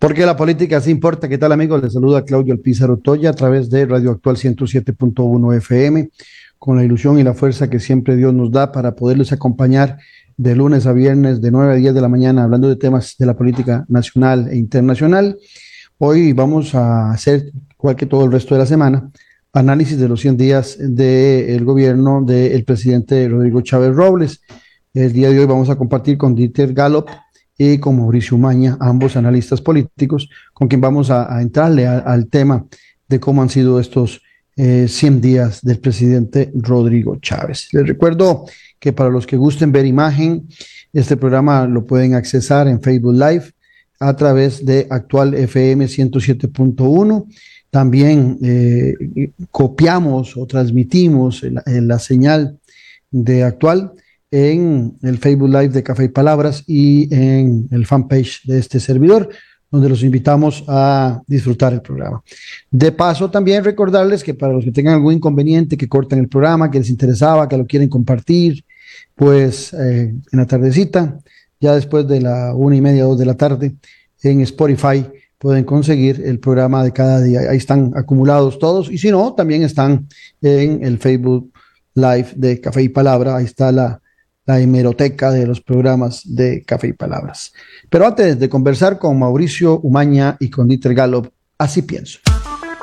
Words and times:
Porque 0.00 0.24
la 0.24 0.34
política 0.34 0.80
sí 0.80 0.90
importa. 0.90 1.28
¿Qué 1.28 1.36
tal, 1.36 1.52
amigos? 1.52 1.82
Les 1.82 1.92
saluda 1.92 2.24
Claudio 2.24 2.54
Alpizar 2.54 2.90
Otoya 2.90 3.28
a 3.28 3.32
través 3.34 3.68
de 3.68 3.84
Radio 3.84 4.12
Actual 4.12 4.36
107.1 4.36 5.56
FM, 5.58 6.08
con 6.58 6.78
la 6.78 6.84
ilusión 6.84 7.18
y 7.18 7.22
la 7.22 7.34
fuerza 7.34 7.68
que 7.68 7.80
siempre 7.80 8.16
Dios 8.16 8.32
nos 8.32 8.50
da 8.50 8.72
para 8.72 8.96
poderles 8.96 9.30
acompañar 9.30 9.98
de 10.38 10.56
lunes 10.56 10.86
a 10.86 10.94
viernes, 10.94 11.42
de 11.42 11.50
9 11.50 11.74
a 11.74 11.76
10 11.76 11.92
de 11.92 12.00
la 12.00 12.08
mañana, 12.08 12.44
hablando 12.44 12.66
de 12.70 12.76
temas 12.76 13.16
de 13.18 13.26
la 13.26 13.36
política 13.36 13.84
nacional 13.88 14.48
e 14.50 14.56
internacional. 14.56 15.36
Hoy 15.98 16.32
vamos 16.32 16.74
a 16.74 17.10
hacer, 17.10 17.52
igual 17.78 17.94
que 17.94 18.06
todo 18.06 18.24
el 18.24 18.32
resto 18.32 18.54
de 18.54 18.60
la 18.60 18.66
semana, 18.66 19.10
análisis 19.52 19.98
de 19.98 20.08
los 20.08 20.22
100 20.22 20.36
días 20.38 20.78
del 20.80 21.62
gobierno 21.62 22.22
del 22.24 22.64
presidente 22.64 23.28
Rodrigo 23.28 23.60
Chávez 23.60 23.94
Robles. 23.94 24.40
El 24.94 25.12
día 25.12 25.28
de 25.28 25.40
hoy 25.40 25.44
vamos 25.44 25.68
a 25.68 25.76
compartir 25.76 26.16
con 26.16 26.34
Dieter 26.34 26.72
Gallop, 26.72 27.06
y 27.62 27.76
con 27.76 27.98
Mauricio 27.98 28.38
Maña, 28.38 28.78
ambos 28.80 29.18
analistas 29.18 29.60
políticos, 29.60 30.30
con 30.54 30.66
quien 30.66 30.80
vamos 30.80 31.10
a, 31.10 31.42
entrarle 31.42 31.86
al 31.86 32.26
tema 32.28 32.64
de 33.06 33.20
cómo 33.20 33.42
han 33.42 33.50
sido 33.50 33.78
estos 33.78 34.22
100 34.56 34.88
eh, 34.96 35.20
días 35.20 35.60
del 35.60 35.78
presidente 35.78 36.50
Rodrigo 36.54 37.16
Chávez. 37.16 37.68
Les 37.72 37.86
recuerdo 37.86 38.46
que 38.78 38.94
para 38.94 39.10
los 39.10 39.26
que 39.26 39.36
gusten 39.36 39.72
ver 39.72 39.84
imagen, 39.84 40.48
este 40.94 41.18
programa 41.18 41.66
lo 41.66 41.86
pueden 41.86 42.14
accesar 42.14 42.66
en 42.66 42.80
Facebook 42.80 43.12
Live 43.12 43.52
a 43.98 44.16
través 44.16 44.64
de 44.64 44.86
Actual 44.88 45.34
FM 45.34 45.84
107.1. 45.84 47.26
También 47.68 48.38
eh, 48.42 48.94
copiamos 49.50 50.34
o 50.34 50.46
transmitimos 50.46 51.44
la 51.66 51.98
señal 51.98 52.58
de 53.10 53.44
Actual 53.44 53.92
en 54.30 54.96
el 55.02 55.18
Facebook 55.18 55.48
Live 55.48 55.68
de 55.68 55.82
Café 55.82 56.04
y 56.04 56.08
Palabras 56.08 56.62
y 56.66 57.12
en 57.14 57.68
el 57.70 57.86
fanpage 57.86 58.44
de 58.44 58.58
este 58.58 58.78
servidor, 58.78 59.28
donde 59.70 59.88
los 59.88 60.02
invitamos 60.02 60.64
a 60.68 61.20
disfrutar 61.26 61.72
el 61.72 61.80
programa. 61.80 62.22
De 62.70 62.92
paso, 62.92 63.30
también 63.30 63.64
recordarles 63.64 64.22
que 64.22 64.34
para 64.34 64.52
los 64.52 64.64
que 64.64 64.72
tengan 64.72 64.94
algún 64.94 65.14
inconveniente, 65.14 65.76
que 65.76 65.88
corten 65.88 66.18
el 66.18 66.28
programa, 66.28 66.70
que 66.70 66.78
les 66.78 66.90
interesaba, 66.90 67.48
que 67.48 67.56
lo 67.56 67.66
quieren 67.66 67.88
compartir, 67.88 68.64
pues 69.14 69.72
eh, 69.72 70.14
en 70.32 70.38
la 70.38 70.46
tardecita, 70.46 71.18
ya 71.60 71.74
después 71.74 72.06
de 72.08 72.20
la 72.20 72.54
una 72.54 72.76
y 72.76 72.80
media, 72.80 73.04
dos 73.04 73.18
de 73.18 73.26
la 73.26 73.36
tarde, 73.36 73.74
en 74.22 74.40
Spotify 74.42 75.06
pueden 75.38 75.64
conseguir 75.64 76.22
el 76.24 76.38
programa 76.38 76.84
de 76.84 76.92
cada 76.92 77.22
día. 77.22 77.40
Ahí 77.50 77.56
están 77.56 77.92
acumulados 77.96 78.58
todos. 78.58 78.90
Y 78.90 78.98
si 78.98 79.10
no, 79.10 79.34
también 79.34 79.62
están 79.62 80.06
en 80.42 80.84
el 80.84 80.98
Facebook 80.98 81.50
Live 81.94 82.28
de 82.36 82.60
Café 82.60 82.82
y 82.82 82.88
Palabra. 82.90 83.36
Ahí 83.36 83.46
está 83.46 83.72
la, 83.72 84.00
la 84.50 84.58
hemeroteca 84.58 85.30
de 85.30 85.46
los 85.46 85.60
programas 85.60 86.22
de 86.24 86.64
Café 86.64 86.88
y 86.88 86.92
Palabras. 86.92 87.52
Pero 87.88 88.04
antes 88.04 88.36
de 88.36 88.48
conversar 88.48 88.98
con 88.98 89.16
Mauricio 89.16 89.78
Umaña 89.78 90.36
y 90.40 90.50
con 90.50 90.66
Dieter 90.66 90.92
Gallup, 90.92 91.28
así 91.56 91.82
pienso. 91.82 92.18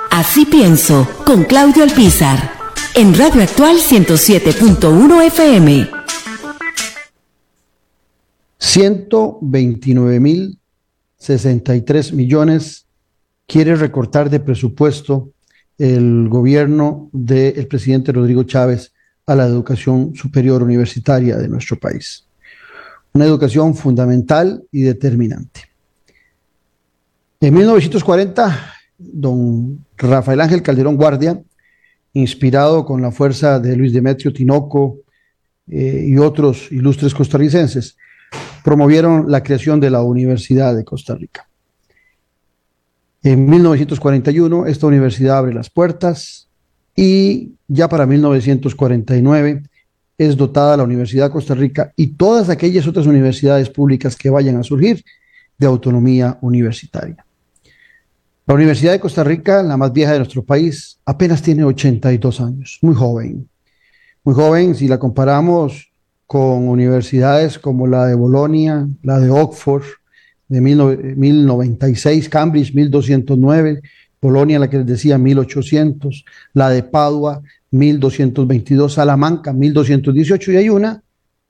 Así 0.09 0.45
pienso, 0.45 1.05
con 1.25 1.43
Claudio 1.43 1.83
Alpizar, 1.83 2.51
en 2.95 3.13
Radio 3.13 3.43
Actual 3.43 3.75
107.1 3.79 5.25
FM. 5.25 5.89
129 8.59 10.19
mil 10.21 10.59
63 11.17 12.13
millones 12.13 12.85
quiere 13.45 13.75
recortar 13.75 14.29
de 14.29 14.39
presupuesto 14.39 15.31
el 15.77 16.29
gobierno 16.29 17.09
del 17.11 17.67
presidente 17.67 18.13
Rodrigo 18.13 18.43
Chávez 18.43 18.93
a 19.27 19.35
la 19.35 19.45
educación 19.45 20.15
superior 20.15 20.63
universitaria 20.63 21.37
de 21.37 21.49
nuestro 21.49 21.77
país. 21.77 22.25
Una 23.13 23.25
educación 23.25 23.75
fundamental 23.75 24.63
y 24.71 24.81
determinante. 24.83 25.61
En 27.39 27.53
1940, 27.53 28.73
don 28.97 29.85
Rafael 29.97 30.41
Ángel 30.41 30.63
Calderón 30.63 30.95
Guardia, 30.95 31.39
inspirado 32.13 32.85
con 32.85 33.01
la 33.01 33.11
fuerza 33.11 33.59
de 33.59 33.75
Luis 33.75 33.93
Demetrio 33.93 34.33
Tinoco 34.33 34.99
eh, 35.67 36.05
y 36.07 36.17
otros 36.17 36.71
ilustres 36.71 37.13
costarricenses, 37.13 37.97
promovieron 38.63 39.29
la 39.29 39.43
creación 39.43 39.79
de 39.79 39.89
la 39.89 40.01
Universidad 40.01 40.75
de 40.75 40.83
Costa 40.85 41.15
Rica. 41.15 41.47
En 43.23 43.49
1941, 43.49 44.67
esta 44.67 44.87
universidad 44.87 45.39
abre 45.39 45.53
las 45.53 45.69
puertas, 45.69 46.46
y 46.97 47.53
ya 47.67 47.87
para 47.87 48.07
1949 48.07 49.61
es 50.17 50.35
dotada 50.35 50.75
la 50.75 50.83
Universidad 50.83 51.27
de 51.27 51.31
Costa 51.31 51.53
Rica 51.53 51.93
y 51.95 52.07
todas 52.07 52.49
aquellas 52.49 52.87
otras 52.87 53.05
universidades 53.05 53.69
públicas 53.69 54.15
que 54.15 54.31
vayan 54.31 54.57
a 54.57 54.63
surgir 54.63 55.05
de 55.59 55.67
autonomía 55.67 56.39
universitaria. 56.41 57.23
La 58.47 58.55
Universidad 58.55 58.93
de 58.93 58.99
Costa 58.99 59.23
Rica, 59.23 59.61
la 59.61 59.77
más 59.77 59.93
vieja 59.93 60.13
de 60.13 60.19
nuestro 60.19 60.43
país, 60.43 60.97
apenas 61.05 61.41
tiene 61.41 61.63
82 61.63 62.41
años, 62.41 62.79
muy 62.81 62.95
joven. 62.95 63.47
Muy 64.23 64.33
joven 64.33 64.73
si 64.73 64.87
la 64.87 64.97
comparamos 64.97 65.91
con 66.25 66.67
universidades 66.67 67.59
como 67.59 67.85
la 67.85 68.07
de 68.07 68.15
Bolonia, 68.15 68.87
la 69.03 69.19
de 69.19 69.29
Oxford, 69.29 69.83
de 70.47 70.61
1096, 70.61 72.29
Cambridge 72.29 72.73
1209, 72.73 73.81
Polonia, 74.27 74.59
la 74.59 74.69
que 74.69 74.79
les 74.79 74.85
decía, 74.85 75.17
1800, 75.17 76.25
la 76.51 76.69
de 76.69 76.83
Padua, 76.83 77.41
1222, 77.71 78.91
Salamanca, 78.91 79.53
1218, 79.53 80.51
y 80.51 80.57
hay 80.57 80.67
una 80.67 81.01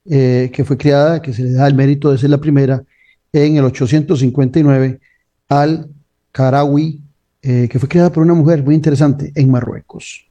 eh, 0.08 0.48
que 0.52 0.64
fue 0.64 0.76
creada, 0.76 1.20
que 1.20 1.32
se 1.32 1.42
le 1.42 1.54
da 1.54 1.66
el 1.66 1.74
mérito 1.74 2.12
de 2.12 2.18
ser 2.18 2.30
la 2.30 2.38
primera, 2.38 2.84
en 3.32 3.56
el 3.56 3.64
859, 3.64 5.00
al 5.48 5.88
Carawi, 6.30 7.00
eh, 7.42 7.66
que 7.68 7.80
fue 7.80 7.88
creada 7.88 8.12
por 8.12 8.22
una 8.22 8.34
mujer 8.34 8.62
muy 8.62 8.76
interesante 8.76 9.32
en 9.34 9.50
Marruecos. 9.50 10.28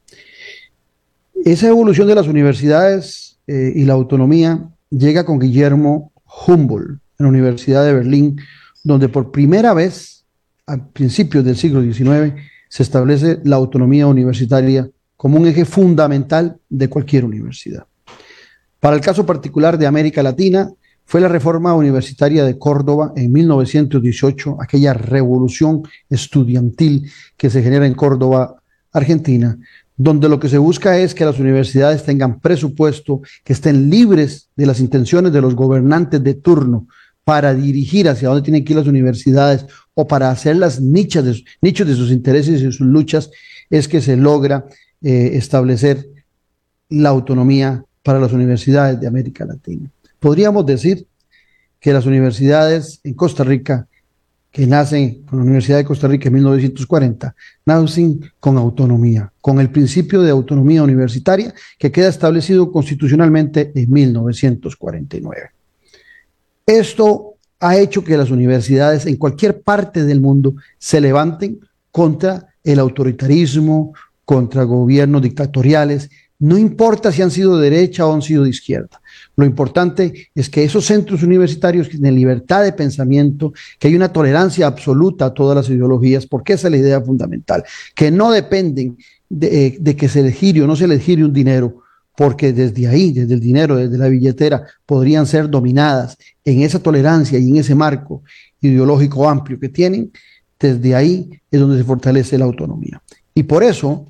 Esa 1.43 1.67
evolución 1.67 2.07
de 2.07 2.15
las 2.15 2.27
universidades 2.27 3.39
eh, 3.45 3.73
y 3.75 3.83
la 3.83 3.91
autonomía 3.91 4.69
llega 4.89 5.25
con 5.25 5.37
Guillermo 5.37 6.13
Humboldt 6.47 7.01
en 7.19 7.25
la 7.25 7.27
Universidad 7.27 7.83
de 7.83 7.93
Berlín, 7.93 8.39
donde 8.85 9.09
por 9.09 9.33
primera 9.33 9.73
vez 9.73 10.16
a 10.67 10.77
principios 10.77 11.43
del 11.43 11.55
siglo 11.55 11.81
XIX 11.81 12.35
se 12.69 12.83
establece 12.83 13.39
la 13.43 13.55
autonomía 13.55 14.05
universitaria 14.05 14.89
como 15.15 15.37
un 15.37 15.47
eje 15.47 15.65
fundamental 15.65 16.59
de 16.69 16.89
cualquier 16.89 17.25
universidad. 17.25 17.85
Para 18.79 18.95
el 18.95 19.01
caso 19.01 19.25
particular 19.25 19.77
de 19.77 19.87
América 19.87 20.21
Latina, 20.21 20.69
fue 21.05 21.21
la 21.21 21.29
reforma 21.29 21.73
universitaria 21.73 22.43
de 22.43 22.59
Córdoba 22.59 23.13
en 23.15 23.31
1918, 23.31 24.57
aquella 24.61 24.93
revolución 24.93 25.83
estudiantil 26.09 27.09
que 27.37 27.49
se 27.49 27.63
genera 27.63 27.87
en 27.87 27.93
Córdoba, 27.93 28.61
Argentina, 28.91 29.57
donde 29.95 30.27
lo 30.27 30.39
que 30.39 30.49
se 30.49 30.57
busca 30.57 30.97
es 30.97 31.15
que 31.15 31.25
las 31.25 31.39
universidades 31.39 32.03
tengan 32.03 32.39
presupuesto, 32.39 33.21
que 33.43 33.53
estén 33.53 33.89
libres 33.89 34.49
de 34.55 34.65
las 34.65 34.81
intenciones 34.81 35.31
de 35.31 35.41
los 35.41 35.55
gobernantes 35.55 36.21
de 36.21 36.33
turno 36.35 36.87
para 37.23 37.53
dirigir 37.53 38.09
hacia 38.09 38.27
dónde 38.27 38.43
tienen 38.43 38.63
que 38.63 38.73
ir 38.73 38.77
las 38.77 38.87
universidades 38.87 39.65
o 39.99 40.07
para 40.07 40.29
hacer 40.29 40.55
las 40.57 40.79
nichas 40.79 41.25
de, 41.25 41.43
nichos 41.59 41.87
de 41.87 41.95
sus 41.95 42.11
intereses 42.11 42.61
y 42.61 42.65
sus 42.65 42.81
luchas, 42.81 43.31
es 43.67 43.87
que 43.87 43.99
se 43.99 44.15
logra 44.15 44.67
eh, 45.01 45.31
establecer 45.33 46.07
la 46.89 47.09
autonomía 47.09 47.83
para 48.03 48.19
las 48.19 48.31
universidades 48.31 48.99
de 48.99 49.07
América 49.07 49.43
Latina. 49.43 49.89
Podríamos 50.19 50.67
decir 50.67 51.07
que 51.79 51.93
las 51.93 52.05
universidades 52.05 52.99
en 53.03 53.15
Costa 53.15 53.43
Rica, 53.43 53.87
que 54.51 54.67
nacen 54.67 55.23
con 55.23 55.39
la 55.39 55.45
Universidad 55.45 55.77
de 55.77 55.85
Costa 55.85 56.07
Rica 56.07 56.27
en 56.27 56.35
1940, 56.35 57.35
nacen 57.65 58.21
con 58.39 58.55
autonomía, 58.59 59.33
con 59.41 59.59
el 59.59 59.71
principio 59.71 60.21
de 60.21 60.29
autonomía 60.29 60.83
universitaria 60.83 61.55
que 61.79 61.91
queda 61.91 62.09
establecido 62.09 62.71
constitucionalmente 62.71 63.71
en 63.73 63.91
1949. 63.91 65.49
Esto 66.67 67.36
ha 67.59 67.77
hecho 67.77 68.03
que 68.03 68.17
las 68.17 68.31
universidades 68.31 69.05
en 69.05 69.15
cualquier 69.15 69.61
parte 69.61 70.03
del 70.03 70.21
mundo 70.21 70.55
se 70.77 71.01
levanten 71.01 71.59
contra 71.91 72.47
el 72.63 72.79
autoritarismo, 72.79 73.93
contra 74.25 74.63
gobiernos 74.63 75.21
dictatoriales, 75.21 76.09
no 76.39 76.57
importa 76.57 77.11
si 77.11 77.23
han 77.23 77.31
sido 77.31 77.57
de 77.57 77.69
derecha 77.69 78.05
o 78.05 78.13
han 78.13 78.21
sido 78.21 78.43
de 78.43 78.51
izquierda. 78.51 79.01
Lo 79.35 79.45
importante 79.45 80.29
es 80.35 80.49
que 80.49 80.63
esos 80.63 80.85
centros 80.85 81.23
universitarios 81.23 81.89
tienen 81.89 82.15
libertad 82.15 82.63
de 82.63 82.73
pensamiento, 82.73 83.53
que 83.79 83.87
hay 83.87 83.95
una 83.95 84.13
tolerancia 84.13 84.67
absoluta 84.67 85.25
a 85.25 85.33
todas 85.33 85.55
las 85.55 85.69
ideologías, 85.69 86.27
porque 86.27 86.53
esa 86.53 86.67
es 86.67 86.71
la 86.71 86.77
idea 86.77 87.01
fundamental, 87.01 87.63
que 87.95 88.11
no 88.11 88.31
dependen 88.31 88.97
de, 89.29 89.77
de 89.79 89.95
que 89.95 90.07
se 90.07 90.21
les 90.21 90.35
gire 90.35 90.61
o 90.61 90.67
no 90.67 90.75
se 90.75 90.87
les 90.87 91.01
gire 91.01 91.25
un 91.25 91.33
dinero, 91.33 91.81
porque 92.17 92.51
desde 92.51 92.87
ahí, 92.87 93.11
desde 93.11 93.35
el 93.35 93.39
dinero, 93.39 93.75
desde 93.75 93.95
la 93.95 94.07
billetera, 94.07 94.63
podrían 94.87 95.27
ser 95.27 95.47
dominadas 95.47 96.17
en 96.43 96.63
esa 96.63 96.79
tolerancia 96.79 97.37
y 97.37 97.47
en 97.47 97.57
ese 97.57 97.75
marco 97.75 98.23
ideológico 98.59 99.29
amplio 99.29 99.59
que 99.59 99.69
tienen, 99.69 100.11
desde 100.59 100.95
ahí 100.95 101.29
es 101.51 101.59
donde 101.59 101.77
se 101.77 101.83
fortalece 101.83 102.39
la 102.39 102.45
autonomía. 102.45 103.03
Y 103.35 103.43
por 103.43 103.61
eso, 103.61 104.07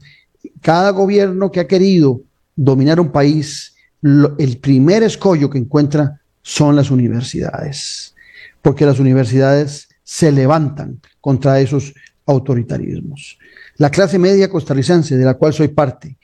cada 0.62 0.92
gobierno 0.92 1.52
que 1.52 1.60
ha 1.60 1.68
querido 1.68 2.22
dominar 2.56 3.02
un 3.02 3.12
país, 3.12 3.76
el 4.02 4.58
primer 4.62 5.04
escollo 5.04 5.50
que 5.50 5.58
encuentra 5.58 6.22
son 6.42 6.78
las 6.78 6.90
universidades, 6.90 8.16
porque 8.62 8.86
las 8.86 9.02
universidades 9.02 9.90
se 10.06 10.32
levantan 10.32 11.02
contra 11.20 11.60
esos 11.60 11.94
autoritarismos. 12.26 13.38
La 13.76 13.90
clase 13.90 14.18
media 14.18 14.50
costarricense, 14.50 15.18
de 15.18 15.26
la 15.26 15.34
cual 15.34 15.52
soy 15.54 15.68
parte, 15.68 16.18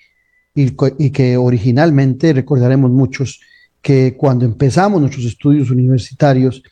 y, 0.56 1.10
que 1.10 1.38
originalmente 1.38 2.34
recordaremos 2.34 2.92
muchos 2.92 3.42
que 3.82 4.16
cuando 4.16 4.46
empezamos 4.46 5.02
nuestros 5.02 5.26
estudios 5.26 5.72
universitarios, 5.72 6.64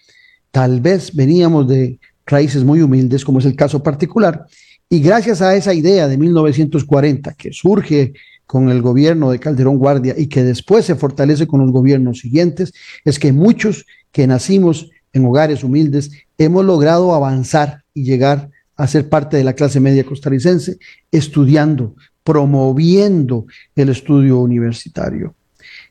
tal 0.52 0.82
vez 0.82 1.16
veníamos 1.16 1.68
de 1.68 2.00
raíces 2.26 2.64
muy 2.64 2.82
humildes, 2.82 3.26
como 3.26 3.40
es 3.40 3.46
el 3.46 3.56
caso 3.56 3.82
particular, 3.82 4.46
y 4.90 5.00
gracias 5.00 5.42
a 5.42 5.56
esa 5.56 5.74
idea 5.74 6.08
de 6.08 6.18
1940 6.18 7.34
que 7.34 7.52
surge 7.54 8.14
con 8.46 8.70
el 8.70 8.82
gobierno 8.82 9.32
de 9.32 9.40
Calderón 9.40 9.78
Guardia 9.78 10.14
y 10.18 10.28
que 10.28 10.44
después 10.44 10.86
se 10.86 10.96
fortalece 10.96 11.48
con 11.48 11.62
los 11.62 11.72
gobiernos 11.72 12.20
siguientes, 12.20 12.74
es 13.06 13.18
que 13.18 13.32
muchos 13.32 13.86
que 14.12 14.28
nacimos 14.28 14.90
en 15.14 15.26
hogares 15.26 15.64
humildes 15.64 16.12
hemos 16.38 16.66
logrado 16.66 17.14
avanzar 17.14 17.84
y 17.94 18.04
llegar 18.04 18.50
a 18.76 18.88
ser 18.88 19.10
parte 19.10 19.38
de 19.38 19.44
la 19.44 19.54
clase 19.54 19.80
media 19.80 20.04
costarricense, 20.04 20.78
estudiando, 21.12 21.96
promoviendo 22.24 23.46
el 23.76 23.90
estudio 23.90 24.40
universitario. 24.40 25.36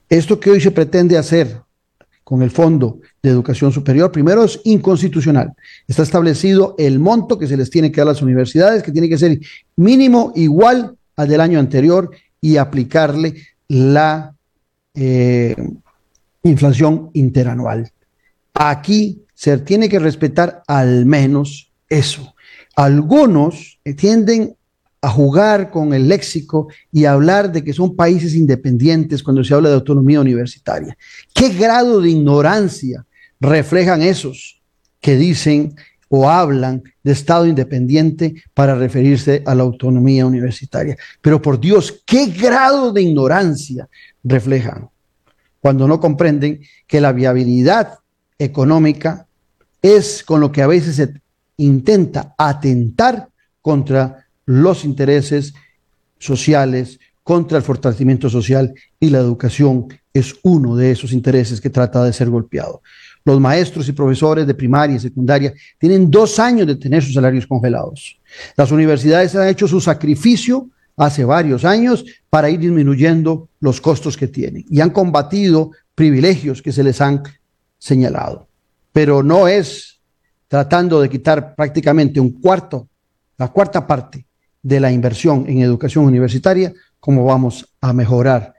Esto 0.08 0.38
que 0.40 0.50
hoy 0.50 0.60
se 0.60 0.70
pretende 0.70 1.16
hacer 1.16 1.60
con 2.24 2.42
el 2.42 2.50
Fondo 2.50 3.00
de 3.22 3.30
Educación 3.30 3.72
Superior, 3.72 4.12
primero 4.12 4.44
es 4.44 4.60
inconstitucional. 4.64 5.52
Está 5.88 6.02
establecido 6.02 6.76
el 6.78 7.00
monto 7.00 7.38
que 7.38 7.46
se 7.46 7.56
les 7.56 7.70
tiene 7.70 7.90
que 7.90 8.00
dar 8.00 8.08
a 8.08 8.12
las 8.12 8.22
universidades, 8.22 8.82
que 8.82 8.92
tiene 8.92 9.08
que 9.08 9.18
ser 9.18 9.40
mínimo 9.76 10.32
igual 10.36 10.94
al 11.16 11.28
del 11.28 11.40
año 11.40 11.58
anterior 11.58 12.10
y 12.40 12.56
aplicarle 12.56 13.34
la 13.68 14.34
eh, 14.94 15.56
inflación 16.44 17.10
interanual. 17.14 17.90
Aquí 18.54 19.22
se 19.34 19.58
tiene 19.58 19.88
que 19.88 19.98
respetar 19.98 20.62
al 20.66 21.06
menos 21.06 21.72
eso. 21.88 22.34
Algunos 22.76 23.80
tienden 23.96 24.56
a 25.02 25.08
jugar 25.08 25.70
con 25.70 25.94
el 25.94 26.08
léxico 26.08 26.68
y 26.92 27.06
hablar 27.06 27.50
de 27.50 27.64
que 27.64 27.72
son 27.72 27.96
países 27.96 28.34
independientes 28.34 29.22
cuando 29.22 29.42
se 29.42 29.54
habla 29.54 29.70
de 29.70 29.76
autonomía 29.76 30.20
universitaria. 30.20 30.96
¿Qué 31.34 31.48
grado 31.50 32.00
de 32.00 32.10
ignorancia 32.10 33.06
reflejan 33.40 34.02
esos 34.02 34.60
que 35.00 35.16
dicen 35.16 35.74
o 36.08 36.28
hablan 36.28 36.82
de 37.02 37.12
Estado 37.12 37.46
independiente 37.46 38.42
para 38.52 38.74
referirse 38.74 39.42
a 39.46 39.54
la 39.54 39.62
autonomía 39.62 40.26
universitaria? 40.26 40.96
Pero 41.22 41.40
por 41.40 41.58
Dios, 41.58 42.02
¿qué 42.04 42.26
grado 42.26 42.92
de 42.92 43.02
ignorancia 43.02 43.88
reflejan 44.22 44.90
cuando 45.60 45.88
no 45.88 45.98
comprenden 45.98 46.60
que 46.86 47.00
la 47.00 47.12
viabilidad 47.12 48.00
económica 48.38 49.26
es 49.80 50.22
con 50.22 50.40
lo 50.40 50.52
que 50.52 50.62
a 50.62 50.66
veces 50.66 50.96
se 50.96 51.14
intenta 51.56 52.34
atentar 52.36 53.28
contra 53.62 54.19
los 54.50 54.84
intereses 54.84 55.54
sociales, 56.18 56.98
contra 57.22 57.56
el 57.58 57.62
fortalecimiento 57.62 58.28
social 58.28 58.74
y 58.98 59.10
la 59.10 59.18
educación 59.18 59.86
es 60.12 60.34
uno 60.42 60.74
de 60.74 60.90
esos 60.90 61.12
intereses 61.12 61.60
que 61.60 61.70
trata 61.70 62.02
de 62.02 62.12
ser 62.12 62.28
golpeado. 62.28 62.82
Los 63.24 63.38
maestros 63.38 63.88
y 63.88 63.92
profesores 63.92 64.48
de 64.48 64.54
primaria 64.54 64.96
y 64.96 64.98
secundaria 64.98 65.54
tienen 65.78 66.10
dos 66.10 66.40
años 66.40 66.66
de 66.66 66.74
tener 66.74 67.04
sus 67.04 67.14
salarios 67.14 67.46
congelados. 67.46 68.18
Las 68.56 68.72
universidades 68.72 69.36
han 69.36 69.46
hecho 69.46 69.68
su 69.68 69.80
sacrificio 69.80 70.68
hace 70.96 71.24
varios 71.24 71.64
años 71.64 72.04
para 72.28 72.50
ir 72.50 72.58
disminuyendo 72.58 73.48
los 73.60 73.80
costos 73.80 74.16
que 74.16 74.26
tienen 74.26 74.64
y 74.68 74.80
han 74.80 74.90
combatido 74.90 75.70
privilegios 75.94 76.60
que 76.60 76.72
se 76.72 76.82
les 76.82 77.00
han 77.00 77.22
señalado. 77.78 78.48
Pero 78.92 79.22
no 79.22 79.46
es 79.46 80.00
tratando 80.48 81.00
de 81.00 81.08
quitar 81.08 81.54
prácticamente 81.54 82.18
un 82.18 82.32
cuarto, 82.40 82.88
la 83.38 83.46
cuarta 83.46 83.86
parte 83.86 84.26
de 84.62 84.80
la 84.80 84.92
inversión 84.92 85.44
en 85.48 85.62
educación 85.62 86.04
universitaria, 86.04 86.72
como 86.98 87.24
vamos 87.24 87.66
a 87.80 87.92
mejorar 87.92 88.54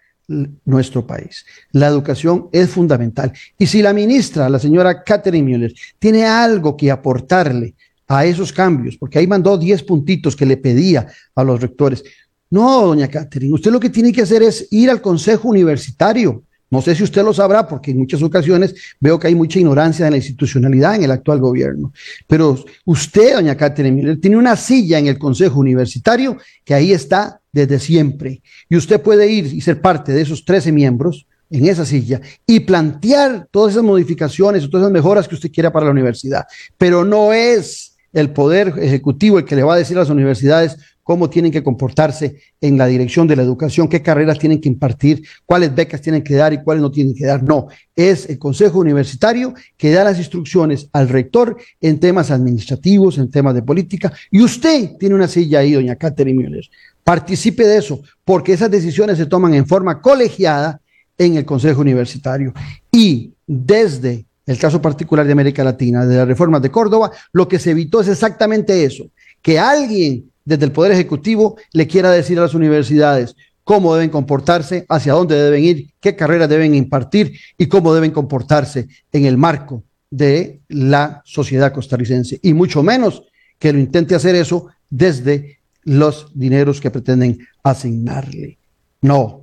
nuestro 0.66 1.06
país. 1.06 1.46
La 1.72 1.88
educación 1.88 2.48
es 2.52 2.70
fundamental. 2.70 3.34
Y 3.58 3.66
si 3.68 3.82
la 3.82 3.94
ministra, 3.94 4.50
la 4.50 4.60
señora 4.60 5.04
Catherine 5.04 5.44
Müller, 5.44 5.74
tiene 6.00 6.26
algo 6.26 6.78
que 6.78 6.90
aportarle 6.90 7.76
a 8.08 8.26
esos 8.26 8.52
cambios, 8.52 8.98
porque 8.98 9.20
ahí 9.20 9.28
mandó 9.28 9.58
10 9.58 9.84
puntitos 9.84 10.36
que 10.36 10.46
le 10.46 10.58
pedía 10.58 11.08
a 11.36 11.44
los 11.44 11.62
rectores. 11.62 12.04
No, 12.50 12.88
doña 12.88 13.08
Catherine, 13.08 13.54
usted 13.54 13.72
lo 13.72 13.80
que 13.80 13.90
tiene 13.90 14.12
que 14.12 14.24
hacer 14.24 14.44
es 14.44 14.68
ir 14.72 14.90
al 14.90 15.02
Consejo 15.02 15.48
Universitario 15.48 16.44
no 16.72 16.82
sé 16.82 16.96
si 16.96 17.04
usted 17.04 17.24
lo 17.24 17.34
sabrá, 17.34 17.68
porque 17.68 17.92
en 17.92 17.98
muchas 17.98 18.24
ocasiones 18.24 18.74
veo 19.00 19.20
que 19.20 19.28
hay 19.28 19.36
mucha 19.36 19.60
ignorancia 19.60 20.08
en 20.08 20.12
la 20.12 20.18
institucionalidad 20.18 20.96
en 20.96 21.04
el 21.04 21.12
actual 21.12 21.40
gobierno. 21.40 21.92
Pero 22.26 22.64
usted, 22.86 23.36
doña 23.36 23.58
Catherine 23.58 23.96
Miller, 23.96 24.22
tiene 24.22 24.38
una 24.38 24.56
silla 24.56 24.98
en 24.98 25.08
el 25.08 25.20
Consejo 25.20 25.60
Universitario 25.60 26.38
que 26.64 26.74
ahí 26.74 26.94
está 26.94 27.42
desde 27.52 27.78
siempre. 27.78 28.42
Y 28.70 28.78
usted 28.78 29.02
puede 29.02 29.30
ir 29.30 29.48
y 29.48 29.60
ser 29.60 29.82
parte 29.82 30.14
de 30.14 30.22
esos 30.22 30.46
13 30.46 30.72
miembros 30.72 31.28
en 31.50 31.68
esa 31.68 31.86
silla 31.86 32.22
y 32.48 32.62
plantear 32.62 33.50
todas 33.52 33.74
esas 33.74 33.84
modificaciones 33.84 34.64
o 34.64 34.70
todas 34.70 34.86
esas 34.86 34.94
mejoras 34.94 35.28
que 35.28 35.36
usted 35.36 35.52
quiera 35.52 35.74
para 35.74 35.88
la 35.88 35.92
universidad. 35.92 36.46
Pero 36.78 37.04
no 37.04 37.34
es 37.34 37.98
el 38.14 38.32
poder 38.32 38.76
ejecutivo 38.80 39.40
el 39.40 39.46
que 39.46 39.56
le 39.56 39.64
va 39.64 39.74
a 39.76 39.78
decir 39.78 39.98
a 39.98 40.02
las 40.02 40.10
universidades 40.10 40.78
cómo 41.04 41.30
tienen 41.30 41.52
que 41.52 41.64
comportarse 41.64 42.38
en 42.60 42.78
la 42.78 42.88
dirección 42.88 43.28
de 43.28 43.36
la 43.36 43.44
educación, 43.44 43.88
qué 43.88 44.02
carreras 44.02 44.40
tienen 44.40 44.62
que 44.62 44.70
impartir, 44.70 45.24
cuáles 45.46 45.74
becas 45.74 46.02
tienen 46.02 46.24
que 46.24 46.36
dar 46.36 46.54
y 46.54 46.64
cuáles 46.64 46.82
no 46.82 46.92
tienen 46.92 47.14
que 47.14 47.26
dar. 47.26 47.44
No, 47.44 47.68
es 47.96 48.30
el 48.30 48.38
Consejo 48.38 48.80
Universitario 48.80 49.54
que 49.78 49.92
da 49.92 50.04
las 50.04 50.18
instrucciones 50.18 50.90
al 50.94 51.10
rector 51.10 51.58
en 51.80 52.00
temas 52.00 52.32
administrativos, 52.32 53.18
en 53.18 53.30
temas 53.30 53.56
de 53.56 53.64
política, 53.64 54.12
y 54.30 54.42
usted 54.42 54.98
tiene 55.00 55.16
una 55.16 55.28
silla 55.28 55.60
ahí, 55.60 55.74
doña 55.74 55.96
Catherine 55.96 56.42
Müller. 56.42 56.70
Participe 57.04 57.66
de 57.66 57.78
eso, 57.78 58.02
porque 58.24 58.54
esas 58.54 58.70
decisiones 58.70 59.18
se 59.18 59.26
toman 59.26 59.54
en 59.54 59.66
forma 59.68 60.02
colegiada 60.02 60.80
en 61.18 61.36
el 61.36 61.46
Consejo 61.46 61.82
Universitario. 61.82 62.54
Y 62.92 63.34
desde 63.46 64.26
el 64.46 64.58
caso 64.58 64.82
particular 64.82 65.26
de 65.26 65.32
América 65.32 65.64
Latina, 65.64 66.06
de 66.06 66.18
las 66.18 66.28
reformas 66.28 66.62
de 66.62 66.72
Córdoba, 66.72 67.12
lo 67.34 67.48
que 67.48 67.60
se 67.60 67.72
evitó 67.72 68.02
es 68.02 68.08
exactamente 68.08 68.84
eso, 68.84 69.06
que 69.42 69.60
alguien 69.60 70.31
desde 70.46 70.66
el 70.66 70.72
Poder 70.72 70.92
Ejecutivo 70.92 71.58
le 71.74 71.88
quiera 71.88 72.12
decir 72.12 72.38
a 72.40 72.44
las 72.44 72.54
universidades 72.54 73.36
cómo 73.64 73.94
deben 73.94 74.10
comportarse, 74.10 74.86
hacia 74.90 75.14
dónde 75.14 75.36
deben 75.36 75.64
ir, 75.64 75.90
qué 76.00 76.16
carreras 76.16 76.50
deben 76.50 76.76
impartir 76.76 77.40
y 77.58 77.68
cómo 77.68 77.94
deben 77.94 78.12
comportarse 78.12 78.88
en 79.12 79.26
el 79.26 79.38
marco 79.38 79.84
de 80.10 80.60
la 80.68 81.22
sociedad 81.26 81.72
costarricense. 81.72 82.40
Y 82.42 82.54
mucho 82.54 82.84
menos 82.84 83.24
que 83.60 83.72
lo 83.72 83.80
intente 83.80 84.16
hacer 84.16 84.36
eso 84.36 84.68
desde 84.90 85.60
los 85.84 86.28
dineros 86.34 86.82
que 86.82 86.92
pretenden 86.92 87.48
asignarle. 87.64 88.58
No, 89.02 89.41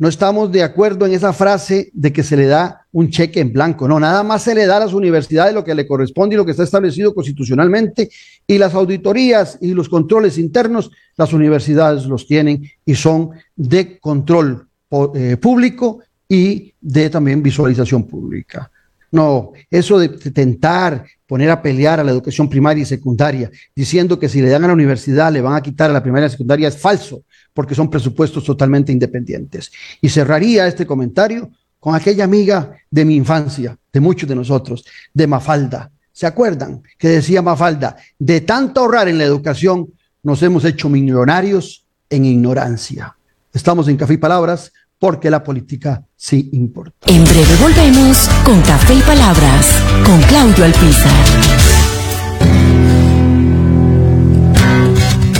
no 0.00 0.08
estamos 0.08 0.50
de 0.50 0.62
acuerdo 0.62 1.04
en 1.04 1.12
esa 1.12 1.34
frase 1.34 1.90
de 1.92 2.10
que 2.10 2.22
se 2.22 2.34
le 2.34 2.46
da 2.46 2.86
un 2.90 3.10
cheque 3.10 3.38
en 3.38 3.52
blanco. 3.52 3.86
No, 3.86 4.00
nada 4.00 4.22
más 4.22 4.42
se 4.42 4.54
le 4.54 4.64
da 4.64 4.78
a 4.78 4.80
las 4.80 4.94
universidades 4.94 5.52
lo 5.52 5.62
que 5.62 5.74
le 5.74 5.86
corresponde 5.86 6.34
y 6.34 6.38
lo 6.38 6.46
que 6.46 6.52
está 6.52 6.62
establecido 6.62 7.14
constitucionalmente. 7.14 8.08
Y 8.46 8.56
las 8.56 8.72
auditorías 8.72 9.58
y 9.60 9.74
los 9.74 9.90
controles 9.90 10.38
internos, 10.38 10.90
las 11.18 11.34
universidades 11.34 12.06
los 12.06 12.26
tienen 12.26 12.62
y 12.86 12.94
son 12.94 13.32
de 13.54 13.98
control 13.98 14.66
eh, 15.14 15.36
público 15.36 16.00
y 16.26 16.72
de 16.80 17.10
también 17.10 17.42
visualización 17.42 18.04
pública. 18.04 18.70
No, 19.12 19.52
eso 19.70 19.98
de 19.98 20.08
tentar 20.08 21.04
poner 21.30 21.48
a 21.48 21.62
pelear 21.62 22.00
a 22.00 22.02
la 22.02 22.10
educación 22.10 22.48
primaria 22.48 22.82
y 22.82 22.84
secundaria, 22.84 23.48
diciendo 23.72 24.18
que 24.18 24.28
si 24.28 24.42
le 24.42 24.48
dan 24.48 24.64
a 24.64 24.66
la 24.66 24.72
universidad 24.72 25.32
le 25.32 25.40
van 25.40 25.54
a 25.54 25.60
quitar 25.62 25.88
a 25.88 25.92
la 25.92 26.02
primaria 26.02 26.26
y 26.26 26.30
secundaria, 26.30 26.66
es 26.66 26.76
falso 26.76 27.22
porque 27.54 27.72
son 27.72 27.88
presupuestos 27.88 28.42
totalmente 28.42 28.90
independientes. 28.90 29.70
Y 30.00 30.08
cerraría 30.08 30.66
este 30.66 30.84
comentario 30.84 31.48
con 31.78 31.94
aquella 31.94 32.24
amiga 32.24 32.72
de 32.90 33.04
mi 33.04 33.14
infancia, 33.14 33.78
de 33.92 34.00
muchos 34.00 34.28
de 34.28 34.34
nosotros, 34.34 34.84
de 35.14 35.28
Mafalda. 35.28 35.92
¿Se 36.10 36.26
acuerdan 36.26 36.82
que 36.98 37.06
decía 37.06 37.42
Mafalda, 37.42 37.96
de 38.18 38.40
tanto 38.40 38.80
ahorrar 38.80 39.06
en 39.06 39.18
la 39.18 39.22
educación, 39.22 39.86
nos 40.24 40.42
hemos 40.42 40.64
hecho 40.64 40.88
millonarios 40.88 41.84
en 42.10 42.24
ignorancia? 42.24 43.16
Estamos 43.54 43.86
en 43.86 43.96
Café 43.96 44.14
y 44.14 44.16
Palabras 44.16 44.72
porque 45.00 45.30
la 45.30 45.42
política 45.42 46.06
sí 46.14 46.50
importa. 46.52 47.10
En 47.10 47.24
breve 47.24 47.56
volvemos 47.56 48.28
con 48.44 48.60
Café 48.60 48.94
y 48.94 49.00
Palabras 49.00 49.66
con 50.04 50.20
Claudio 50.22 50.64
Alpizar. 50.64 51.24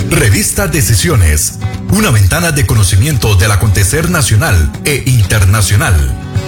Revista 0.09 0.67
Decisiones, 0.67 1.59
una 1.93 2.09
ventana 2.09 2.51
de 2.51 2.65
conocimiento 2.65 3.35
del 3.35 3.51
acontecer 3.51 4.09
nacional 4.09 4.71
e 4.83 5.03
internacional. 5.05 5.95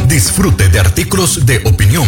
Disfrute 0.07 0.69
de 0.69 0.79
artículos 0.79 1.45
de 1.45 1.61
opinión 1.65 2.07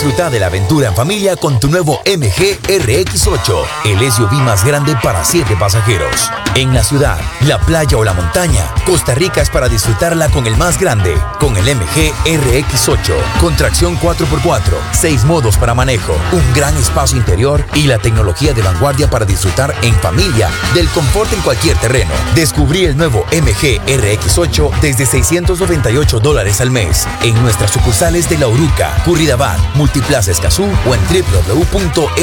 Disfruta 0.00 0.30
de 0.30 0.38
la 0.38 0.46
aventura 0.46 0.86
en 0.86 0.94
familia 0.94 1.34
con 1.34 1.58
tu 1.58 1.66
nuevo 1.66 2.00
MG 2.06 2.56
RX8, 2.68 3.66
el 3.86 4.12
SUV 4.12 4.32
más 4.34 4.64
grande 4.64 4.94
para 5.02 5.24
7 5.24 5.56
pasajeros. 5.58 6.30
En 6.58 6.74
la 6.74 6.82
ciudad, 6.82 7.20
la 7.46 7.60
playa 7.60 7.96
o 7.96 8.02
la 8.02 8.12
montaña, 8.14 8.74
Costa 8.84 9.14
Rica 9.14 9.40
es 9.40 9.48
para 9.48 9.68
disfrutarla 9.68 10.28
con 10.28 10.44
el 10.44 10.56
más 10.56 10.76
grande, 10.76 11.16
con 11.38 11.56
el 11.56 11.62
MG 11.62 12.12
RX8, 12.24 13.14
con 13.40 13.54
tracción 13.54 13.96
4x4, 14.00 14.74
6 14.90 15.24
modos 15.24 15.56
para 15.56 15.74
manejo, 15.74 16.16
un 16.32 16.42
gran 16.54 16.76
espacio 16.76 17.16
interior 17.16 17.64
y 17.74 17.84
la 17.84 17.98
tecnología 17.98 18.54
de 18.54 18.62
vanguardia 18.62 19.08
para 19.08 19.24
disfrutar 19.24 19.72
en 19.82 19.94
familia 20.00 20.50
del 20.74 20.88
confort 20.88 21.32
en 21.32 21.42
cualquier 21.42 21.76
terreno. 21.76 22.10
Descubrí 22.34 22.86
el 22.86 22.96
nuevo 22.96 23.24
MG 23.30 23.80
RX8 23.86 24.80
desde 24.80 25.06
698 25.06 26.18
dólares 26.18 26.60
al 26.60 26.72
mes 26.72 27.06
en 27.22 27.40
nuestras 27.40 27.70
sucursales 27.70 28.28
de 28.28 28.36
La 28.36 28.48
Uruca, 28.48 29.00
Curridabat, 29.04 29.60
Multiplaza 29.76 30.32
Escazú 30.32 30.64
o 30.64 30.92
en 30.92 31.00
www.mg.cr. 31.06 32.18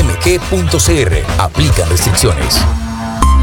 Aplican 1.40 1.90
restricciones. 1.90 2.60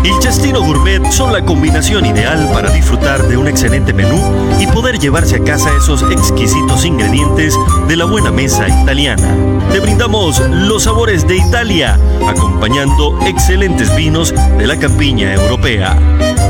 El 0.05 0.19
Chestino 0.19 0.61
Gourmet 0.63 1.13
son 1.13 1.33
la 1.33 1.45
combinación 1.45 2.05
ideal 2.05 2.51
para 2.53 2.71
disfrutar 2.71 3.23
de 3.29 3.37
un 3.37 3.47
excelente 3.47 3.93
menú 3.93 4.19
y 4.61 4.67
poder 4.67 4.99
llevarse 4.99 5.37
a 5.37 5.45
casa 5.45 5.71
esos 5.77 6.03
exquisitos 6.11 6.85
ingredientes 6.85 7.57
de 7.87 7.97
la 7.97 8.05
buena 8.05 8.33
mesa 8.33 8.67
italiana. 8.69 9.62
Te 9.71 9.81
brindamos 9.81 10.41
los 10.51 10.83
sabores 10.85 11.27
de 11.27 11.37
Italia, 11.37 11.99
acompañando 12.27 13.19
excelentes 13.27 13.95
vinos 13.95 14.35
de 14.59 14.67
la 14.67 14.79
campiña 14.79 15.33
europea. 15.35 15.97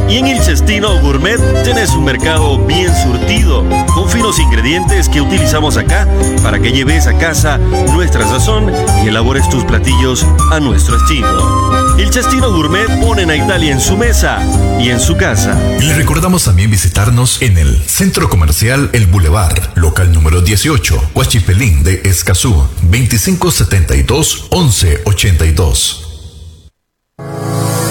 Y 0.09 0.19
en 0.19 0.26
el 0.26 0.40
Cestino 0.40 1.00
Gourmet 1.00 1.38
tenés 1.64 1.90
un 1.92 2.04
mercado 2.04 2.59
bien 2.59 2.92
surtido, 2.95 3.64
con 3.95 4.09
finos 4.09 4.38
ingredientes 4.38 5.09
que 5.09 5.21
utilizamos 5.21 5.76
acá 5.76 6.07
para 6.42 6.59
que 6.61 6.73
lleves 6.73 7.07
a 7.07 7.16
casa 7.16 7.59
nuestra 7.59 8.26
sazón 8.26 8.73
y 9.04 9.09
elabores 9.09 9.49
tus 9.49 9.64
platillos 9.64 10.26
a 10.50 10.61
nuestro 10.61 10.97
estilo. 10.97 11.97
El 11.99 12.12
Cestino 12.12 12.50
Gourmet 12.50 12.88
ponen 13.00 13.31
a 13.31 13.37
Italia 13.37 13.73
en 13.73 13.81
su 13.81 13.97
mesa 13.97 14.38
y 14.81 14.90
en 14.90 15.00
su 15.00 15.16
casa. 15.16 15.59
Le 15.81 15.95
recordamos 15.95 16.45
también 16.45 16.71
visitarnos 16.71 17.40
en 17.40 17.57
el 17.57 17.83
Centro 17.87 18.28
Comercial 18.28 18.90
El 18.92 19.07
Boulevard, 19.07 19.71
local 19.76 20.12
número 20.12 20.42
18, 20.42 21.11
Huachipelín 21.14 21.85
de 21.85 22.02
Escazú, 22.04 22.66
2572 23.09 24.49
1182. 24.50 26.09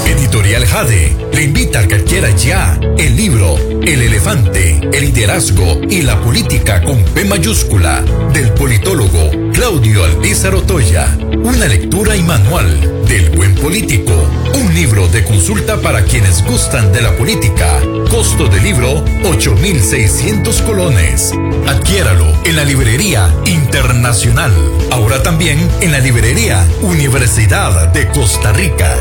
Editorial 0.06 0.66
Jade 0.66 1.16
le 1.34 1.44
invita 1.44 1.80
a 1.80 1.88
que 1.88 1.96
adquiera 1.96 2.30
ya 2.32 2.80
el 2.98 3.16
libro 3.16 3.58
El 3.82 4.02
elefante, 4.02 4.80
el 4.94 5.06
liderazgo 5.06 5.82
y 5.90 6.02
la 6.02 6.22
política 6.22 6.82
con 6.84 7.04
P 7.04 7.26
mayúscula 7.26 8.02
del 8.34 8.52
politólogo 8.54 9.51
Claudio 9.62 10.04
Alpizar 10.04 10.56
Otoya. 10.56 11.16
Una 11.44 11.68
lectura 11.68 12.16
y 12.16 12.24
manual 12.24 13.06
del 13.08 13.30
buen 13.30 13.54
político. 13.54 14.12
Un 14.56 14.74
libro 14.74 15.08
de 15.08 15.24
consulta 15.24 15.80
para 15.80 16.04
quienes 16.04 16.44
gustan 16.44 16.92
de 16.92 17.00
la 17.00 17.16
política. 17.16 17.80
Costo 18.10 18.48
del 18.48 18.64
libro 18.64 19.06
8.600 19.22 20.66
colones. 20.66 21.32
Adquiéralo 21.68 22.26
en 22.44 22.56
la 22.56 22.64
librería 22.64 23.32
internacional. 23.46 24.52
Ahora 24.90 25.22
también 25.22 25.60
en 25.80 25.92
la 25.92 26.00
librería 26.00 26.66
Universidad 26.82 27.90
de 27.90 28.08
Costa 28.08 28.52
Rica. 28.54 28.98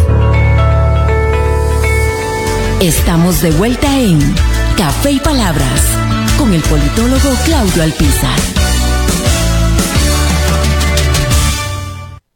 Estamos 2.83 3.41
de 3.41 3.51
vuelta 3.53 3.99
en 3.99 4.19
Café 4.77 5.13
y 5.13 5.21
Palabras 5.21 5.81
con 6.37 6.53
el 6.53 6.61
politólogo 6.61 7.35
Claudio 7.47 7.83
Alpizar. 7.83 8.70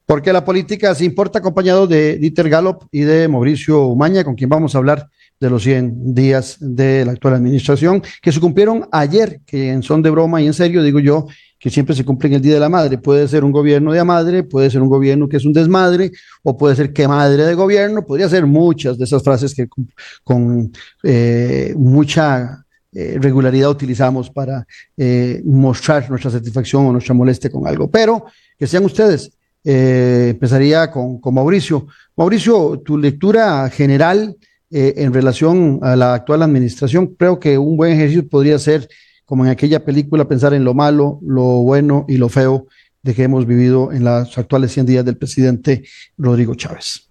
Porque 0.06 0.32
la 0.32 0.44
política 0.44 0.94
se 0.94 1.04
importa 1.04 1.38
acompañado 1.38 1.86
de 1.86 2.18
Dieter 2.18 2.48
Gallop 2.48 2.84
y 2.90 3.00
de 3.00 3.26
Mauricio 3.28 3.86
Umaña, 3.86 4.22
con 4.24 4.34
quien 4.34 4.50
vamos 4.50 4.74
a 4.74 4.78
hablar 4.78 5.08
de 5.40 5.50
los 5.50 5.62
100 5.62 6.14
días 6.14 6.56
de 6.60 7.04
la 7.04 7.12
actual 7.12 7.34
administración, 7.34 8.02
que 8.22 8.32
se 8.32 8.40
cumplieron 8.40 8.86
ayer, 8.92 9.40
que 9.46 9.70
en 9.70 9.82
son 9.82 10.02
de 10.02 10.10
broma 10.10 10.40
y 10.40 10.46
en 10.46 10.54
serio, 10.54 10.82
digo 10.82 11.00
yo, 11.00 11.26
que 11.58 11.70
siempre 11.70 11.94
se 11.94 12.04
cumple 12.04 12.28
en 12.28 12.34
el 12.34 12.42
Día 12.42 12.54
de 12.54 12.60
la 12.60 12.68
Madre. 12.68 12.98
Puede 12.98 13.26
ser 13.26 13.42
un 13.42 13.50
gobierno 13.50 13.92
de 13.92 14.04
madre, 14.04 14.42
puede 14.42 14.70
ser 14.70 14.82
un 14.82 14.88
gobierno 14.88 15.28
que 15.28 15.38
es 15.38 15.46
un 15.46 15.52
desmadre, 15.52 16.10
o 16.42 16.56
puede 16.56 16.76
ser 16.76 16.92
que 16.92 17.08
madre 17.08 17.44
de 17.44 17.54
gobierno, 17.54 18.04
podría 18.04 18.28
ser 18.28 18.46
muchas 18.46 18.98
de 18.98 19.04
esas 19.04 19.22
frases 19.22 19.54
que 19.54 19.66
con, 19.66 19.88
con 20.22 20.72
eh, 21.02 21.74
mucha 21.76 22.64
eh, 22.92 23.18
regularidad 23.18 23.70
utilizamos 23.70 24.30
para 24.30 24.66
eh, 24.96 25.42
mostrar 25.44 26.08
nuestra 26.10 26.30
satisfacción 26.30 26.86
o 26.86 26.92
nuestra 26.92 27.14
molestia 27.14 27.50
con 27.50 27.66
algo. 27.66 27.90
Pero 27.90 28.26
que 28.58 28.66
sean 28.66 28.84
ustedes. 28.84 29.32
Eh, 29.64 30.28
empezaría 30.30 30.90
con, 30.90 31.20
con, 31.20 31.34
Mauricio. 31.34 31.86
Mauricio, 32.16 32.80
tu 32.84 32.98
lectura 32.98 33.68
general 33.70 34.36
en 34.70 35.14
relación 35.14 35.78
a 35.82 35.94
la 35.94 36.14
actual 36.14 36.42
administración, 36.42 37.14
creo 37.16 37.38
que 37.38 37.56
un 37.56 37.76
buen 37.76 37.92
ejercicio 37.92 38.28
podría 38.28 38.58
ser 38.58 38.88
como 39.24 39.44
en 39.44 39.50
aquella 39.50 39.84
película, 39.84 40.26
pensar 40.26 40.52
en 40.52 40.64
lo 40.64 40.74
malo, 40.74 41.20
lo 41.22 41.62
bueno 41.62 42.04
y 42.08 42.16
lo 42.16 42.28
feo 42.28 42.66
de 43.02 43.14
que 43.14 43.22
hemos 43.22 43.46
vivido 43.46 43.92
en 43.92 44.04
los 44.04 44.36
actuales 44.38 44.72
100 44.72 44.86
días 44.86 45.04
del 45.04 45.16
presidente 45.16 45.84
Rodrigo 46.16 46.54
Chávez. 46.54 47.08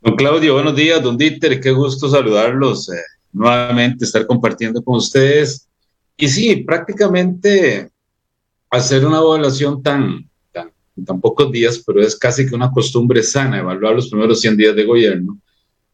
Don 0.00 0.16
Claudio, 0.16 0.54
buenos 0.54 0.76
días, 0.76 1.02
don 1.02 1.16
Dieter, 1.16 1.60
qué 1.60 1.70
gusto 1.70 2.08
saludarlos 2.08 2.88
eh, 2.88 3.00
nuevamente, 3.32 4.04
estar 4.04 4.26
compartiendo 4.26 4.82
con 4.82 4.96
ustedes. 4.96 5.68
Y 6.16 6.28
sí, 6.28 6.56
prácticamente 6.56 7.90
hacer 8.70 9.04
una 9.04 9.18
evaluación 9.18 9.82
tan, 9.82 10.28
tan, 11.06 11.20
pocos 11.20 11.50
días, 11.50 11.82
pero 11.86 12.00
es 12.00 12.16
casi 12.16 12.46
que 12.46 12.54
una 12.54 12.70
costumbre 12.70 13.22
sana 13.22 13.58
evaluar 13.58 13.94
los 13.94 14.10
primeros 14.10 14.40
100 14.40 14.56
días 14.56 14.76
de 14.76 14.84
gobierno 14.84 15.38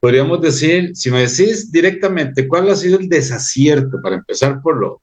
podríamos 0.00 0.40
decir, 0.40 0.94
si 0.94 1.10
me 1.10 1.20
decís 1.20 1.70
directamente 1.70 2.46
cuál 2.46 2.70
ha 2.70 2.76
sido 2.76 2.98
el 2.98 3.08
desacierto, 3.08 4.00
para 4.02 4.16
empezar 4.16 4.60
por 4.62 4.76
lo 4.76 5.00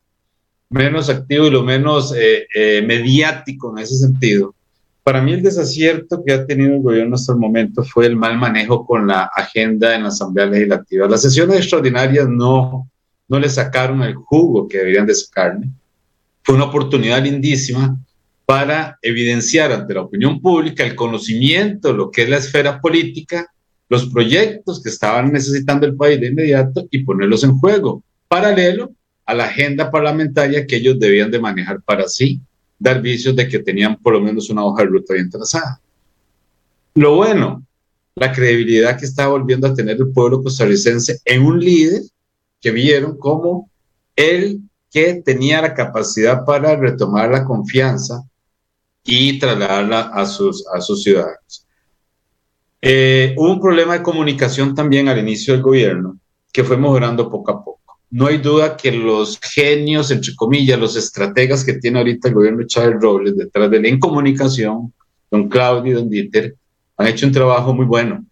menos 0.69 1.09
activo 1.09 1.47
y 1.47 1.51
lo 1.51 1.63
menos 1.63 2.13
eh, 2.15 2.47
eh, 2.53 2.81
mediático 2.85 3.71
en 3.71 3.83
ese 3.83 3.95
sentido, 3.95 4.55
para 5.03 5.21
mí 5.21 5.33
el 5.33 5.43
desacierto 5.43 6.23
que 6.25 6.33
ha 6.33 6.45
tenido 6.45 6.75
el 6.75 6.81
gobierno 6.81 7.15
hasta 7.15 7.33
el 7.33 7.39
momento 7.39 7.83
fue 7.83 8.07
el 8.07 8.15
mal 8.15 8.37
manejo 8.39 8.85
con 8.85 9.05
la 9.05 9.25
agenda 9.35 9.95
en 9.95 10.03
la 10.03 10.09
Asamblea 10.09 10.47
Legislativa. 10.47 11.07
Las 11.07 11.21
sesiones 11.21 11.57
extraordinarias 11.57 12.27
no, 12.27 12.89
no 13.27 13.39
le 13.39 13.47
sacaron 13.49 14.01
el 14.01 14.15
jugo 14.15 14.67
que 14.67 14.79
deberían 14.79 15.05
de 15.05 15.13
sacarle. 15.13 15.69
Fue 16.41 16.55
una 16.55 16.65
oportunidad 16.65 17.23
lindísima 17.23 17.95
para 18.45 18.99
evidenciar 19.01 19.71
ante 19.71 19.93
la 19.93 20.01
opinión 20.01 20.39
pública 20.39 20.83
el 20.83 20.95
conocimiento 20.95 21.89
de 21.89 21.95
lo 21.95 22.11
que 22.11 22.23
es 22.23 22.29
la 22.29 22.37
esfera 22.37 22.79
política, 22.79 23.51
los 23.89 24.07
proyectos 24.09 24.81
que 24.81 24.89
estaban 24.89 25.31
necesitando 25.31 25.85
el 25.85 25.95
país 25.95 26.19
de 26.19 26.27
inmediato 26.27 26.87
y 26.91 27.03
ponerlos 27.03 27.43
en 27.43 27.57
juego, 27.57 28.03
paralelo 28.27 28.91
a 29.25 29.33
la 29.33 29.45
agenda 29.45 29.89
parlamentaria 29.89 30.65
que 30.67 30.77
ellos 30.77 30.99
debían 30.99 31.31
de 31.31 31.39
manejar 31.39 31.81
para 31.81 32.07
sí, 32.07 32.39
dar 32.77 33.01
vicios 33.01 33.35
de 33.35 33.47
que 33.47 33.59
tenían 33.59 33.97
por 33.97 34.13
lo 34.13 34.21
menos 34.21 34.49
una 34.49 34.63
hoja 34.63 34.83
de 34.83 34.89
ruta 34.89 35.13
bien 35.15 35.29
trazada. 35.29 35.81
Lo 36.93 37.15
bueno, 37.15 37.65
la 38.15 38.31
credibilidad 38.31 38.97
que 38.97 39.05
está 39.05 39.27
volviendo 39.27 39.67
a 39.67 39.73
tener 39.73 39.97
el 39.97 40.09
pueblo 40.09 40.43
costarricense 40.43 41.19
en 41.25 41.41
un 41.41 41.59
líder 41.59 42.03
que 42.61 42.71
vieron 42.71 43.17
como 43.17 43.69
él 44.15 44.61
que 44.91 45.21
tenía 45.25 45.61
la 45.61 45.73
capacidad 45.73 46.45
para 46.45 46.75
retomar 46.75 47.29
la 47.29 47.43
confianza 47.43 48.23
y 49.05 49.37
trasladarla 49.37 50.01
a 50.13 50.25
sus, 50.25 50.65
a 50.67 50.81
sus 50.81 51.03
ciudadanos. 51.03 51.65
Eh, 52.81 53.33
hubo 53.37 53.51
un 53.51 53.61
problema 53.61 53.93
de 53.93 54.03
comunicación 54.03 54.75
también 54.75 55.07
al 55.07 55.19
inicio 55.19 55.53
del 55.53 55.63
gobierno 55.63 56.17
que 56.51 56.63
fue 56.63 56.77
mejorando 56.77 57.29
poco 57.29 57.51
a 57.51 57.63
poco. 57.63 57.99
No 58.09 58.27
hay 58.27 58.37
duda 58.37 58.77
que 58.77 58.91
los 58.91 59.39
genios, 59.39 60.09
entre 60.09 60.35
comillas, 60.35 60.79
los 60.79 60.95
estrategas 60.95 61.63
que 61.63 61.73
tiene 61.73 61.99
ahorita 61.99 62.29
el 62.29 62.33
gobierno 62.33 62.59
de 62.59 62.67
Chávez 62.67 62.95
Robles 63.01 63.35
detrás 63.35 63.69
de 63.69 63.81
la 63.81 63.87
incomunicación, 63.89 64.93
don 65.29 65.49
Claudio 65.49 65.91
y 65.91 65.95
don 65.95 66.09
Dieter, 66.09 66.55
han 66.97 67.07
hecho 67.07 67.25
un 67.25 67.33
trabajo 67.33 67.73
muy 67.73 67.85
bueno, 67.85 68.25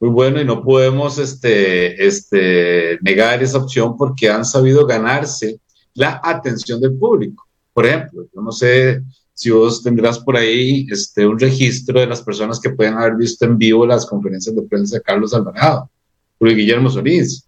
muy 0.00 0.10
bueno 0.10 0.40
y 0.40 0.44
no 0.44 0.62
podemos 0.62 1.18
este, 1.18 2.06
este, 2.06 2.98
negar 3.00 3.42
esa 3.42 3.58
opción 3.58 3.96
porque 3.96 4.28
han 4.28 4.44
sabido 4.44 4.86
ganarse 4.86 5.60
la 5.94 6.20
atención 6.22 6.80
del 6.80 6.94
público. 6.94 7.46
Por 7.72 7.86
ejemplo, 7.86 8.26
yo 8.34 8.42
no 8.42 8.52
sé 8.52 9.02
si 9.40 9.48
vos 9.48 9.82
tendrás 9.82 10.18
por 10.18 10.36
ahí 10.36 10.86
este, 10.90 11.26
un 11.26 11.38
registro 11.38 11.98
de 11.98 12.06
las 12.06 12.20
personas 12.20 12.60
que 12.60 12.68
pueden 12.68 12.98
haber 12.98 13.16
visto 13.16 13.46
en 13.46 13.56
vivo 13.56 13.86
las 13.86 14.04
conferencias 14.04 14.54
de 14.54 14.60
prensa 14.60 14.96
de 14.96 15.02
Carlos 15.02 15.32
Alvarado, 15.32 15.88
por 16.36 16.54
Guillermo 16.54 16.90
Solís. 16.90 17.46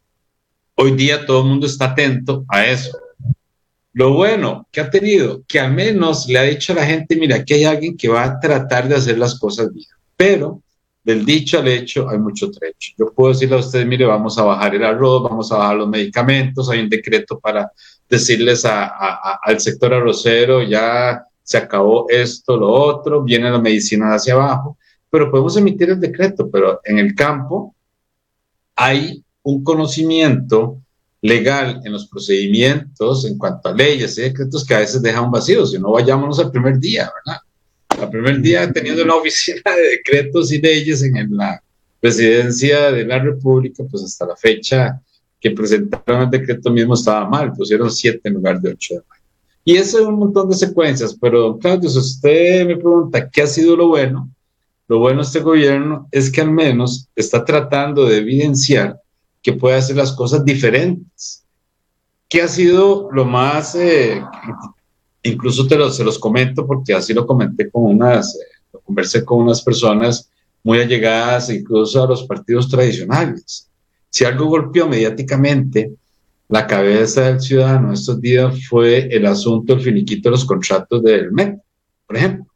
Hoy 0.74 0.92
día 0.92 1.26
todo 1.26 1.42
el 1.42 1.48
mundo 1.48 1.66
está 1.66 1.90
atento 1.90 2.46
a 2.48 2.64
eso. 2.64 2.98
Lo 3.92 4.14
bueno 4.14 4.66
que 4.72 4.80
ha 4.80 4.88
tenido, 4.88 5.42
que 5.46 5.60
al 5.60 5.74
menos 5.74 6.26
le 6.28 6.38
ha 6.38 6.44
dicho 6.44 6.72
a 6.72 6.76
la 6.76 6.86
gente, 6.86 7.14
mira, 7.14 7.36
aquí 7.36 7.52
hay 7.52 7.64
alguien 7.64 7.94
que 7.94 8.08
va 8.08 8.24
a 8.24 8.40
tratar 8.40 8.88
de 8.88 8.94
hacer 8.94 9.18
las 9.18 9.38
cosas 9.38 9.70
bien 9.70 9.86
pero 10.16 10.62
del 11.04 11.26
dicho 11.26 11.58
al 11.58 11.66
hecho 11.66 12.08
hay 12.08 12.16
mucho 12.16 12.48
trecho. 12.50 12.92
Yo 12.96 13.12
puedo 13.12 13.32
decirle 13.32 13.56
a 13.56 13.58
ustedes, 13.58 13.84
mire, 13.84 14.06
vamos 14.06 14.38
a 14.38 14.44
bajar 14.44 14.72
el 14.74 14.84
arroz, 14.84 15.24
vamos 15.24 15.50
a 15.50 15.56
bajar 15.56 15.76
los 15.76 15.88
medicamentos, 15.88 16.70
hay 16.70 16.78
un 16.78 16.88
decreto 16.88 17.38
para 17.40 17.70
decirles 18.08 18.64
al 18.64 19.60
sector 19.60 19.92
arrocero, 19.92 20.62
ya 20.62 21.26
se 21.42 21.58
acabó 21.58 22.06
esto, 22.08 22.56
lo 22.56 22.70
otro, 22.70 23.22
viene 23.22 23.50
la 23.50 23.58
medicina 23.58 24.14
hacia 24.14 24.34
abajo, 24.34 24.78
pero 25.10 25.30
podemos 25.30 25.56
emitir 25.56 25.90
el 25.90 26.00
decreto, 26.00 26.50
pero 26.50 26.80
en 26.84 26.98
el 26.98 27.14
campo 27.14 27.74
hay 28.76 29.22
un 29.42 29.62
conocimiento 29.62 30.78
legal 31.20 31.80
en 31.84 31.92
los 31.92 32.08
procedimientos 32.08 33.24
en 33.24 33.38
cuanto 33.38 33.68
a 33.68 33.74
leyes 33.74 34.18
y 34.18 34.22
decretos 34.22 34.64
que 34.64 34.74
a 34.74 34.80
veces 34.80 35.02
dejan 35.02 35.30
vacíos, 35.30 35.70
si 35.70 35.78
no 35.78 35.92
vayámonos 35.92 36.38
al 36.38 36.50
primer 36.50 36.78
día, 36.78 37.10
¿verdad? 37.24 37.40
el 38.00 38.10
primer 38.10 38.40
día 38.40 38.72
teniendo 38.72 39.04
una 39.04 39.16
oficina 39.16 39.62
de 39.76 39.96
decretos 39.96 40.52
y 40.52 40.60
leyes 40.60 41.02
en 41.02 41.36
la 41.36 41.62
presidencia 42.00 42.90
de 42.90 43.04
la 43.04 43.18
República, 43.18 43.84
pues 43.88 44.02
hasta 44.02 44.26
la 44.26 44.36
fecha 44.36 45.00
que 45.40 45.50
presentaron 45.50 46.22
el 46.22 46.30
decreto 46.30 46.70
mismo 46.70 46.94
estaba 46.94 47.28
mal, 47.28 47.52
pusieron 47.52 47.90
siete 47.90 48.28
en 48.28 48.34
lugar 48.34 48.60
de 48.60 48.70
ocho 48.70 48.94
de 48.94 49.00
mayo. 49.08 49.21
Y 49.64 49.76
eso 49.76 50.00
es 50.00 50.06
un 50.06 50.18
montón 50.18 50.48
de 50.48 50.56
secuencias, 50.56 51.16
pero 51.20 51.56
Claudio, 51.58 51.88
si 51.88 51.98
usted 51.98 52.66
me 52.66 52.76
pregunta 52.76 53.30
qué 53.30 53.42
ha 53.42 53.46
sido 53.46 53.76
lo 53.76 53.88
bueno, 53.88 54.28
lo 54.88 54.98
bueno 54.98 55.20
de 55.20 55.26
este 55.26 55.40
gobierno 55.40 56.08
es 56.10 56.30
que 56.30 56.40
al 56.40 56.50
menos 56.50 57.08
está 57.14 57.44
tratando 57.44 58.04
de 58.06 58.18
evidenciar 58.18 59.00
que 59.40 59.52
puede 59.52 59.76
hacer 59.76 59.96
las 59.96 60.12
cosas 60.12 60.44
diferentes. 60.44 61.44
¿Qué 62.28 62.42
ha 62.42 62.48
sido 62.48 63.08
lo 63.12 63.24
más 63.24 63.74
eh, 63.74 64.20
incluso 65.22 65.66
te 65.66 65.78
se 65.90 66.04
los 66.04 66.18
comento 66.18 66.66
porque 66.66 66.94
así 66.94 67.14
lo 67.14 67.26
comenté 67.26 67.70
con 67.70 67.84
unas, 67.84 68.34
eh, 68.34 68.38
lo 68.72 68.80
conversé 68.80 69.24
con 69.24 69.42
unas 69.42 69.62
personas 69.62 70.28
muy 70.62 70.80
allegadas 70.80 71.50
incluso 71.50 72.02
a 72.02 72.06
los 72.06 72.24
partidos 72.24 72.68
tradicionales. 72.68 73.68
Si 74.10 74.24
algo 74.24 74.46
golpeó 74.46 74.86
mediáticamente 74.86 75.92
la 76.52 76.66
cabeza 76.66 77.22
del 77.22 77.40
ciudadano 77.40 77.92
estos 77.92 78.20
días 78.20 78.66
fue 78.68 79.08
el 79.10 79.26
asunto 79.26 79.74
del 79.74 79.82
finiquito 79.82 80.28
de 80.28 80.32
los 80.32 80.44
contratos 80.44 81.02
del 81.02 81.32
MEP, 81.32 81.58
por 82.06 82.16
ejemplo. 82.16 82.46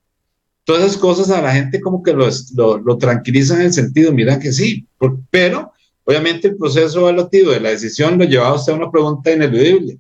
Todas 0.65 0.85
esas 0.85 0.99
cosas 0.99 1.31
a 1.31 1.41
la 1.41 1.53
gente 1.53 1.81
como 1.81 2.03
que 2.03 2.13
lo, 2.13 2.29
lo, 2.55 2.79
lo 2.79 2.99
tranquilizan 2.99 3.61
en 3.61 3.67
el 3.67 3.73
sentido, 3.73 4.13
mira 4.13 4.39
que 4.39 4.53
sí, 4.53 4.87
pero 5.31 5.73
obviamente 6.05 6.49
el 6.49 6.57
proceso 6.57 7.01
evaluativo 7.01 7.53
de 7.53 7.61
la 7.61 7.71
decisión 7.71 8.19
lo 8.19 8.25
llevaba 8.25 8.51
a 8.51 8.55
usted 8.55 8.73
a 8.73 8.77
una 8.77 8.91
pregunta 8.91 9.33
ineludible. 9.33 9.99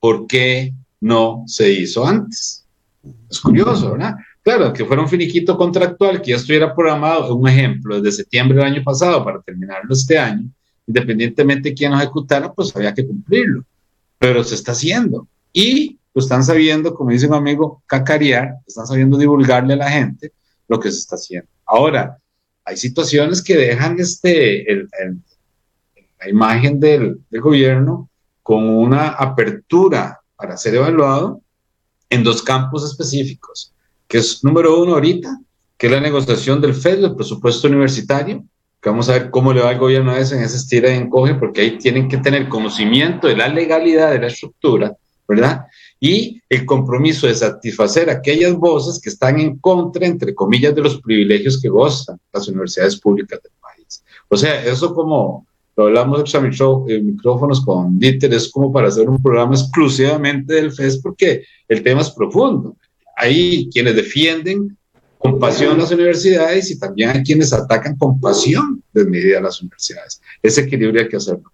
¿Por 0.00 0.26
qué 0.26 0.74
no 1.02 1.42
se 1.46 1.70
hizo 1.70 2.06
antes. 2.06 2.64
Es 3.28 3.40
curioso, 3.40 3.92
¿verdad? 3.92 4.14
Claro, 4.42 4.72
que 4.72 4.84
fuera 4.84 5.02
un 5.02 5.08
finiquito 5.08 5.56
contractual 5.56 6.22
que 6.22 6.30
ya 6.30 6.36
estuviera 6.36 6.74
programado, 6.74 7.34
un 7.34 7.48
ejemplo, 7.48 8.00
desde 8.00 8.18
septiembre 8.18 8.58
del 8.58 8.66
año 8.66 8.82
pasado 8.84 9.24
para 9.24 9.42
terminarlo 9.42 9.92
este 9.92 10.18
año, 10.18 10.48
independientemente 10.86 11.70
de 11.70 11.74
quién 11.74 11.92
lo 11.92 11.98
ejecutara, 11.98 12.52
pues 12.52 12.74
había 12.74 12.94
que 12.94 13.06
cumplirlo. 13.06 13.64
Pero 14.18 14.44
se 14.44 14.54
está 14.54 14.72
haciendo. 14.72 15.26
Y 15.52 15.98
lo 16.14 16.20
están 16.20 16.44
sabiendo, 16.44 16.94
como 16.94 17.10
dice 17.10 17.26
un 17.26 17.34
amigo, 17.34 17.82
cacarear, 17.86 18.56
están 18.66 18.86
sabiendo 18.86 19.16
divulgarle 19.16 19.74
a 19.74 19.78
la 19.78 19.90
gente 19.90 20.32
lo 20.68 20.78
que 20.78 20.90
se 20.90 20.98
está 20.98 21.16
haciendo. 21.16 21.48
Ahora, 21.66 22.18
hay 22.64 22.76
situaciones 22.76 23.42
que 23.42 23.56
dejan 23.56 23.98
este, 23.98 24.64
la 26.20 26.28
imagen 26.28 26.78
del, 26.78 27.20
del 27.30 27.40
gobierno 27.40 28.08
con 28.42 28.68
una 28.68 29.08
apertura 29.08 30.20
para 30.36 30.56
ser 30.56 30.74
evaluado 30.74 31.40
en 32.10 32.22
dos 32.22 32.42
campos 32.42 32.84
específicos, 32.84 33.72
que 34.06 34.18
es 34.18 34.44
número 34.44 34.80
uno 34.82 34.94
ahorita, 34.94 35.40
que 35.78 35.86
es 35.86 35.92
la 35.92 36.00
negociación 36.00 36.60
del 36.60 36.74
FED, 36.74 37.00
del 37.00 37.16
presupuesto 37.16 37.68
universitario, 37.68 38.44
que 38.82 38.90
vamos 38.90 39.08
a 39.08 39.12
ver 39.12 39.30
cómo 39.30 39.52
le 39.52 39.60
va 39.60 39.70
al 39.70 39.78
gobierno 39.78 40.10
a 40.10 40.18
eso 40.18 40.34
en 40.34 40.42
esa 40.42 40.56
estira 40.56 40.92
y 40.92 40.98
encoge, 40.98 41.34
porque 41.36 41.60
ahí 41.60 41.78
tienen 41.78 42.08
que 42.08 42.18
tener 42.18 42.48
conocimiento 42.48 43.28
de 43.28 43.36
la 43.36 43.46
legalidad 43.46 44.10
de 44.10 44.18
la 44.18 44.26
estructura, 44.26 44.92
¿verdad? 45.28 45.66
Y 46.00 46.42
el 46.48 46.66
compromiso 46.66 47.28
de 47.28 47.34
satisfacer 47.36 48.10
aquellas 48.10 48.54
voces 48.54 49.00
que 49.00 49.08
están 49.08 49.38
en 49.38 49.58
contra, 49.58 50.04
entre 50.04 50.34
comillas, 50.34 50.74
de 50.74 50.82
los 50.82 51.00
privilegios 51.00 51.62
que 51.62 51.68
gozan 51.68 52.18
las 52.32 52.48
universidades 52.48 52.98
públicas 52.98 53.40
del 53.40 53.52
país. 53.60 54.02
O 54.28 54.36
sea, 54.36 54.64
eso 54.64 54.92
como, 54.92 55.46
lo 55.76 55.84
hablamos 55.84 56.32
de 56.32 57.00
micrófonos 57.00 57.64
con 57.64 58.00
Dieter, 58.00 58.34
es 58.34 58.50
como 58.50 58.72
para 58.72 58.88
hacer 58.88 59.08
un 59.08 59.22
programa 59.22 59.54
exclusivamente 59.54 60.54
del 60.54 60.72
FES 60.72 60.98
porque 60.98 61.44
el 61.68 61.84
tema 61.84 62.00
es 62.00 62.10
profundo. 62.10 62.76
Hay 63.16 63.70
quienes 63.70 63.94
defienden 63.94 64.76
con 65.22 65.38
pasión 65.38 65.78
las 65.78 65.92
universidades 65.92 66.70
y 66.72 66.78
también 66.78 67.10
hay 67.10 67.22
quienes 67.22 67.52
atacan 67.52 67.96
con 67.96 68.20
pasión 68.20 68.82
desmedida 68.92 69.40
las 69.40 69.60
universidades. 69.62 70.20
Ese 70.42 70.62
equilibrio 70.62 71.02
hay 71.02 71.08
que 71.08 71.16
hacerlo. 71.16 71.52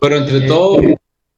Pero 0.00 0.18
entre 0.18 0.38
eh, 0.38 0.46
todo, 0.46 0.80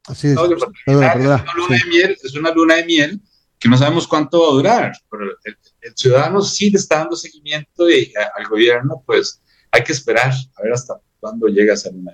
así 0.06 0.28
es, 0.28 0.32
es, 0.34 0.38
una 0.86 1.14
luna 1.14 1.44
de 1.76 1.88
miel, 1.88 2.16
es 2.22 2.34
una 2.34 2.50
luna 2.52 2.74
de 2.76 2.84
miel 2.84 3.20
que 3.58 3.68
no 3.70 3.78
sabemos 3.78 4.06
cuánto 4.06 4.40
va 4.40 4.48
a 4.48 4.52
durar, 4.52 4.92
pero 5.10 5.24
el, 5.44 5.56
ciudadano 5.94 6.42
sí 6.42 6.70
le 6.70 6.78
está 6.78 6.98
dando 6.98 7.16
seguimiento 7.16 7.88
y 7.88 8.12
al 8.36 8.46
gobierno, 8.46 9.02
pues 9.06 9.40
hay 9.70 9.82
que 9.82 9.92
esperar 9.92 10.32
a 10.56 10.62
ver 10.62 10.72
hasta 10.72 11.00
cuando 11.18 11.46
llega 11.46 11.72
a 11.72 11.76
ser 11.76 11.94
una. 11.94 12.12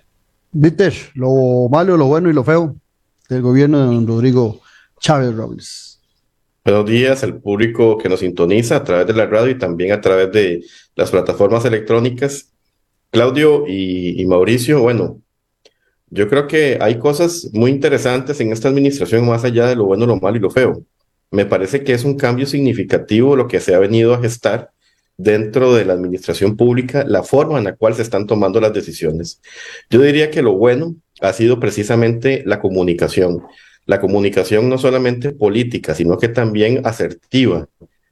Víctor, 0.52 0.92
lo 1.14 1.68
malo, 1.68 1.96
lo 1.96 2.06
bueno 2.06 2.30
y 2.30 2.32
lo 2.32 2.44
feo 2.44 2.76
del 3.28 3.42
gobierno 3.42 3.80
de 3.80 3.86
don 3.86 4.06
Rodrigo 4.06 4.60
Chávez 5.00 5.34
Robles. 5.34 5.89
Buenos 6.62 6.84
días 6.84 7.24
al 7.24 7.40
público 7.40 7.96
que 7.96 8.10
nos 8.10 8.20
sintoniza 8.20 8.76
a 8.76 8.84
través 8.84 9.06
de 9.06 9.14
la 9.14 9.26
radio 9.26 9.50
y 9.50 9.58
también 9.58 9.92
a 9.92 10.00
través 10.02 10.30
de 10.30 10.62
las 10.94 11.10
plataformas 11.10 11.64
electrónicas. 11.64 12.52
Claudio 13.10 13.64
y, 13.66 14.20
y 14.20 14.26
Mauricio, 14.26 14.82
bueno, 14.82 15.22
yo 16.10 16.28
creo 16.28 16.46
que 16.46 16.76
hay 16.80 16.98
cosas 16.98 17.48
muy 17.54 17.70
interesantes 17.70 18.40
en 18.40 18.52
esta 18.52 18.68
administración 18.68 19.26
más 19.26 19.44
allá 19.44 19.68
de 19.68 19.76
lo 19.76 19.86
bueno, 19.86 20.04
lo 20.04 20.16
malo 20.16 20.36
y 20.36 20.40
lo 20.40 20.50
feo. 20.50 20.84
Me 21.30 21.46
parece 21.46 21.82
que 21.82 21.94
es 21.94 22.04
un 22.04 22.16
cambio 22.16 22.46
significativo 22.46 23.36
lo 23.36 23.48
que 23.48 23.60
se 23.60 23.74
ha 23.74 23.78
venido 23.78 24.12
a 24.12 24.20
gestar 24.20 24.70
dentro 25.16 25.74
de 25.74 25.86
la 25.86 25.94
administración 25.94 26.56
pública 26.56 27.04
la 27.06 27.22
forma 27.22 27.58
en 27.58 27.64
la 27.64 27.76
cual 27.76 27.94
se 27.94 28.02
están 28.02 28.26
tomando 28.26 28.60
las 28.60 28.74
decisiones. 28.74 29.40
Yo 29.88 30.02
diría 30.02 30.30
que 30.30 30.42
lo 30.42 30.52
bueno 30.54 30.94
ha 31.22 31.32
sido 31.32 31.58
precisamente 31.58 32.42
la 32.44 32.60
comunicación. 32.60 33.44
La 33.90 34.00
comunicación 34.00 34.68
no 34.68 34.78
solamente 34.78 35.32
política, 35.32 35.96
sino 35.96 36.16
que 36.16 36.28
también 36.28 36.86
asertiva, 36.86 37.68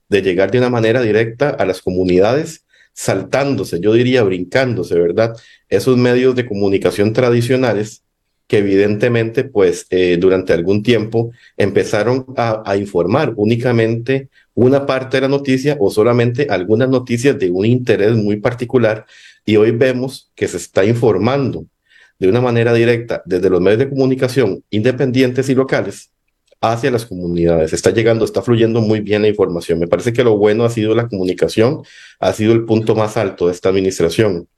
de 0.09 0.23
llegar 0.23 0.51
de 0.51 0.59
una 0.59 0.71
manera 0.71 1.01
directa 1.03 1.51
a 1.51 1.65
las 1.65 1.83
comunidades, 1.83 2.65
saltándose, 2.95 3.79
yo 3.79 3.93
diría 3.93 4.25
brincándose, 4.25 4.99
¿verdad? 4.99 5.37
Esos 5.69 5.97
medios 5.97 6.35
de 6.35 6.47
comunicación 6.47 7.13
tradicionales 7.13 8.03
que 8.49 8.59
evidentemente, 8.59 9.45
pues, 9.45 9.87
eh, 9.91 10.17
durante 10.19 10.53
algún 10.53 10.83
tiempo 10.83 11.31
empezaron 11.57 12.27
a, 12.37 12.61
a, 12.67 12.77
informar 12.77 13.35
únicamente 13.37 14.31
una 14.55 14.85
parte 14.85 15.19
de 15.19 15.21
la 15.21 15.29
noticia 15.29 15.77
o 15.79 15.93
solamente 15.93 16.49
algunas 16.51 16.89
noticias 16.89 17.39
de 17.39 17.51
un 17.51 17.67
interés 17.67 18.17
muy 18.17 18.39
particular 18.41 19.07
y 19.45 19.55
hoy 19.55 19.71
vemos 19.71 20.33
que 20.35 20.49
se 20.49 20.57
está 20.57 20.85
informando 20.85 21.67
de 22.19 22.29
una 22.29 22.41
manera 22.41 22.73
directa 22.73 23.23
desde 23.25 23.51
los 23.51 23.61
medios 23.61 23.79
de 23.81 23.89
comunicación 23.89 24.65
independientes 24.71 25.49
y 25.49 25.55
locales 25.55 26.11
hacia 26.61 26.91
las 26.91 27.07
comunidades. 27.07 27.73
Está 27.73 27.91
llegando, 27.91 28.25
está 28.25 28.43
fluyendo 28.43 28.81
muy 28.81 29.01
bien 29.01 29.23
la 29.23 29.29
información. 29.29 29.79
Me 29.79 29.87
parece 29.87 30.13
que 30.13 30.25
lo 30.25 30.37
bueno 30.37 30.65
ha 30.65 30.71
sido 30.71 30.95
la 30.95 31.09
comunicación, 31.09 31.83
ha 32.19 32.33
sido 32.33 32.53
el 32.53 32.65
punto 32.65 32.95
más 32.97 33.17
alto 33.17 33.47
de 33.47 33.53
esta 33.53 33.69
administración. 33.69 34.49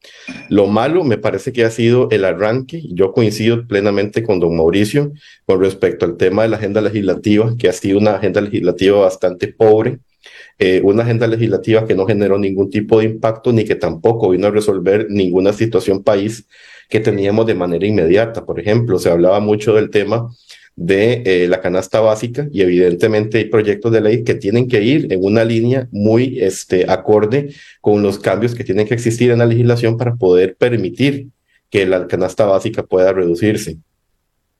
Lo 0.48 0.66
malo 0.66 1.04
me 1.04 1.18
parece 1.18 1.52
que 1.52 1.64
ha 1.64 1.70
sido 1.70 2.08
el 2.10 2.24
arranque. 2.24 2.82
Yo 2.90 3.12
coincido 3.12 3.66
plenamente 3.66 4.22
con 4.22 4.40
don 4.40 4.56
Mauricio 4.56 5.12
con 5.44 5.60
respecto 5.60 6.06
al 6.06 6.16
tema 6.16 6.42
de 6.42 6.48
la 6.48 6.56
agenda 6.56 6.80
legislativa, 6.80 7.54
que 7.58 7.68
ha 7.68 7.72
sido 7.72 7.98
una 7.98 8.12
agenda 8.12 8.40
legislativa 8.40 8.98
bastante 9.00 9.48
pobre. 9.48 9.98
Eh, 10.58 10.82
una 10.84 11.02
agenda 11.02 11.26
legislativa 11.26 11.86
que 11.86 11.94
no 11.94 12.06
generó 12.06 12.38
ningún 12.38 12.68
tipo 12.68 12.98
de 12.98 13.06
impacto 13.06 13.52
ni 13.52 13.64
que 13.64 13.74
tampoco 13.74 14.30
vino 14.30 14.46
a 14.46 14.50
resolver 14.50 15.06
ninguna 15.08 15.54
situación 15.54 16.02
país 16.02 16.46
que 16.90 17.00
teníamos 17.00 17.46
de 17.46 17.54
manera 17.54 17.86
inmediata. 17.86 18.44
Por 18.44 18.60
ejemplo, 18.60 18.98
se 18.98 19.08
hablaba 19.08 19.40
mucho 19.40 19.74
del 19.74 19.90
tema 19.90 20.28
de 20.76 21.22
eh, 21.24 21.48
la 21.48 21.60
canasta 21.60 22.00
básica 22.00 22.48
y 22.50 22.62
evidentemente 22.62 23.38
hay 23.38 23.44
proyectos 23.46 23.92
de 23.92 24.00
ley 24.00 24.24
que 24.24 24.34
tienen 24.34 24.66
que 24.66 24.82
ir 24.82 25.12
en 25.12 25.22
una 25.22 25.44
línea 25.44 25.88
muy 25.90 26.40
este, 26.40 26.90
acorde 26.90 27.54
con 27.80 28.02
los 28.02 28.18
cambios 28.18 28.54
que 28.54 28.64
tienen 28.64 28.86
que 28.86 28.94
existir 28.94 29.30
en 29.30 29.38
la 29.38 29.46
legislación 29.46 29.96
para 29.96 30.16
poder 30.16 30.56
permitir 30.56 31.28
que 31.70 31.86
la 31.86 32.06
canasta 32.06 32.46
básica 32.46 32.82
pueda 32.82 33.12
reducirse. 33.12 33.76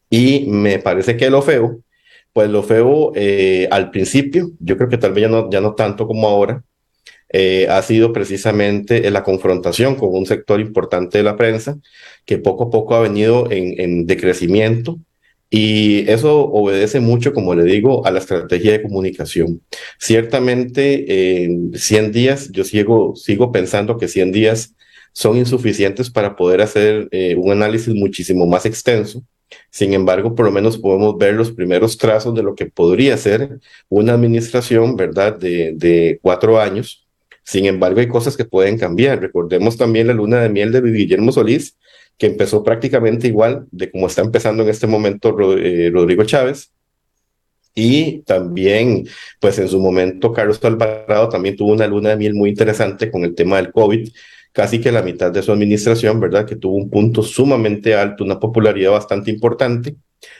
Y 0.09 0.47
me 0.47 0.79
parece 0.79 1.17
que 1.17 1.31
lo 1.31 1.43
feo, 1.43 1.81
pues 2.33 2.51
lo 2.51 2.63
feo 2.63 3.13
eh, 3.15 3.69
al 3.71 3.91
principio, 3.91 4.51
yo 4.61 4.77
creo 4.77 4.89
que 4.89 4.99
tal 4.99 5.13
vez 5.13 5.23
ya 5.23 5.29
no, 5.29 5.51
ya 5.51 5.61
no 5.61 5.75
tanto 5.75 6.07
como 6.07 6.29
ahora, 6.29 6.63
eh, 7.33 7.67
ha 7.69 7.81
sido 7.83 8.13
precisamente 8.13 9.09
la 9.11 9.23
confrontación 9.23 9.95
con 9.95 10.11
un 10.13 10.27
sector 10.27 10.61
importante 10.61 11.19
de 11.19 11.25
la 11.25 11.37
prensa 11.37 11.79
que 12.25 12.39
poco 12.39 12.65
a 12.65 12.71
poco 12.71 12.95
ha 12.95 13.01
venido 13.01 13.51
en, 13.51 13.81
en 13.81 14.07
decrecimiento 14.07 14.99
y 15.51 16.09
eso 16.09 16.45
obedece 16.45 17.01
mucho, 17.01 17.33
como 17.33 17.55
le 17.57 17.65
digo, 17.65 18.07
a 18.07 18.13
la 18.13 18.21
estrategia 18.21 18.71
de 18.73 18.83
comunicación. 18.83 19.61
Ciertamente, 19.99 21.43
en 21.45 21.73
100 21.75 22.13
días, 22.13 22.51
yo 22.53 22.63
sigo, 22.63 23.17
sigo 23.17 23.51
pensando 23.51 23.99
que 23.99 24.07
100 24.07 24.31
días 24.31 24.75
son 25.13 25.37
insuficientes 25.37 26.09
para 26.09 26.37
poder 26.37 26.61
hacer 26.61 27.09
eh, 27.11 27.35
un 27.37 27.51
análisis 27.51 27.93
muchísimo 27.95 28.47
más 28.47 28.65
extenso. 28.65 29.25
Sin 29.71 29.93
embargo, 29.93 30.37
por 30.37 30.47
lo 30.47 30.53
menos 30.53 30.79
podemos 30.79 31.19
ver 31.19 31.35
los 31.35 31.51
primeros 31.51 31.99
trazos 31.99 32.33
de 32.37 32.45
lo 32.45 32.55
que 32.55 32.67
podría 32.67 33.17
ser 33.17 33.59
una 33.89 34.13
administración, 34.13 34.95
¿verdad?, 34.95 35.37
de, 35.37 35.73
de 35.75 36.21
cuatro 36.23 36.61
años. 36.61 37.09
Sin 37.43 37.67
embargo, 37.67 38.01
hay 38.01 38.09
cosas 38.09 38.37
que 38.37 38.45
pueden 38.45 38.79
cambiar. 38.79 39.21
Recordemos 39.21 39.77
también 39.77 40.07
la 40.07 40.15
luna 40.15 40.41
de 40.41 40.49
miel 40.49 40.73
de 40.73 40.81
Guillermo 40.81 41.33
Solís, 41.33 41.77
que 42.19 42.27
empezó 42.27 42.63
prácticamente 42.63 43.29
igual 43.29 43.67
de 43.71 43.91
como 43.91 44.07
está 44.07 44.21
empezando 44.21 44.63
en 44.63 44.69
este 44.69 44.87
momento 44.87 45.35
eh, 45.59 45.91
Rodrigo 45.93 46.25
Chávez. 46.25 46.71
Y 47.75 48.23
también, 48.23 49.09
pues 49.41 49.59
en 49.59 49.69
su 49.69 49.81
momento, 49.81 50.33
Carlos 50.33 50.63
Alvarado 50.63 51.29
también 51.29 51.57
tuvo 51.57 51.73
una 51.73 51.87
luna 51.87 52.11
de 52.11 52.17
miel 52.17 52.35
muy 52.35 52.51
interesante 52.51 53.11
con 53.11 53.25
el 53.25 53.35
tema 53.35 53.57
del 53.57 53.73
COVID, 53.73 54.11
casi 54.53 54.81
que 54.81 54.93
la 54.93 55.03
mitad 55.03 55.31
de 55.31 55.43
su 55.43 55.53
administración, 55.53 56.21
¿verdad? 56.21 56.47
Que 56.47 56.57
tuvo 56.57 56.77
un 56.77 56.91
punto 56.91 57.23
sumamente 57.23 57.95
alto, 57.95 58.25
una 58.25 58.39
popularidad 58.39 58.91
bastante 58.91 59.31
importante, 59.31 59.97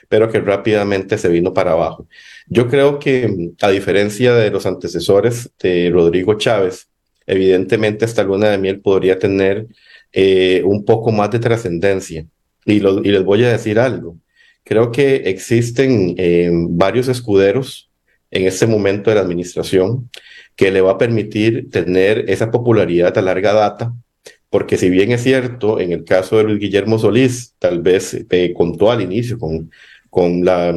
pero 0.09 0.31
que 0.31 0.41
rápidamente 0.41 1.17
se 1.17 1.29
vino 1.29 1.55
para 1.55 1.73
abajo. 1.73 2.07
Yo 2.47 2.69
creo 2.69 2.99
que, 2.99 3.53
a 3.63 3.71
diferencia 3.71 4.35
de 4.35 4.51
los 4.51 4.67
antecesores 4.67 5.51
de 5.63 5.91
Rodrigo 5.91 6.35
Chávez, 6.35 6.90
evidentemente 7.27 8.05
esta 8.05 8.25
luna 8.25 8.51
de 8.51 8.59
miel 8.59 8.81
podría 8.81 9.19
tener 9.19 9.67
eh, 10.13 10.63
un 10.65 10.85
poco 10.85 11.13
más 11.13 11.31
de 11.31 11.39
trascendencia. 11.39 12.27
Y, 12.65 12.75
y, 12.75 12.81
les 12.81 13.25
voy 13.25 13.45
a 13.45 13.53
decir 13.53 13.79
algo. 13.79 14.19
Creo 14.65 14.93
que 14.93 15.17
existen 15.17 16.15
eh, 16.19 16.51
varios 16.53 17.09
escuderos 17.09 17.91
en 18.31 18.47
este 18.47 18.67
momento 18.67 19.11
de 19.11 19.17
la 19.17 19.23
administración 19.23 20.11
que 20.55 20.71
le 20.71 20.81
va 20.81 20.93
a 20.93 20.99
permitir 20.99 21.71
tener 21.71 22.27
esa 22.29 22.51
popularidad 22.51 23.17
a 23.17 23.23
larga 23.23 23.53
data, 23.53 23.95
porque 24.51 24.77
si 24.77 24.91
bien 24.91 25.13
es 25.13 25.23
cierto, 25.23 25.81
en 25.81 25.93
el 25.93 26.05
caso 26.05 26.37
de 26.37 26.45
Luis 26.45 26.59
Guillermo 26.59 26.99
Solís, 26.99 27.55
tal 27.59 27.81
vez 27.81 28.27
eh, 28.31 28.53
contó 28.55 28.91
al 28.91 29.01
inicio 29.01 29.39
con, 29.39 29.71
con 30.11 30.45
la, 30.45 30.75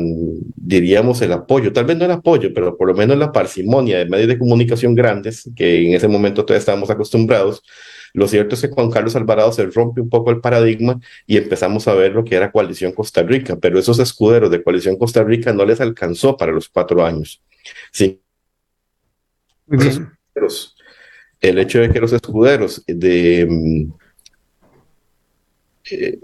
diríamos, 0.56 1.22
el 1.24 1.34
apoyo, 1.34 1.74
tal 1.74 1.86
vez 1.86 1.98
no 1.98 2.06
el 2.06 2.12
apoyo, 2.12 2.54
pero 2.54 2.78
por 2.78 2.88
lo 2.88 2.93
menos 2.93 3.17
la 3.17 3.32
parsimonia 3.32 3.98
de 3.98 4.06
medios 4.06 4.28
de 4.28 4.38
comunicación 4.38 4.93
grandes, 4.93 5.50
que 5.56 5.88
en 5.88 5.96
ese 5.96 6.08
momento 6.08 6.46
todavía 6.46 6.60
estábamos 6.60 6.91
acostumbrados, 6.91 7.63
lo 8.13 8.28
cierto 8.28 8.54
es 8.54 8.62
que 8.62 8.69
con 8.69 8.91
Carlos 8.91 9.15
Alvarado 9.15 9.52
se 9.52 9.65
rompe 9.65 10.00
un 10.00 10.10
poco 10.10 10.30
el 10.30 10.39
paradigma 10.39 11.00
y 11.26 11.38
empezamos 11.38 11.88
a 11.88 11.96
ver 11.96 12.13
lo 12.13 12.24
que 12.24 12.36
era 12.36 12.52
Coalición 12.52 12.91
Costa 12.91 13.24
Rica, 13.24 13.58
pero 13.60 13.80
esos 13.80 13.98
escuderos 13.98 14.52
de 14.52 14.62
Coalición 14.62 14.98
Costa 14.98 15.24
Rica 15.24 15.52
no 15.52 15.65
les 15.65 15.82
alcanzó 15.82 16.38
para 16.38 16.52
los 16.52 16.69
cuatro 16.69 17.04
años. 17.04 17.41
Sí. 17.91 18.22
El 21.41 21.58
hecho 21.58 21.80
de 21.80 21.89
que 21.89 22.00
los 22.00 22.13
escuderos 22.13 22.84
de... 22.86 23.48
Mm, 23.50 23.93
eh, 25.89 26.19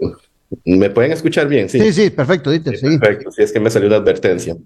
¿Me 0.64 0.90
pueden 0.90 1.12
escuchar 1.12 1.48
bien? 1.48 1.68
Sí, 1.68 1.92
sí, 1.92 2.10
perfecto, 2.10 2.50
Dieter, 2.50 2.76
sí, 2.76 2.98
Perfecto, 2.98 3.30
sí, 3.30 3.42
es 3.42 3.52
que 3.52 3.60
me 3.60 3.70
salió 3.70 3.88
una 3.88 3.98
advertencia. 3.98 4.56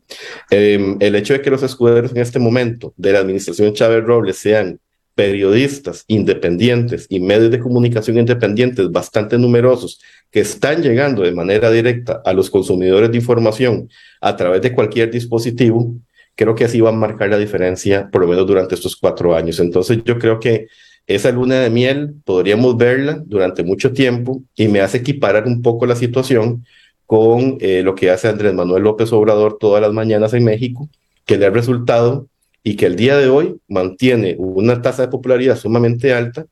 Em, 0.50 0.96
el 0.98 1.14
hecho 1.14 1.34
de 1.34 1.42
que 1.42 1.50
los 1.50 1.62
escuderos 1.62 2.12
en 2.12 2.18
este 2.18 2.38
momento 2.38 2.94
de 2.96 3.12
la 3.12 3.18
administración 3.18 3.74
Chávez 3.74 4.02
Robles 4.04 4.36
sean 4.38 4.80
periodistas 5.14 6.04
independientes 6.08 7.06
y 7.08 7.20
medios 7.20 7.50
de 7.50 7.60
comunicación 7.60 8.18
independientes 8.18 8.90
bastante 8.90 9.38
numerosos 9.38 10.00
que 10.30 10.40
están 10.40 10.82
llegando 10.82 11.22
de 11.22 11.32
manera 11.32 11.70
directa 11.70 12.20
a 12.24 12.32
los 12.32 12.50
consumidores 12.50 13.10
de 13.10 13.18
información 13.18 13.88
a 14.20 14.36
través 14.36 14.62
de 14.62 14.72
cualquier 14.72 15.10
dispositivo, 15.10 15.94
creo 16.34 16.54
que 16.54 16.64
así 16.64 16.80
va 16.80 16.88
a 16.88 16.92
marcar 16.92 17.30
la 17.30 17.38
diferencia, 17.38 18.08
por 18.10 18.22
lo 18.22 18.28
menos 18.28 18.46
durante 18.46 18.74
estos 18.74 18.96
cuatro 18.96 19.36
años. 19.36 19.60
Entonces 19.60 19.98
yo 20.04 20.18
creo 20.18 20.40
que 20.40 20.66
esa 21.06 21.30
luna 21.30 21.60
de 21.60 21.70
miel 21.70 22.14
podríamos 22.24 22.76
verla 22.76 23.22
durante 23.26 23.62
mucho 23.62 23.92
tiempo 23.92 24.42
y 24.54 24.68
me 24.68 24.80
hace 24.80 24.98
equiparar 24.98 25.46
un 25.46 25.62
poco 25.62 25.86
la 25.86 25.96
situación 25.96 26.64
con 27.06 27.58
eh, 27.60 27.82
lo 27.82 27.94
que 27.94 28.10
hace 28.10 28.28
Andrés 28.28 28.54
Manuel 28.54 28.82
López 28.82 29.12
Obrador 29.12 29.58
todas 29.60 29.82
las 29.82 29.92
mañanas 29.92 30.32
en 30.32 30.44
México, 30.44 30.88
que 31.26 31.36
le 31.36 31.46
ha 31.46 31.50
resultado 31.50 32.26
y 32.62 32.76
que 32.76 32.86
el 32.86 32.96
día 32.96 33.16
de 33.18 33.28
hoy 33.28 33.60
mantiene 33.68 34.36
una 34.38 34.80
tasa 34.80 35.02
de 35.02 35.08
popularidad 35.08 35.56
sumamente 35.56 36.14
alta 36.14 36.46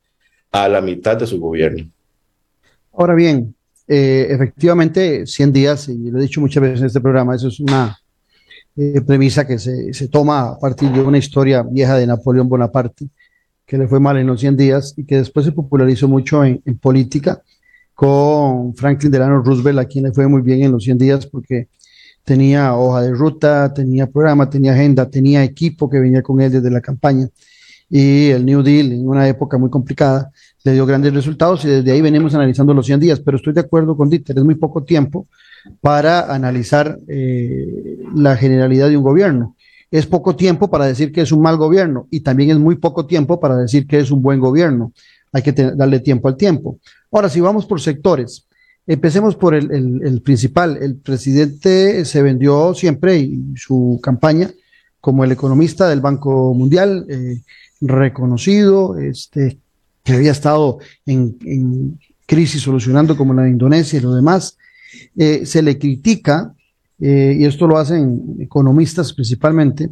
a 0.51 0.69
la 0.69 0.81
mitad 0.81 1.17
de 1.17 1.25
su 1.25 1.39
gobierno. 1.39 1.89
Ahora 2.93 3.15
bien, 3.15 3.55
eh, 3.87 4.27
efectivamente, 4.29 5.25
100 5.25 5.51
días, 5.51 5.89
y 5.89 6.11
lo 6.11 6.19
he 6.19 6.21
dicho 6.21 6.39
muchas 6.39 6.61
veces 6.61 6.81
en 6.81 6.85
este 6.87 7.01
programa, 7.01 7.35
eso 7.35 7.47
es 7.47 7.59
una 7.59 7.97
eh, 8.77 9.01
premisa 9.01 9.47
que 9.47 9.57
se, 9.57 9.91
se, 9.93 10.07
toma 10.07 10.51
a 10.51 10.59
partir 10.59 10.91
de 10.91 11.01
una 11.01 11.17
historia 11.17 11.63
vieja 11.63 11.97
de 11.97 12.05
Napoleón 12.05 12.47
Bonaparte, 12.47 13.07
que 13.65 13.77
le 13.77 13.87
fue 13.87 13.99
mal 13.99 14.17
en 14.17 14.27
los 14.27 14.39
100 14.39 14.57
días 14.57 14.93
y 14.97 15.05
que 15.05 15.17
después 15.17 15.45
se 15.45 15.51
popularizó 15.51 16.07
mucho 16.07 16.43
en, 16.43 16.61
política 16.79 17.41
con 17.93 18.75
Franklin 18.75 19.11
Delano 19.11 19.41
Roosevelt, 19.41 19.79
a 19.79 19.85
quien 19.85 20.05
le 20.05 20.11
fue 20.11 20.27
muy 20.27 20.41
bien 20.41 20.63
en 20.63 20.71
los 20.71 20.83
100 20.83 20.97
días 20.97 21.25
porque 21.25 21.67
tenía 22.23 22.75
hoja 22.75 23.01
de 23.01 23.11
ruta, 23.11 23.73
tenía 23.73 24.07
programa, 24.07 24.49
tenía 24.49 24.73
agenda, 24.73 25.09
tenía 25.09 25.43
equipo 25.43 25.89
que 25.89 25.99
venía 25.99 26.21
con 26.21 26.41
él 26.41 26.51
desde 26.51 26.71
la 26.71 26.81
campaña. 26.81 27.27
Y 27.89 28.29
el 28.29 28.45
New 28.45 28.63
Deal, 28.63 28.91
en 28.91 29.07
una 29.07 29.27
época 29.27 29.57
muy 29.57 29.69
complicada, 29.69 30.31
le 30.63 30.73
dio 30.73 30.85
grandes 30.85 31.13
resultados 31.13 31.63
y 31.65 31.67
desde 31.67 31.91
ahí 31.91 32.01
venimos 32.01 32.33
analizando 32.33 32.73
los 32.73 32.85
100 32.85 32.99
días. 32.99 33.19
Pero 33.19 33.37
estoy 33.37 33.53
de 33.53 33.59
acuerdo 33.59 33.95
con 33.95 34.09
Dieter, 34.09 34.37
es 34.37 34.43
muy 34.43 34.55
poco 34.55 34.83
tiempo 34.83 35.27
para 35.81 36.33
analizar 36.33 36.99
eh, 37.07 37.99
la 38.15 38.35
generalidad 38.35 38.89
de 38.89 38.97
un 38.97 39.03
gobierno. 39.03 39.55
Es 39.93 40.05
poco 40.07 40.35
tiempo 40.35 40.69
para 40.69 40.85
decir 40.85 41.11
que 41.11 41.21
es 41.21 41.31
un 41.31 41.41
mal 41.41 41.57
gobierno 41.57 42.07
y 42.09 42.21
también 42.21 42.49
es 42.49 42.57
muy 42.57 42.75
poco 42.75 43.05
tiempo 43.05 43.39
para 43.39 43.55
decir 43.57 43.85
que 43.85 43.99
es 43.99 44.11
un 44.11 44.21
buen 44.21 44.39
gobierno. 44.39 44.91
Hay 45.31 45.41
que 45.43 45.51
darle 45.51 45.99
tiempo 45.99 46.27
al 46.27 46.35
tiempo. 46.35 46.79
Ahora, 47.11 47.29
si 47.29 47.39
vamos 47.39 47.65
por 47.65 47.79
sectores, 47.79 48.47
Empecemos 48.85 49.35
por 49.35 49.55
el, 49.55 50.21
principal. 50.23 50.77
El 50.81 50.97
presidente 50.97 52.03
se 52.03 52.21
vendió 52.21 52.73
siempre 52.73 53.17
y 53.17 53.41
su 53.55 53.99
campaña 54.03 54.51
como 54.99 55.23
el 55.23 55.31
economista 55.31 55.89
del 55.89 56.01
Banco 56.01 56.53
Mundial, 56.53 57.05
eh, 57.09 57.41
reconocido, 57.81 58.97
este, 58.97 59.59
que 60.03 60.13
había 60.13 60.31
estado 60.31 60.79
en, 61.05 61.99
crisis 62.25 62.61
solucionando 62.61 63.17
como 63.17 63.33
la 63.33 63.43
de 63.43 63.49
Indonesia 63.49 63.99
y 63.99 64.01
lo 64.01 64.13
demás. 64.13 64.57
Eh, 65.17 65.45
se 65.45 65.61
le 65.61 65.77
critica, 65.77 66.53
eh, 67.05 67.35
y 67.37 67.45
esto 67.45 67.67
lo 67.67 67.77
hacen 67.77 68.37
economistas 68.39 69.11
principalmente, 69.13 69.89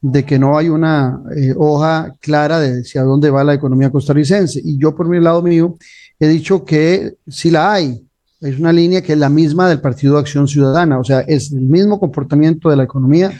de 0.00 0.24
que 0.24 0.38
no 0.38 0.56
hay 0.56 0.68
una 0.68 1.22
hoja 1.56 2.14
clara 2.20 2.58
de 2.58 2.80
hacia 2.80 3.02
dónde 3.02 3.30
va 3.30 3.44
la 3.44 3.54
economía 3.54 3.90
costarricense. 3.90 4.60
Y 4.62 4.76
yo 4.76 4.96
por 4.96 5.08
mi 5.08 5.20
lado 5.20 5.42
mío 5.42 5.76
he 6.18 6.28
dicho 6.28 6.64
que 6.64 7.14
sí 7.28 7.50
la 7.50 7.72
hay, 7.72 8.04
es 8.40 8.58
una 8.58 8.72
línea 8.72 9.02
que 9.02 9.12
es 9.12 9.18
la 9.18 9.28
misma 9.28 9.68
del 9.68 9.80
Partido 9.80 10.14
de 10.14 10.20
Acción 10.20 10.48
Ciudadana, 10.48 10.98
o 10.98 11.04
sea, 11.04 11.20
es 11.20 11.52
el 11.52 11.62
mismo 11.62 12.00
comportamiento 12.00 12.70
de 12.70 12.76
la 12.76 12.84
economía 12.84 13.32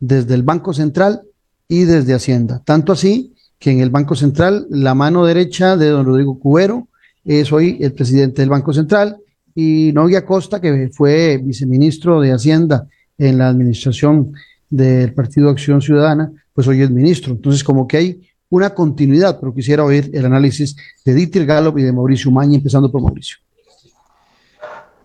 desde 0.00 0.34
el 0.34 0.42
Banco 0.42 0.72
Central 0.72 1.22
y 1.68 1.84
desde 1.84 2.14
Hacienda. 2.14 2.62
Tanto 2.64 2.92
así 2.92 3.34
que 3.58 3.70
en 3.70 3.80
el 3.80 3.90
Banco 3.90 4.14
Central 4.14 4.66
la 4.70 4.94
mano 4.94 5.24
derecha 5.24 5.76
de 5.76 5.88
don 5.88 6.06
Rodrigo 6.06 6.38
Cubero 6.38 6.88
es 7.24 7.52
hoy 7.52 7.78
el 7.80 7.92
presidente 7.92 8.42
del 8.42 8.50
Banco 8.50 8.72
Central 8.72 9.18
y 9.56 9.90
Nogui 9.92 10.14
Acosta, 10.14 10.60
que 10.60 10.90
fue 10.92 11.40
viceministro 11.42 12.20
de 12.20 12.30
Hacienda 12.30 12.86
en 13.16 13.38
la 13.38 13.48
administración 13.48 14.32
del 14.68 15.14
Partido 15.14 15.48
Acción 15.48 15.80
Ciudadana, 15.80 16.30
pues 16.52 16.68
hoy 16.68 16.82
es 16.82 16.90
ministro. 16.90 17.32
Entonces, 17.32 17.64
como 17.64 17.88
que 17.88 17.96
hay 17.96 18.20
una 18.50 18.70
continuidad, 18.70 19.40
pero 19.40 19.54
quisiera 19.54 19.82
oír 19.82 20.10
el 20.12 20.26
análisis 20.26 20.76
de 21.04 21.14
Dieter 21.14 21.46
Gallup 21.46 21.78
y 21.78 21.84
de 21.84 21.92
Mauricio 21.92 22.30
Maña, 22.30 22.56
empezando 22.56 22.92
por 22.92 23.00
Mauricio. 23.00 23.38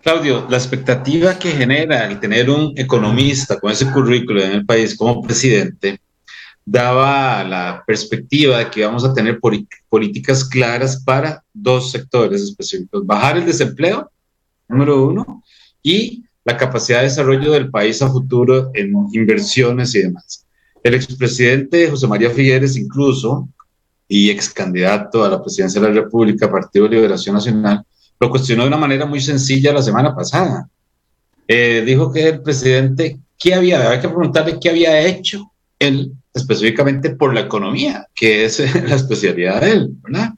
Claudio, 0.02 0.46
la 0.50 0.58
expectativa 0.58 1.40
que 1.40 1.52
genera 1.52 2.08
el 2.10 2.20
tener 2.20 2.50
un 2.50 2.74
economista 2.76 3.58
con 3.58 3.72
ese 3.72 3.90
currículo 3.90 4.44
en 4.44 4.52
el 4.52 4.66
país 4.66 4.98
como 4.98 5.22
presidente 5.22 6.02
daba 6.66 7.44
la 7.46 7.84
perspectiva 7.88 8.58
de 8.58 8.70
que 8.70 8.86
vamos 8.86 9.06
a 9.06 9.14
tener 9.14 9.40
políticas 9.90 10.44
claras 10.44 11.02
para 11.04 11.42
dos 11.54 11.92
sectores 11.92 12.42
específicos. 12.42 13.06
Bajar 13.06 13.38
el 13.38 13.46
desempleo, 13.46 14.11
número 14.72 15.06
uno, 15.06 15.44
y 15.84 16.24
la 16.44 16.58
capacidad 16.58 17.00
de 17.00 17.06
desarrollo 17.06 17.52
del 17.52 17.70
país 17.70 18.02
a 18.02 18.10
futuro 18.10 18.72
en 18.74 18.94
inversiones 19.14 19.94
y 19.96 20.02
demás. 20.04 20.46
El 20.84 20.96
expresidente 20.96 21.90
José 21.90 22.08
María 22.08 22.32
Figueres 22.32 22.76
incluso, 22.76 23.48
y 24.08 24.30
ex 24.30 24.50
candidato 24.50 25.24
a 25.24 25.30
la 25.30 25.42
presidencia 25.42 25.80
de 25.80 25.88
la 25.88 26.02
República, 26.02 26.52
Partido 26.52 26.86
de 26.86 26.96
Liberación 26.96 27.36
Nacional, 27.36 27.86
lo 28.20 28.30
cuestionó 28.30 28.64
de 28.64 28.68
una 28.68 28.78
manera 28.78 29.06
muy 29.06 29.22
sencilla 29.22 29.74
la 29.74 29.82
semana 29.82 30.16
pasada. 30.16 30.68
Eh, 31.48 31.84
dijo 31.86 32.12
que 32.12 32.28
el 32.28 32.42
presidente, 32.42 33.20
¿qué 33.38 33.54
había? 33.54 33.88
Había 33.88 34.02
que 34.02 34.10
preguntarle 34.10 34.60
qué 34.60 34.70
había 34.70 35.02
hecho 35.02 35.52
él 35.80 36.12
específicamente 36.34 37.12
por 37.12 37.34
la 37.34 37.42
economía, 37.42 38.08
que 38.14 38.46
es 38.46 38.60
la 38.90 38.96
especialidad 38.96 39.62
de 39.62 39.72
él, 39.72 39.90
¿verdad? 40.04 40.34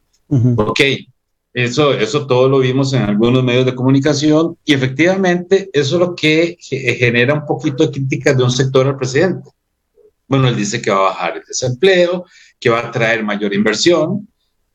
Ok, 0.56 0.80
eso, 1.54 1.94
eso 1.94 2.26
todo 2.26 2.50
lo 2.50 2.60
vimos 2.60 2.94
en 2.94 3.04
algunos 3.04 3.44
medios 3.44 3.66
de 3.66 3.76
comunicación 3.76 4.58
y 4.66 4.74
efectivamente 4.74 5.70
eso 5.72 5.96
es 5.96 6.00
lo 6.00 6.16
que 6.16 6.58
genera 6.60 7.36
un 7.36 7.46
poquito 7.46 7.86
de 7.86 7.92
críticas 7.92 8.36
de 8.36 8.44
un 8.44 8.52
sector 8.52 8.88
al 8.88 8.98
presidente. 8.98 9.50
Bueno, 10.28 10.48
él 10.48 10.56
dice 10.56 10.82
que 10.82 10.90
va 10.90 10.98
a 10.98 11.10
bajar 11.12 11.38
el 11.38 11.44
desempleo, 11.48 12.26
que 12.60 12.70
va 12.70 12.80
a 12.80 12.92
traer 12.92 13.24
mayor 13.24 13.54
inversión 13.54 14.28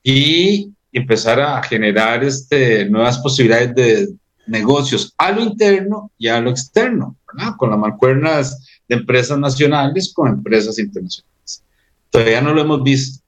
y 0.02 0.72
empezar 0.92 1.40
a 1.40 1.62
generar 1.62 2.22
este, 2.22 2.88
nuevas 2.88 3.18
posibilidades 3.18 3.74
de 3.74 4.08
negocios 4.46 5.12
a 5.18 5.32
lo 5.32 5.42
interno 5.42 6.12
y 6.16 6.28
a 6.28 6.40
lo 6.40 6.50
externo, 6.50 7.16
¿verdad? 7.32 7.54
Con 7.56 7.70
las 7.70 7.78
mancuernas 7.78 8.66
de 8.88 8.96
empresas 8.96 9.38
nacionales 9.38 10.12
con 10.14 10.28
empresas 10.28 10.78
internacionales. 10.78 11.62
Todavía 12.10 12.40
no 12.40 12.54
lo 12.54 12.62
hemos 12.62 12.82
visto, 12.82 13.22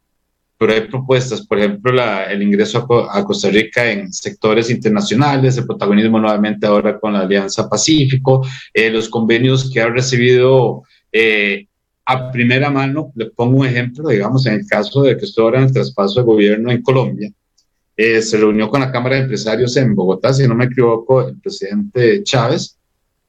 pero 0.60 0.74
hay 0.74 0.82
propuestas, 0.82 1.46
por 1.46 1.58
ejemplo, 1.58 1.90
el 2.28 2.42
ingreso 2.42 2.86
a, 3.10 3.24
Costa 3.24 3.48
Rica 3.48 3.90
en 3.90 4.12
sectores 4.12 4.68
internacionales, 4.68 5.56
el 5.56 5.64
protagonismo 5.64 6.20
nuevamente 6.20 6.66
ahora 6.66 7.00
con 7.00 7.14
la 7.14 7.20
Alianza 7.20 7.66
Pacífico, 7.66 8.46
eh, 8.74 8.90
los 8.90 9.08
convenios 9.08 9.70
que 9.72 9.80
ha 9.80 9.88
recibido 9.88 10.82
eh, 11.10 11.66
a 12.04 12.30
primera 12.30 12.68
mano. 12.68 13.10
Le 13.14 13.30
pongo 13.30 13.60
un 13.60 13.68
ejemplo, 13.68 14.10
digamos, 14.10 14.44
en 14.44 14.52
el 14.52 14.66
caso 14.66 15.00
de 15.00 15.16
que 15.16 15.24
estoy 15.24 15.44
ahora 15.44 15.60
en 15.60 15.64
el 15.64 15.72
traspaso 15.72 16.20
de 16.20 16.26
gobierno 16.26 16.70
en 16.70 16.82
Colombia, 16.82 17.32
eh, 17.96 18.20
se 18.20 18.36
reunió 18.36 18.68
con 18.68 18.82
la 18.82 18.92
Cámara 18.92 19.16
de 19.16 19.22
Empresarios 19.22 19.74
en 19.78 19.94
Bogotá, 19.94 20.34
si 20.34 20.46
no 20.46 20.54
me 20.54 20.66
equivoco, 20.66 21.26
el 21.26 21.40
presidente 21.40 22.22
Chávez, 22.22 22.76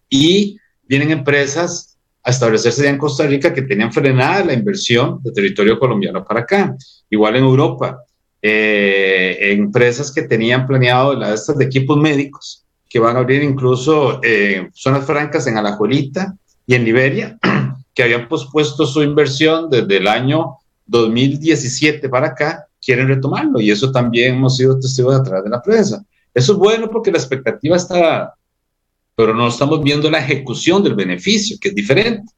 y 0.10 0.58
vienen 0.86 1.12
empresas 1.12 1.91
a 2.24 2.30
establecerse 2.30 2.84
ya 2.84 2.90
en 2.90 2.98
Costa 2.98 3.26
Rica 3.26 3.54
que 3.54 3.64
tenían 3.64 3.92
frenada 3.92 4.46
la 4.46 4.54
inversión 4.54 5.20
de 5.24 5.32
territorio 5.32 5.80
colombiano 5.80 6.24
para 6.24 6.42
acá. 6.42 6.76
Igual 7.10 7.36
en 7.38 7.44
Europa, 7.44 8.04
eh, 8.42 9.38
empresas 9.52 10.12
que 10.12 10.24
tenían 10.24 10.68
planeado 10.68 11.14
las 11.14 11.48
de 11.48 11.66
equipos 11.66 11.98
médicos, 11.98 12.66
que 12.90 13.00
van 13.00 13.16
a 13.16 13.20
abrir 13.20 13.42
incluso 13.44 14.20
eh, 14.24 14.70
zonas 14.74 15.06
francas 15.06 15.48
en 15.48 15.58
Alajuelita 15.58 16.36
y 16.66 16.76
en 16.76 16.86
Liberia, 16.86 17.38
que 17.94 18.04
habían 18.04 18.28
pospuesto 18.28 18.86
su 18.86 19.02
inversión 19.02 19.70
desde 19.70 19.98
el 19.98 20.08
año 20.08 20.58
2017 20.86 22.08
para 22.10 22.28
acá, 22.28 22.68
quieren 22.84 23.08
retomarlo. 23.08 23.60
Y 23.60 23.72
eso 23.72 23.92
también 23.92 24.36
hemos 24.36 24.58
sido 24.58 24.80
testigos 24.80 25.16
a 25.16 25.24
través 25.24 25.44
de 25.44 25.50
la 25.50 25.62
prensa. 25.62 26.04
Eso 26.34 26.54
es 26.54 26.58
bueno 26.58 26.90
porque 26.90 27.12
la 27.12 27.18
expectativa 27.18 27.76
está 27.76 28.34
pero 29.16 29.34
no 29.34 29.48
estamos 29.48 29.84
viendo 29.84 30.10
la 30.10 30.20
ejecución 30.20 30.84
del 30.84 30.96
beneficio, 30.96 31.58
que 31.60 31.70
es 31.70 31.76
diferente. 31.76 32.32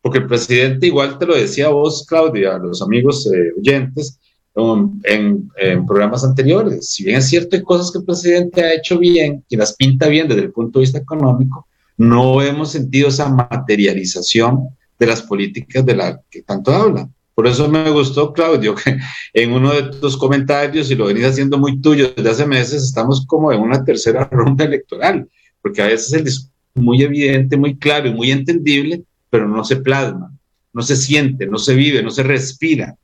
Porque 0.00 0.18
el 0.18 0.26
presidente, 0.26 0.86
igual 0.86 1.18
te 1.18 1.26
lo 1.26 1.34
decía 1.34 1.68
vos, 1.68 2.04
Claudia, 2.08 2.56
a 2.56 2.58
los 2.58 2.80
amigos 2.82 3.26
eh, 3.26 3.52
oyentes, 3.58 4.18
um, 4.54 5.00
en, 5.04 5.50
programas 5.86 6.24
anteriores, 6.24 6.90
si 6.90 7.04
bien 7.04 7.16
es 7.16 7.28
cierto, 7.28 7.56
hay 7.56 7.62
cosas 7.62 7.90
que 7.90 7.98
el 7.98 8.04
presidente 8.04 8.62
ha 8.62 8.74
hecho 8.74 8.98
bien, 8.98 9.44
que 9.48 9.56
las 9.56 9.74
pinta 9.74 10.08
bien 10.08 10.28
desde 10.28 10.42
el 10.42 10.52
punto 10.52 10.78
de 10.78 10.84
vista 10.84 10.98
económico, 10.98 11.66
no 11.96 12.42
hemos 12.42 12.72
sentido 12.72 13.08
esa 13.08 13.28
materialización 13.28 14.68
de 14.98 15.06
las 15.06 15.22
políticas 15.22 15.84
de 15.84 15.96
la 15.96 16.20
que 16.30 16.42
tanto 16.42 16.72
habla. 16.72 17.08
Por 17.34 17.46
eso 17.46 17.68
me 17.68 17.90
gustó, 17.90 18.32
Claudio, 18.32 18.74
que 18.74 18.96
en 19.34 19.52
uno 19.52 19.72
de 19.72 19.82
tus 20.00 20.16
comentarios, 20.16 20.90
y 20.90 20.94
lo 20.94 21.06
venís 21.06 21.24
haciendo 21.24 21.58
muy 21.58 21.80
tuyo 21.80 22.12
desde 22.16 22.30
hace 22.30 22.46
meses, 22.46 22.82
estamos 22.82 23.26
como 23.26 23.52
en 23.52 23.60
una 23.60 23.84
tercera 23.84 24.24
ronda 24.30 24.64
electoral 24.64 25.28
porque 25.62 25.82
a 25.82 25.86
veces 25.86 26.12
el 26.12 26.24
discurso 26.24 26.52
es 26.74 26.82
muy 26.82 27.02
evidente, 27.02 27.56
muy 27.56 27.76
claro 27.76 28.08
y 28.08 28.14
muy 28.14 28.30
entendible, 28.30 29.02
pero 29.30 29.48
no 29.48 29.64
se 29.64 29.76
plasma, 29.76 30.32
no 30.72 30.82
se 30.82 30.96
siente, 30.96 31.46
no 31.46 31.58
se 31.58 31.74
vive, 31.74 32.02
no 32.02 32.10
se 32.10 32.22
respira. 32.22 32.96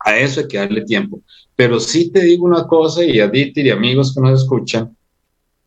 A 0.00 0.18
eso 0.18 0.40
hay 0.40 0.48
que 0.48 0.58
darle 0.58 0.82
tiempo. 0.82 1.22
Pero 1.56 1.80
sí 1.80 2.10
te 2.10 2.22
digo 2.22 2.44
una 2.44 2.66
cosa, 2.66 3.04
y 3.04 3.20
a 3.20 3.28
Dieter 3.28 3.66
y 3.66 3.70
amigos 3.70 4.14
que 4.14 4.20
nos 4.20 4.42
escuchan, 4.42 4.96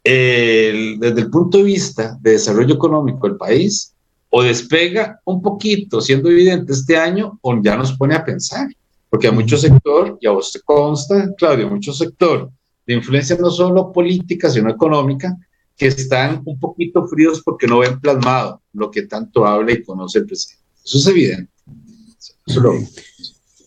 desde 0.04 1.22
el 1.22 1.30
punto 1.30 1.58
de 1.58 1.64
vista 1.64 2.18
de 2.22 2.32
desarrollo 2.32 2.76
económico 2.76 3.28
del 3.28 3.38
país, 3.38 3.94
o 4.30 4.44
despega 4.44 5.20
un 5.26 5.42
poquito, 5.42 6.02
siendo 6.02 6.30
evidente 6.30 6.74
este 6.74 6.98
año, 6.98 7.40
o 7.42 7.62
ya 7.62 7.78
nos 7.78 7.94
pone 7.94 8.16
a 8.16 8.24
pensar. 8.24 8.68
Porque 9.10 9.28
a 9.28 9.32
mucho 9.32 9.58
sector, 9.58 10.18
y 10.20 10.28
a 10.28 10.32
vos 10.32 10.52
te 10.52 10.60
consta, 10.62 11.34
Claudio, 11.38 11.70
mucho 11.70 11.94
sector 11.94 12.52
de 12.86 12.94
influencia 12.94 13.38
no 13.40 13.50
solo 13.50 13.92
política, 13.92 14.50
sino 14.50 14.70
económica, 14.70 15.36
que 15.78 15.88
están 15.88 16.42
un 16.44 16.60
poquito 16.60 17.08
fríos 17.08 17.42
porque 17.44 17.68
no 17.68 17.80
ven 17.80 18.00
plasmado 18.00 18.62
lo 18.74 18.90
que 18.90 19.04
tanto 19.04 19.46
habla 19.46 19.72
y 19.72 19.84
conoce 19.84 20.20
el 20.20 20.26
presidente. 20.26 20.64
Eso 20.84 20.98
es 20.98 21.08
evidente. 21.08 21.52
Eso 22.46 22.60
lo... 22.60 22.74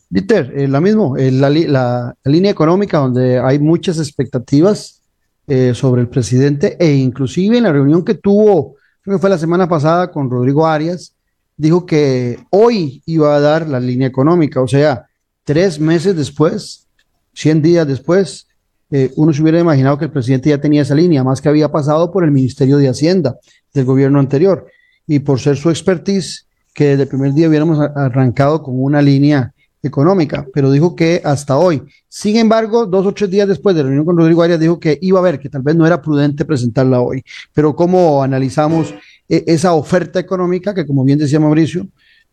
Dieter, 0.09 0.53
eh, 0.57 0.67
la 0.67 0.81
mismo, 0.81 1.17
eh, 1.17 1.31
la, 1.31 1.49
la, 1.49 2.17
línea 2.25 2.51
económica 2.51 2.99
donde 2.99 3.39
hay 3.39 3.61
muchas 3.61 3.99
expectativas 3.99 5.03
eh, 5.47 5.73
sobre 5.73 6.03
el 6.03 6.09
presidente 6.09 6.77
e 6.81 6.95
inclusive 6.95 7.57
en 7.57 7.63
la 7.63 7.73
reunión 7.73 8.05
que 8.05 8.15
tuvo, 8.15 8.75
creo 9.03 9.17
que 9.17 9.21
fue 9.21 9.31
la 9.31 9.39
semana 9.39 9.69
pasada 9.69 10.11
con 10.11 10.29
Rodrigo 10.29 10.67
Arias, 10.67 11.15
dijo 11.57 11.87
que 11.87 12.41
hoy 12.51 13.05
iba 13.07 13.37
a 13.37 13.41
dar 13.41 13.69
la 13.69 13.79
línea 13.79 14.09
económica, 14.09 14.61
o 14.61 14.67
sea, 14.67 15.07
tres 15.45 15.79
meses 15.79 16.17
después, 16.17 16.89
100 17.35 17.63
días 17.63 17.87
después, 17.87 18.49
eh, 18.91 19.13
uno 19.17 19.33
se 19.33 19.43
hubiera 19.43 19.61
imaginado 19.61 19.99
que 19.99 20.07
el 20.07 20.11
presidente 20.11 20.51
ya 20.51 20.59
tenía 20.59 20.83
esa 20.83 20.95
línea, 20.95 21.23
más 21.23 21.41
que 21.41 21.49
había 21.49 21.71
pasado 21.71 22.11
por 22.11 22.25
el 22.25 22.31
Ministerio 22.31 22.77
de 22.77 22.89
Hacienda 22.89 23.37
del 23.73 23.85
gobierno 23.85 24.19
anterior. 24.19 24.67
Y 25.07 25.21
por 25.21 25.41
ser 25.41 25.57
su 25.57 25.71
expertise, 25.71 26.47
que 26.75 26.89
desde 26.89 27.03
el 27.03 27.09
primer 27.09 27.33
día 27.33 27.49
hubiéramos 27.49 27.79
arrancado 27.81 28.63
con 28.63 28.81
una 28.81 29.03
línea 29.03 29.53
económica, 29.83 30.47
pero 30.53 30.71
dijo 30.71 30.95
que 30.95 31.23
hasta 31.25 31.57
hoy. 31.57 31.83
Sin 32.09 32.37
embargo, 32.37 32.87
dos 32.87 33.07
o 33.07 33.15
tres 33.15 33.31
días 33.31 33.49
después 33.49 33.75
de 33.75 33.83
la 33.83 33.89
reunión 33.89 34.05
con 34.05 34.17
Rodrigo 34.17 34.43
Arias, 34.43 34.61
dijo 34.61 34.79
que 34.79 34.99
iba 35.01 35.19
a 35.19 35.23
ver, 35.23 35.39
que 35.39 35.49
tal 35.49 35.63
vez 35.63 35.75
no 35.75 35.87
era 35.87 36.03
prudente 36.03 36.45
presentarla 36.45 37.01
hoy. 37.01 37.23
Pero 37.55 37.75
¿cómo 37.75 38.23
analizamos 38.23 38.95
e, 39.29 39.45
esa 39.47 39.73
oferta 39.73 40.21
económica 40.21 40.75
que, 40.75 40.87
como 40.87 41.05
bien 41.05 41.19
decía 41.19 41.41
Mauricio, 41.41 41.87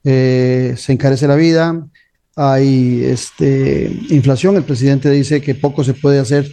eh, 0.03 0.73
se 0.77 0.93
encarece 0.93 1.27
la 1.27 1.35
vida, 1.35 1.87
hay 2.37 3.03
este, 3.03 3.91
inflación. 4.09 4.55
El 4.55 4.63
presidente 4.63 5.09
dice 5.09 5.41
que 5.41 5.55
poco 5.55 5.83
se 5.83 5.95
puede 5.95 6.19
hacer 6.19 6.47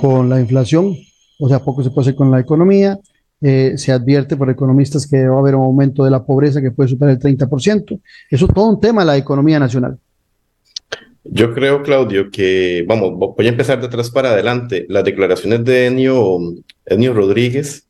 con 0.00 0.28
la 0.28 0.40
inflación, 0.40 0.96
o 1.38 1.48
sea, 1.48 1.60
poco 1.60 1.82
se 1.84 1.90
puede 1.90 2.08
hacer 2.08 2.16
con 2.16 2.30
la 2.30 2.40
economía. 2.40 2.98
Eh, 3.40 3.74
se 3.76 3.92
advierte 3.92 4.36
por 4.36 4.50
economistas 4.50 5.06
que 5.06 5.28
va 5.28 5.36
a 5.36 5.38
haber 5.38 5.54
un 5.54 5.62
aumento 5.62 6.04
de 6.04 6.10
la 6.10 6.26
pobreza 6.26 6.60
que 6.60 6.72
puede 6.72 6.88
superar 6.88 7.14
el 7.14 7.20
30%. 7.20 8.00
Eso 8.28 8.46
es 8.46 8.52
todo 8.52 8.68
un 8.68 8.80
tema 8.80 9.04
la 9.04 9.16
economía 9.16 9.60
nacional. 9.60 9.96
Yo 11.22 11.54
creo, 11.54 11.84
Claudio, 11.84 12.32
que, 12.32 12.84
vamos, 12.88 13.12
voy 13.16 13.46
a 13.46 13.50
empezar 13.50 13.80
de 13.80 13.86
atrás 13.86 14.10
para 14.10 14.30
adelante. 14.30 14.86
Las 14.88 15.04
declaraciones 15.04 15.64
de 15.64 15.86
Enio, 15.86 16.38
Enio 16.84 17.14
Rodríguez 17.14 17.86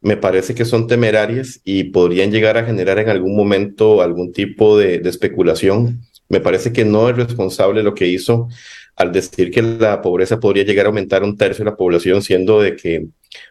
me 0.00 0.16
parece 0.16 0.56
que 0.56 0.64
son 0.64 0.88
temerarias 0.88 1.60
y 1.64 1.84
podrían 1.84 2.32
llegar 2.32 2.58
a 2.58 2.64
generar 2.64 2.98
en 2.98 3.10
algún 3.10 3.36
momento 3.36 4.02
algún 4.02 4.32
tipo 4.32 4.76
de, 4.76 4.98
de 4.98 5.08
especulación 5.08 6.00
me 6.28 6.40
parece 6.40 6.72
que 6.72 6.84
no 6.84 7.08
es 7.08 7.16
responsable 7.16 7.82
lo 7.82 7.94
que 7.94 8.06
hizo 8.06 8.48
al 8.96 9.12
decir 9.12 9.50
que 9.50 9.62
la 9.62 10.00
pobreza 10.00 10.38
podría 10.38 10.64
llegar 10.64 10.86
a 10.86 10.88
aumentar 10.88 11.22
un 11.22 11.36
tercio 11.36 11.64
de 11.64 11.70
la 11.70 11.76
población, 11.76 12.22
siendo 12.22 12.60
de 12.60 12.76
que 12.76 13.06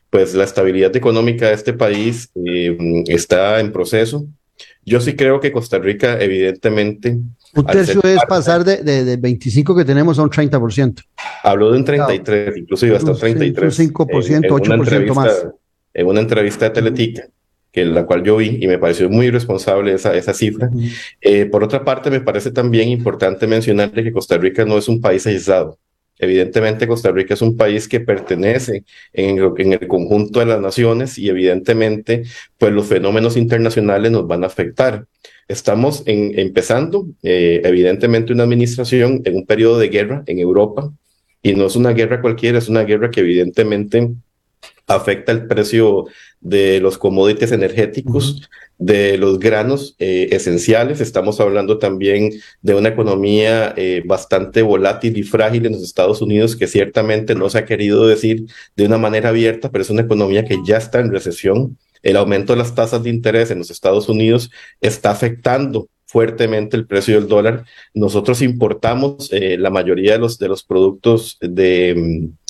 pues 0.10 0.34
la 0.34 0.46
estabilidad 0.46 0.96
económica 0.96 1.48
de 1.48 1.54
este 1.54 1.74
país 1.74 2.30
eh, 2.46 2.78
está 3.08 3.60
en 3.60 3.72
proceso. 3.72 4.26
Yo 4.86 5.02
sí 5.02 5.16
creo 5.16 5.40
que 5.40 5.52
Costa 5.52 5.80
Rica, 5.80 6.20
evidentemente... 6.20 7.18
Un 7.56 7.66
tercio 7.66 8.02
es 8.04 8.20
pasar 8.28 8.64
de, 8.64 8.84
de, 8.84 9.18
25 9.18 9.76
que 9.76 9.86
tenemos 9.86 10.18
a 10.18 10.24
un 10.24 10.30
30%. 10.30 11.04
Habló 11.44 11.72
de 11.72 11.78
un 11.78 11.86
33, 11.86 12.58
incluso 12.58 12.86
iba 12.86 12.98
hasta 12.98 13.12
un 13.12 13.20
33. 13.20 13.80
Un 13.80 13.94
5%, 13.94 14.48
8% 14.48 15.14
más. 15.14 15.48
En 15.94 16.08
una 16.08 16.22
entrevista 16.22 16.66
de 16.66 16.72
Teletica 16.72 17.28
que 17.74 17.84
la 17.84 18.06
cual 18.06 18.24
yo 18.24 18.38
vi 18.38 18.60
y 18.62 18.68
me 18.68 18.78
pareció 18.78 19.10
muy 19.10 19.26
irresponsable 19.26 19.94
esa, 19.94 20.16
esa 20.16 20.34
cifra. 20.34 20.70
Eh, 21.20 21.46
por 21.48 21.64
otra 21.64 21.84
parte, 21.84 22.12
me 22.12 22.22
parece 22.22 22.52
también 22.52 22.88
importante 22.90 23.48
mencionar 23.48 23.92
que 23.92 24.12
Costa 24.12 24.38
Rica 24.38 24.64
no 24.64 24.78
es 24.78 24.88
un 24.88 25.02
país 25.02 25.26
aislado. 25.26 25.80
Evidentemente, 26.20 26.88
Costa 26.88 27.12
Rica 27.12 27.34
es 27.34 27.42
un 27.42 27.58
país 27.58 27.88
que 27.88 28.00
pertenece 28.00 28.84
en, 29.12 29.40
en, 29.58 29.74
el 29.74 29.88
conjunto 29.88 30.40
de 30.40 30.46
las 30.46 30.62
naciones 30.62 31.18
y 31.18 31.30
evidentemente, 31.30 32.24
pues 32.60 32.72
los 32.72 32.86
fenómenos 32.86 33.36
internacionales 33.36 34.12
nos 34.12 34.28
van 34.28 34.44
a 34.44 34.48
afectar. 34.48 35.08
Estamos 35.48 36.04
en, 36.06 36.38
empezando, 36.40 37.08
eh, 37.24 37.62
evidentemente, 37.64 38.32
una 38.34 38.44
administración 38.44 39.24
en 39.26 39.36
un 39.36 39.46
periodo 39.48 39.80
de 39.80 39.90
guerra 39.90 40.24
en 40.28 40.38
Europa 40.38 40.94
y 41.42 41.56
no 41.56 41.66
es 41.66 41.76
una 41.76 41.92
guerra 41.92 42.22
cualquiera, 42.22 42.60
es 42.60 42.70
una 42.70 42.84
guerra 42.84 43.10
que 43.10 43.22
evidentemente 43.22 44.12
afecta 44.88 45.32
el 45.32 45.48
precio 45.48 46.06
de 46.42 46.80
los 46.80 46.98
commodities 46.98 47.52
energéticos, 47.52 48.50
de 48.78 49.18
los 49.18 49.40
granos 49.40 49.96
eh, 50.00 50.30
esenciales. 50.32 51.00
Estamos 51.00 51.40
hablando 51.40 51.78
también 51.78 52.32
de 52.62 52.76
una 52.76 52.90
economía 52.90 53.74
eh, 53.78 54.04
bastante 54.06 54.62
volátil 54.62 55.18
y 55.18 55.24
frágil 55.24 55.66
en 55.66 55.74
los 55.74 55.84
Estados 55.84 56.22
Unidos, 56.22 56.56
que 56.56 56.68
ciertamente 56.68 57.36
no 57.36 57.50
se 57.50 57.60
ha 57.60 57.66
querido 57.66 58.08
decir 58.08 58.46
de 58.76 58.86
una 58.86 58.98
manera 58.98 59.30
abierta, 59.30 59.72
pero 59.72 59.84
es 59.84 59.90
una 59.90 60.02
economía 60.02 60.44
que 60.46 60.58
ya 60.66 60.78
está 60.78 61.00
en 61.00 61.12
recesión. 61.12 61.78
El 62.02 62.18
aumento 62.18 62.54
de 62.54 62.60
las 62.60 62.76
tasas 62.76 63.04
de 63.04 63.10
interés 63.10 63.52
en 63.52 63.60
los 63.60 63.72
Estados 63.72 64.10
Unidos 64.10 64.52
está 64.82 65.12
afectando 65.12 65.88
fuertemente 66.06 66.76
el 66.76 66.86
precio 66.86 67.16
del 67.16 67.30
dólar. 67.30 67.66
Nosotros 67.94 68.42
importamos 68.42 69.32
eh, 69.32 69.58
la 69.58 69.70
mayoría 69.70 70.14
de 70.14 70.20
los, 70.20 70.38
de 70.38 70.50
los 70.50 70.64
productos 70.64 71.38
de 71.40 71.96
mm, 71.96 72.43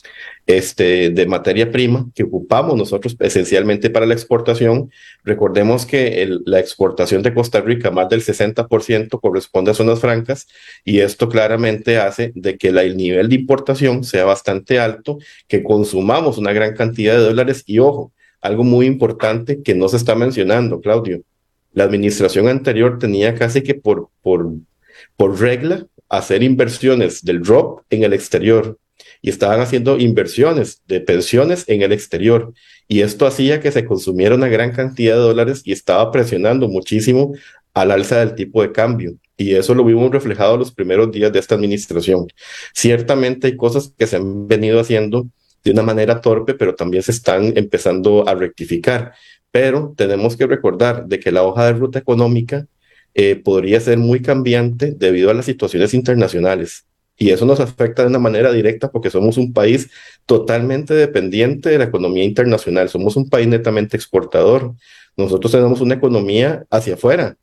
este, 0.46 1.10
de 1.10 1.26
materia 1.26 1.72
prima 1.72 2.06
que 2.14 2.24
ocupamos 2.24 2.76
nosotros 2.76 3.16
esencialmente 3.20 3.90
para 3.90 4.06
la 4.06 4.14
exportación. 4.14 4.92
Recordemos 5.24 5.86
que 5.86 6.28
la 6.46 6.60
exportación 6.60 7.24
de 7.24 7.34
Costa 7.34 7.62
Rica, 7.62 7.92
más 7.92 8.10
del 8.10 8.22
60% 8.22 9.20
corresponde 9.22 9.72
a 9.72 9.74
zonas 9.74 10.00
francas 10.00 10.48
y 10.84 11.00
esto 11.00 11.30
claramente 11.30 11.98
hace 11.98 12.32
de 12.36 12.58
que 12.58 12.70
el 12.70 12.98
nivel 12.98 13.30
de 13.30 13.36
importación 13.36 14.04
sea 14.04 14.26
bastante 14.26 14.80
alto, 14.80 15.18
que 15.48 15.64
consumamos 15.64 16.38
una 16.38 16.52
gran 16.52 16.76
cantidad 16.76 17.14
de 17.14 17.24
dólares 17.24 17.64
y 17.66 17.80
ojo, 17.80 18.12
algo 18.42 18.64
muy 18.64 18.86
importante 18.86 19.62
que 19.64 19.74
no 19.74 19.88
se 19.88 19.98
está 19.98 20.16
mencionando, 20.16 20.82
Claudio. 20.82 21.22
La 21.72 21.86
administración 21.86 22.50
anterior 22.50 23.00
tenía 23.00 23.34
casi 23.34 23.62
que 23.62 23.74
por, 23.74 24.10
por, 24.22 24.52
por 25.16 25.40
regla 25.40 25.88
hacer 26.10 26.44
inversiones 26.44 27.24
del 27.24 27.42
drop 27.42 27.82
en 27.90 28.04
el 28.04 28.14
exterior 28.14 28.78
y 29.24 29.30
estaban 29.30 29.62
haciendo 29.62 29.98
inversiones 29.98 30.82
de 30.86 31.00
pensiones 31.00 31.64
en 31.68 31.82
el 31.82 31.94
exterior. 31.94 32.54
Y 32.90 33.02
esto 33.02 33.26
hacía 33.26 33.62
que 33.62 33.72
se 33.72 33.86
consumiera 33.86 34.36
una 34.36 34.50
gran 34.50 34.74
cantidad 34.74 35.16
de 35.16 35.22
dólares 35.22 35.62
y 35.64 35.72
estaba 35.72 36.12
presionando 36.12 36.68
muchísimo 36.68 37.34
al 37.74 37.92
alza 37.92 38.20
del 38.20 38.36
tipo 38.36 38.62
de 38.62 38.74
cambio. 38.74 39.14
Y 39.38 39.56
eso 39.56 39.74
lo 39.76 39.86
vimos 39.86 40.12
reflejado 40.12 40.58
los 40.58 40.74
primeros 40.74 41.10
días 41.10 41.32
de 41.32 41.40
esta 41.40 41.56
administración. 41.56 42.28
Ciertamente 42.74 43.48
hay 43.48 43.56
cosas 43.56 43.94
que 43.98 44.08
se 44.08 44.18
han 44.18 44.46
venido 44.46 44.82
haciendo 44.82 45.26
de 45.64 45.72
una 45.72 45.84
manera 45.84 46.20
torpe, 46.20 46.54
pero 46.54 46.76
también 46.76 47.02
se 47.02 47.12
están 47.12 47.54
empezando 47.56 48.28
a 48.28 48.36
rectificar. 48.36 49.14
Pero 49.52 49.94
tenemos 49.96 50.36
que 50.36 50.48
recordar 50.48 51.06
de 51.06 51.22
que 51.22 51.32
la 51.32 51.44
hoja 51.44 51.68
de 51.68 51.74
ruta 51.74 51.98
económica 51.98 52.68
eh, 53.14 53.38
podría 53.38 53.80
ser 53.80 53.98
muy 54.00 54.22
cambiante 54.22 54.92
debido 54.92 55.30
a 55.32 55.34
las 55.34 55.46
situaciones 55.46 55.94
internacionales. 55.94 56.86
Y 57.18 57.30
eso 57.30 57.46
nos 57.46 57.60
afecta 57.60 58.02
de 58.02 58.10
una 58.10 58.20
manera 58.20 58.52
directa 58.52 58.92
porque 58.92 59.10
somos 59.10 59.38
un 59.38 59.54
país 59.54 59.90
totalmente 60.26 60.94
dependiente 60.94 61.70
de 61.70 61.78
la 61.78 61.86
economía 61.86 62.24
internacional. 62.24 62.90
Somos 62.90 63.16
un 63.16 63.30
país 63.30 63.48
netamente 63.48 63.98
exportador. 63.98 64.74
Nosotros 65.16 65.52
tenemos 65.52 65.82
una 65.82 65.96
economía 65.96 66.66
hacia 66.72 66.96
afuera 66.96 67.38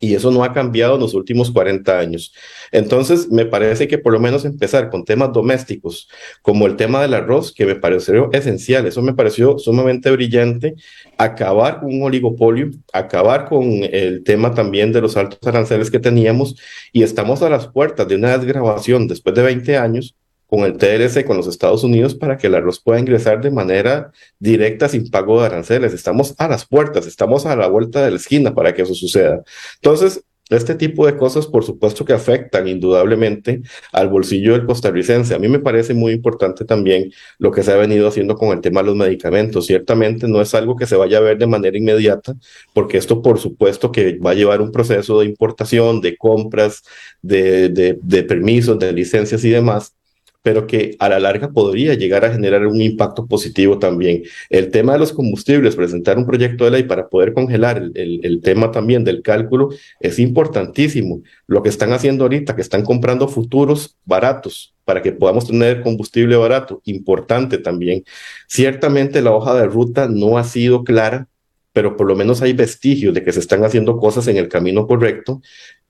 y 0.00 0.14
eso 0.14 0.30
no 0.30 0.42
ha 0.42 0.52
cambiado 0.54 0.94
en 0.94 1.00
los 1.02 1.12
últimos 1.12 1.50
40 1.50 1.98
años. 1.98 2.32
Entonces, 2.72 3.30
me 3.30 3.44
parece 3.44 3.86
que 3.86 3.98
por 3.98 4.14
lo 4.14 4.18
menos 4.18 4.46
empezar 4.46 4.88
con 4.88 5.04
temas 5.04 5.32
domésticos, 5.32 6.08
como 6.40 6.66
el 6.66 6.76
tema 6.76 7.02
del 7.02 7.14
arroz, 7.14 7.52
que 7.52 7.66
me 7.66 7.76
pareció 7.76 8.32
esencial, 8.32 8.86
eso 8.86 9.02
me 9.02 9.12
pareció 9.12 9.58
sumamente 9.58 10.10
brillante, 10.10 10.74
acabar 11.18 11.80
con 11.80 11.94
un 11.94 12.02
oligopolio, 12.02 12.70
acabar 12.92 13.46
con 13.46 13.66
el 13.84 14.24
tema 14.24 14.54
también 14.54 14.90
de 14.92 15.02
los 15.02 15.18
altos 15.18 15.46
aranceles 15.46 15.90
que 15.90 16.00
teníamos, 16.00 16.56
y 16.92 17.02
estamos 17.02 17.42
a 17.42 17.50
las 17.50 17.68
puertas 17.68 18.08
de 18.08 18.16
una 18.16 18.38
desgrabación 18.38 19.06
después 19.06 19.34
de 19.34 19.42
20 19.42 19.76
años 19.76 20.16
con 20.50 20.60
el 20.64 20.76
TLC 20.76 21.24
con 21.24 21.36
los 21.36 21.46
Estados 21.46 21.84
Unidos 21.84 22.16
para 22.16 22.36
que 22.36 22.48
el 22.48 22.56
arroz 22.56 22.80
pueda 22.80 22.98
ingresar 22.98 23.40
de 23.40 23.52
manera 23.52 24.10
directa 24.40 24.88
sin 24.88 25.08
pago 25.08 25.40
de 25.40 25.46
aranceles. 25.46 25.94
Estamos 25.94 26.34
a 26.38 26.48
las 26.48 26.66
puertas, 26.66 27.06
estamos 27.06 27.46
a 27.46 27.54
la 27.54 27.68
vuelta 27.68 28.04
de 28.04 28.10
la 28.10 28.16
esquina 28.16 28.52
para 28.52 28.74
que 28.74 28.82
eso 28.82 28.94
suceda. 28.94 29.44
Entonces, 29.76 30.24
este 30.50 30.74
tipo 30.74 31.06
de 31.06 31.16
cosas, 31.16 31.46
por 31.46 31.62
supuesto 31.62 32.04
que 32.04 32.12
afectan 32.12 32.66
indudablemente 32.66 33.62
al 33.92 34.08
bolsillo 34.08 34.54
del 34.54 34.66
costarricense. 34.66 35.32
A 35.34 35.38
mí 35.38 35.46
me 35.46 35.60
parece 35.60 35.94
muy 35.94 36.12
importante 36.12 36.64
también 36.64 37.12
lo 37.38 37.52
que 37.52 37.62
se 37.62 37.70
ha 37.70 37.76
venido 37.76 38.08
haciendo 38.08 38.34
con 38.34 38.48
el 38.48 38.60
tema 38.60 38.80
de 38.80 38.88
los 38.88 38.96
medicamentos. 38.96 39.66
Ciertamente 39.66 40.26
no 40.26 40.40
es 40.40 40.52
algo 40.56 40.74
que 40.74 40.86
se 40.86 40.96
vaya 40.96 41.18
a 41.18 41.20
ver 41.20 41.38
de 41.38 41.46
manera 41.46 41.78
inmediata, 41.78 42.34
porque 42.74 42.98
esto 42.98 43.22
por 43.22 43.38
supuesto 43.38 43.92
que 43.92 44.18
va 44.18 44.32
a 44.32 44.34
llevar 44.34 44.60
un 44.60 44.72
proceso 44.72 45.20
de 45.20 45.26
importación, 45.26 46.00
de 46.00 46.16
compras, 46.16 46.82
de, 47.22 47.68
de, 47.68 47.96
de 48.02 48.22
permisos, 48.24 48.76
de 48.80 48.92
licencias 48.92 49.44
y 49.44 49.50
demás 49.50 49.94
pero 50.42 50.66
que 50.66 50.96
a 50.98 51.08
la 51.08 51.20
larga 51.20 51.50
podría 51.50 51.94
llegar 51.94 52.24
a 52.24 52.32
generar 52.32 52.66
un 52.66 52.80
impacto 52.80 53.26
positivo 53.26 53.78
también. 53.78 54.22
El 54.48 54.70
tema 54.70 54.94
de 54.94 54.98
los 54.98 55.12
combustibles, 55.12 55.76
presentar 55.76 56.16
un 56.18 56.26
proyecto 56.26 56.64
de 56.64 56.70
ley 56.70 56.82
para 56.84 57.08
poder 57.08 57.34
congelar 57.34 57.78
el, 57.94 58.20
el, 58.22 58.40
tema 58.40 58.70
también 58.70 59.04
del 59.04 59.22
cálculo 59.22 59.68
es 60.00 60.18
importantísimo. 60.18 61.22
Lo 61.46 61.62
que 61.62 61.68
están 61.68 61.92
haciendo 61.92 62.24
ahorita, 62.24 62.56
que 62.56 62.62
están 62.62 62.84
comprando 62.84 63.28
futuros 63.28 63.96
baratos 64.04 64.74
para 64.84 65.02
que 65.02 65.12
podamos 65.12 65.46
tener 65.46 65.82
combustible 65.82 66.36
barato, 66.36 66.80
importante 66.84 67.58
también. 67.58 68.04
Ciertamente 68.48 69.20
la 69.20 69.32
hoja 69.32 69.54
de 69.54 69.66
ruta 69.66 70.08
no 70.08 70.38
ha 70.38 70.44
sido 70.44 70.84
clara, 70.84 71.28
pero 71.72 71.96
por 71.96 72.06
lo 72.06 72.16
menos 72.16 72.42
hay 72.42 72.54
vestigios 72.54 73.14
de 73.14 73.22
que 73.22 73.32
se 73.32 73.40
están 73.40 73.62
haciendo 73.64 73.98
cosas 73.98 74.26
en 74.28 74.36
el 74.38 74.48
camino 74.48 74.86
correcto, 74.86 75.42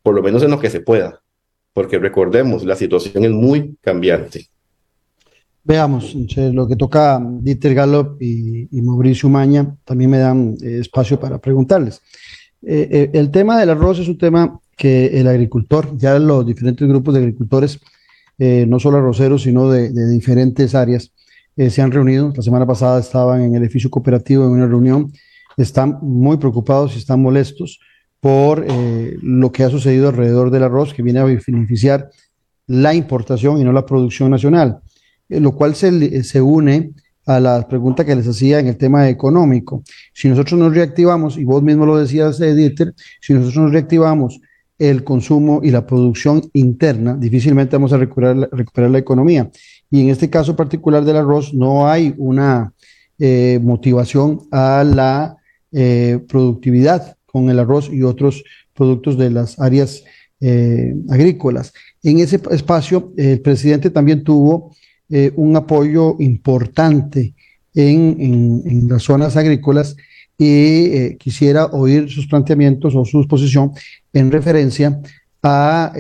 por 0.03 0.15
lo 0.15 0.23
menos 0.23 0.43
en 0.43 0.51
lo 0.51 0.59
que 0.59 0.71
se 0.71 0.81
pueda 0.81 1.23
porque 1.73 1.99
recordemos, 1.99 2.65
la 2.65 2.77
situación 2.77 3.25
es 3.25 3.31
muy 3.31 3.77
cambiante. 3.81 4.47
Veamos, 5.63 6.17
lo 6.37 6.67
que 6.67 6.75
toca 6.75 7.23
Dieter 7.23 7.75
Gallop 7.75 8.21
y, 8.21 8.69
Mauricio 8.83 9.29
Maña 9.29 9.77
también 9.85 10.11
me 10.11 10.19
dan 10.19 10.57
eh, 10.63 10.79
espacio 10.81 11.21
para 11.21 11.39
preguntarles. 11.39 12.01
Eh, 12.63 12.89
eh, 12.91 13.11
el 13.13 13.31
tema 13.31 13.59
del 13.59 13.71
arroz 13.71 13.99
es 13.99 14.09
un 14.09 14.19
tema 14.19 14.59
que 14.77 15.21
el 15.21 15.29
agricultor, 15.29 15.97
ya 15.97 16.19
los 16.19 16.47
diferentes 16.47 16.89
grupos 16.89 17.15
de 17.15 17.21
agricultores, 17.21 17.79
no 18.39 18.81
solo 18.81 18.97
arroceros, 18.97 19.43
sino 19.43 19.71
de, 19.71 19.91
de 19.91 20.09
diferentes 20.09 20.75
áreas, 20.75 21.13
se 21.55 21.83
han 21.83 21.93
reunido. 21.93 22.33
La 22.35 22.43
semana 22.43 22.67
pasada 22.67 22.99
estaban 22.99 23.43
en 23.43 23.55
el 23.55 23.63
edificio 23.63 23.91
cooperativo 23.91 24.47
en 24.47 24.53
una 24.53 24.67
reunión. 24.67 25.13
Están 25.59 25.99
muy 26.01 26.39
preocupados 26.39 26.95
y 26.95 27.01
están 27.01 27.21
molestos 27.21 27.81
por 28.21 28.67
eh, 28.69 29.17
lo 29.23 29.51
que 29.51 29.65
ha 29.65 29.71
sucedido 29.71 30.09
alrededor 30.09 30.51
del 30.51 30.63
arroz, 30.63 30.93
que 30.93 31.03
viene 31.03 31.21
a 31.21 31.25
beneficiar 31.25 32.11
la 32.67 32.95
importación 32.95 33.59
y 33.59 33.65
no 33.65 33.73
la 33.73 33.87
producción 33.87 34.31
nacional, 34.31 34.81
eh, 35.29 35.41
lo 35.41 35.53
cual 35.53 35.75
se, 35.75 36.23
se 36.23 36.41
une 36.41 36.93
a 37.27 37.41
la 37.41 37.67
pregunta 37.67 38.05
que 38.05 38.15
les 38.15 38.29
hacía 38.29 38.61
en 38.61 38.67
el 38.67 38.77
tema 38.77 39.09
económico. 39.09 39.83
Si 40.13 40.29
nosotros 40.29 40.61
nos 40.61 40.75
reactivamos, 40.75 41.39
y 41.39 41.45
vos 41.45 41.63
mismo 41.63 41.87
lo 41.87 41.97
decías, 41.97 42.39
Dieter, 42.39 42.95
si 43.21 43.33
nosotros 43.33 43.65
nos 43.65 43.73
reactivamos 43.73 44.41
el 44.79 45.05
consumo 45.05 45.61
y 45.63 45.71
la 45.71 45.87
producción 45.87 46.43
interna, 46.53 47.15
difícilmente 47.17 47.77
vamos 47.77 47.93
a 47.93 47.99
recuperar, 47.99 48.49
recuperar 48.53 48.91
la 48.91 48.99
economía. 48.99 49.51
Y 49.91 50.03
en 50.03 50.09
este 50.09 50.31
caso 50.31 50.57
particular 50.57 51.05
del 51.05 51.17
arroz 51.17 51.53
no 51.53 51.89
hay 51.89 52.15
una 52.17 52.73
eh, 53.19 53.59
motivación 53.63 54.41
a 54.51 54.85
la 54.85 55.37
productividad 56.27 57.17
con 57.33 57.51
el 57.51 57.59
arroz 57.59 57.91
y 57.93 58.03
otros 58.03 58.45
productos 58.75 59.17
de 59.17 59.31
las 59.31 59.59
áreas 59.59 60.05
eh, 60.41 60.95
agrícolas. 61.09 61.73
En 62.03 62.19
ese 62.19 62.41
espacio, 62.51 63.13
el 63.17 63.41
presidente 63.41 63.91
también 63.91 64.25
tuvo 64.25 64.75
eh, 65.09 65.33
un 65.37 65.55
apoyo 65.57 66.17
importante 66.19 67.35
en, 67.75 68.89
las 68.89 69.03
zonas 69.03 69.37
agrícolas 69.37 69.97
y 70.39 70.87
eh, 70.87 71.17
quisiera 71.19 71.67
oír 71.67 72.11
sus 72.11 72.27
planteamientos 72.27 72.95
o 72.95 73.05
su 73.05 73.27
posición 73.29 73.73
en 74.13 74.33
referencia 74.33 75.01
a 75.43 75.93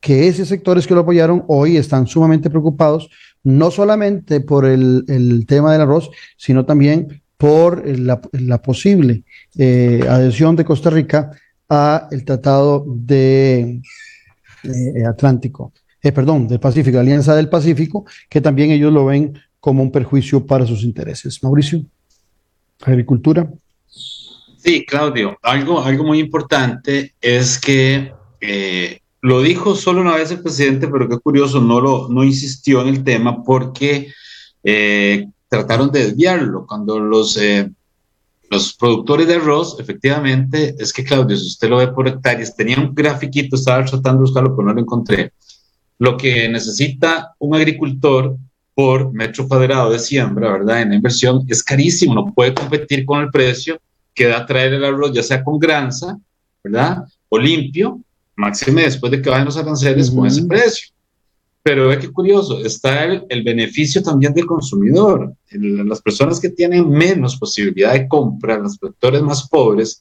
que 0.00 0.28
esos 0.28 0.48
sectores 0.48 0.86
que 0.86 0.94
lo 0.94 1.00
apoyaron 1.00 1.44
hoy 1.48 1.76
están 1.76 2.06
sumamente 2.06 2.50
preocupados, 2.50 3.10
no 3.42 3.70
solamente 3.70 4.40
por 4.40 4.64
el, 4.64 5.04
el 5.08 5.46
tema 5.46 5.72
del 5.72 5.82
arroz, 5.82 6.10
sino 6.36 6.64
también 6.64 7.22
por 7.38 7.86
la, 7.86 8.60
posible 8.60 9.22
eh, 9.56 10.04
adhesión 10.08 10.56
de 10.56 10.64
Costa 10.64 10.90
Rica 10.90 11.30
a 11.68 12.08
el 12.10 12.24
Tratado 12.24 12.84
de 12.86 13.80
eh, 14.64 15.06
Atlántico. 15.08 15.72
eh, 16.02 16.12
perdón, 16.12 16.48
del 16.48 16.60
Pacífico, 16.60 16.98
Alianza 16.98 17.34
del 17.34 17.48
Pacífico, 17.48 18.04
que 18.28 18.40
también 18.40 18.72
ellos 18.72 18.92
lo 18.92 19.06
ven 19.06 19.38
como 19.60 19.82
un 19.82 19.92
perjuicio 19.92 20.44
para 20.44 20.66
sus 20.66 20.82
intereses. 20.82 21.42
Mauricio, 21.42 21.82
agricultura. 22.84 23.48
Sí, 23.86 24.84
Claudio, 24.84 25.38
algo, 25.42 25.80
algo 25.82 26.04
muy 26.04 26.18
importante 26.18 27.14
es 27.20 27.58
que 27.58 28.12
lo 29.20 29.42
dijo 29.42 29.74
solo 29.74 30.00
una 30.00 30.16
vez 30.16 30.30
el 30.30 30.42
presidente, 30.42 30.88
pero 30.88 31.08
qué 31.08 31.18
curioso, 31.18 31.60
no, 31.60 31.80
lo, 31.80 32.08
no 32.08 32.24
insistió 32.24 32.82
en 32.82 32.88
el 32.88 33.04
tema 33.04 33.42
porque 33.42 34.12
eh, 34.62 35.26
trataron 35.48 35.90
de 35.90 36.04
desviarlo. 36.04 36.66
Cuando 36.66 36.98
los, 36.98 37.36
eh, 37.36 37.70
los 38.50 38.74
productores 38.74 39.26
de 39.26 39.34
arroz, 39.34 39.76
efectivamente, 39.78 40.74
es 40.78 40.92
que 40.92 41.04
Claudio, 41.04 41.36
si 41.36 41.46
usted 41.46 41.68
lo 41.68 41.78
ve 41.78 41.88
por 41.88 42.08
hectáreas, 42.08 42.54
tenía 42.56 42.78
un 42.78 42.94
grafiquito, 42.94 43.56
estaba 43.56 43.84
tratando 43.84 44.20
de 44.20 44.26
buscarlo, 44.26 44.56
pero 44.56 44.68
no 44.68 44.74
lo 44.74 44.80
encontré. 44.80 45.32
Lo 45.98 46.16
que 46.16 46.48
necesita 46.48 47.34
un 47.38 47.54
agricultor 47.54 48.36
por 48.74 49.12
metro 49.12 49.48
cuadrado 49.48 49.90
de 49.90 49.98
siembra, 49.98 50.52
¿verdad? 50.52 50.82
En 50.82 50.90
la 50.90 50.94
inversión 50.94 51.44
es 51.48 51.64
carísimo, 51.64 52.14
no 52.14 52.32
puede 52.32 52.54
competir 52.54 53.04
con 53.04 53.20
el 53.20 53.30
precio 53.30 53.80
que 54.14 54.26
da 54.26 54.46
traer 54.46 54.74
el 54.74 54.84
arroz, 54.84 55.12
ya 55.12 55.22
sea 55.22 55.42
con 55.42 55.58
granza, 55.58 56.16
¿verdad? 56.62 57.04
O 57.28 57.38
limpio, 57.38 58.00
máxime 58.36 58.82
después 58.82 59.10
de 59.10 59.20
que 59.20 59.30
vayan 59.30 59.46
los 59.46 59.56
aranceles 59.56 60.10
con 60.10 60.26
ese 60.26 60.44
precio. 60.44 60.90
Pero 61.68 61.88
ve 61.88 61.98
qué 61.98 62.08
curioso, 62.10 62.64
está 62.64 63.04
el, 63.04 63.24
el 63.28 63.42
beneficio 63.42 64.02
también 64.02 64.32
del 64.32 64.46
consumidor. 64.46 65.34
las 65.50 66.00
personas 66.00 66.40
que 66.40 66.48
tienen 66.48 66.88
menos 66.88 67.36
posibilidad 67.36 67.92
de 67.92 68.08
compra, 68.08 68.56
los 68.56 68.78
sectores 68.80 69.20
más 69.20 69.46
pobres, 69.50 70.00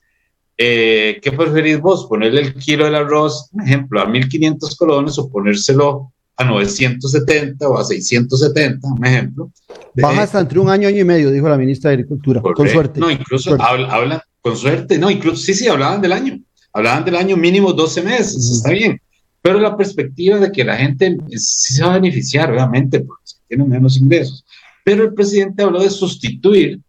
eh, 0.58 1.20
¿qué 1.22 1.30
preferís 1.34 1.82
vos? 1.82 2.06
¿Ponerle 2.06 2.40
el 2.40 2.54
kilo 2.54 2.86
del 2.86 2.96
arroz, 2.96 3.50
por 3.52 3.64
ejemplo, 3.64 4.00
a 4.00 4.08
1.500 4.08 4.78
colones 4.78 5.20
o 5.20 5.30
ponérselo 5.30 6.14
a 6.38 6.46
970 6.46 7.68
o 7.68 7.78
a 7.78 7.84
670, 7.84 8.88
un 8.88 9.06
ejemplo? 9.06 9.52
Baja 9.94 10.24
hasta 10.24 10.40
entre 10.40 10.60
un 10.60 10.70
año, 10.70 10.88
año 10.88 11.02
y 11.02 11.04
medio, 11.04 11.32
dijo 11.32 11.50
la 11.50 11.58
ministra 11.58 11.90
de 11.90 11.96
Agricultura, 11.96 12.42
con 12.42 12.70
suerte. 12.70 13.02
No, 13.02 13.12
incluso 13.12 13.58
habla, 13.60 14.24
con 14.40 14.56
suerte, 14.56 14.98
no, 14.98 15.12
incluso, 15.12 15.36
sí, 15.36 15.54
sí, 15.54 15.68
hablaban 15.68 16.00
del 16.00 16.14
año, 16.14 16.40
hablaban 16.72 17.04
del 17.04 17.18
año 17.18 17.36
mínimo 17.36 17.74
12 17.74 18.04
meses, 18.04 18.52
está 18.52 18.70
bien, 18.70 19.02
pero 19.42 19.60
la 19.60 19.78
perspectiva 19.78 20.40
de 20.40 20.52
que 20.52 20.64
la 20.64 20.78
gente 20.78 21.18
sí 21.38 21.74
se 21.74 21.84
va 21.84 21.92
a 21.92 22.00
beneficiar, 22.00 22.52
obviamente, 22.52 23.02
porque 23.02 23.24
tiene 23.48 23.66
menos 23.66 23.98
ingresos. 23.98 24.46
Pero 24.84 25.04
el 25.04 25.14
presidente 25.14 25.64
habló 25.64 25.82
de 25.82 25.90
sustituir 25.90 26.80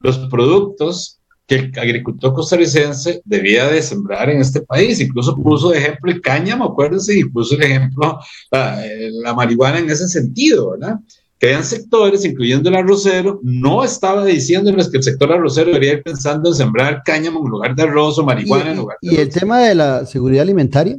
los 0.00 0.18
productos 0.30 1.18
que 1.46 1.56
el 1.56 1.78
agricultor 1.78 2.34
costarricense 2.34 3.22
debía 3.24 3.68
de 3.68 3.80
sembrar 3.80 4.28
en 4.30 4.40
este 4.40 4.62
país. 4.62 5.00
Incluso 5.00 5.36
puso 5.36 5.70
de 5.70 5.78
ejemplo 5.78 6.10
el 6.10 6.20
cáñamo, 6.20 6.64
acuérdense, 6.64 7.16
y 7.16 7.24
puso 7.24 7.54
el 7.54 7.62
ejemplo 7.62 8.18
la, 8.50 8.82
la 9.22 9.34
marihuana 9.34 9.78
en 9.78 9.88
ese 9.88 10.08
sentido, 10.08 10.72
¿verdad? 10.72 10.98
que 11.38 11.48
hayan 11.48 11.64
sectores, 11.64 12.24
incluyendo 12.24 12.68
el 12.68 12.76
arrocero, 12.76 13.40
no 13.42 13.84
estaba 13.84 14.24
diciéndoles 14.24 14.88
que 14.88 14.98
el 14.98 15.02
sector 15.02 15.32
arrocero 15.32 15.66
debería 15.66 15.94
ir 15.94 16.02
pensando 16.02 16.48
en 16.48 16.54
sembrar 16.54 17.02
cáñamo 17.04 17.40
en 17.44 17.50
lugar 17.50 17.74
de 17.74 17.82
arroz 17.82 18.18
o 18.18 18.24
marihuana 18.24 18.70
en 18.70 18.78
lugar 18.78 18.96
de 19.02 19.14
¿Y 19.14 19.16
el 19.16 19.28
tema 19.28 19.60
de 19.60 19.74
la 19.74 20.06
seguridad 20.06 20.42
alimentaria? 20.42 20.98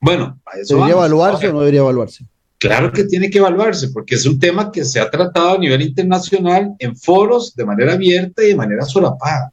Bueno, 0.00 0.40
eso 0.60 0.76
¿Debería 0.76 0.94
evaluarse 0.94 1.48
o 1.48 1.52
no 1.52 1.60
debería 1.60 1.80
evaluarse? 1.80 2.24
Claro 2.58 2.92
que 2.92 3.04
tiene 3.04 3.30
que 3.30 3.38
evaluarse, 3.38 3.88
porque 3.88 4.14
es 4.14 4.26
un 4.26 4.38
tema 4.38 4.70
que 4.70 4.84
se 4.84 5.00
ha 5.00 5.10
tratado 5.10 5.54
a 5.54 5.58
nivel 5.58 5.80
internacional 5.82 6.74
en 6.78 6.96
foros 6.96 7.54
de 7.54 7.64
manera 7.64 7.94
abierta 7.94 8.42
y 8.42 8.48
de 8.48 8.56
manera 8.56 8.84
solapada, 8.84 9.50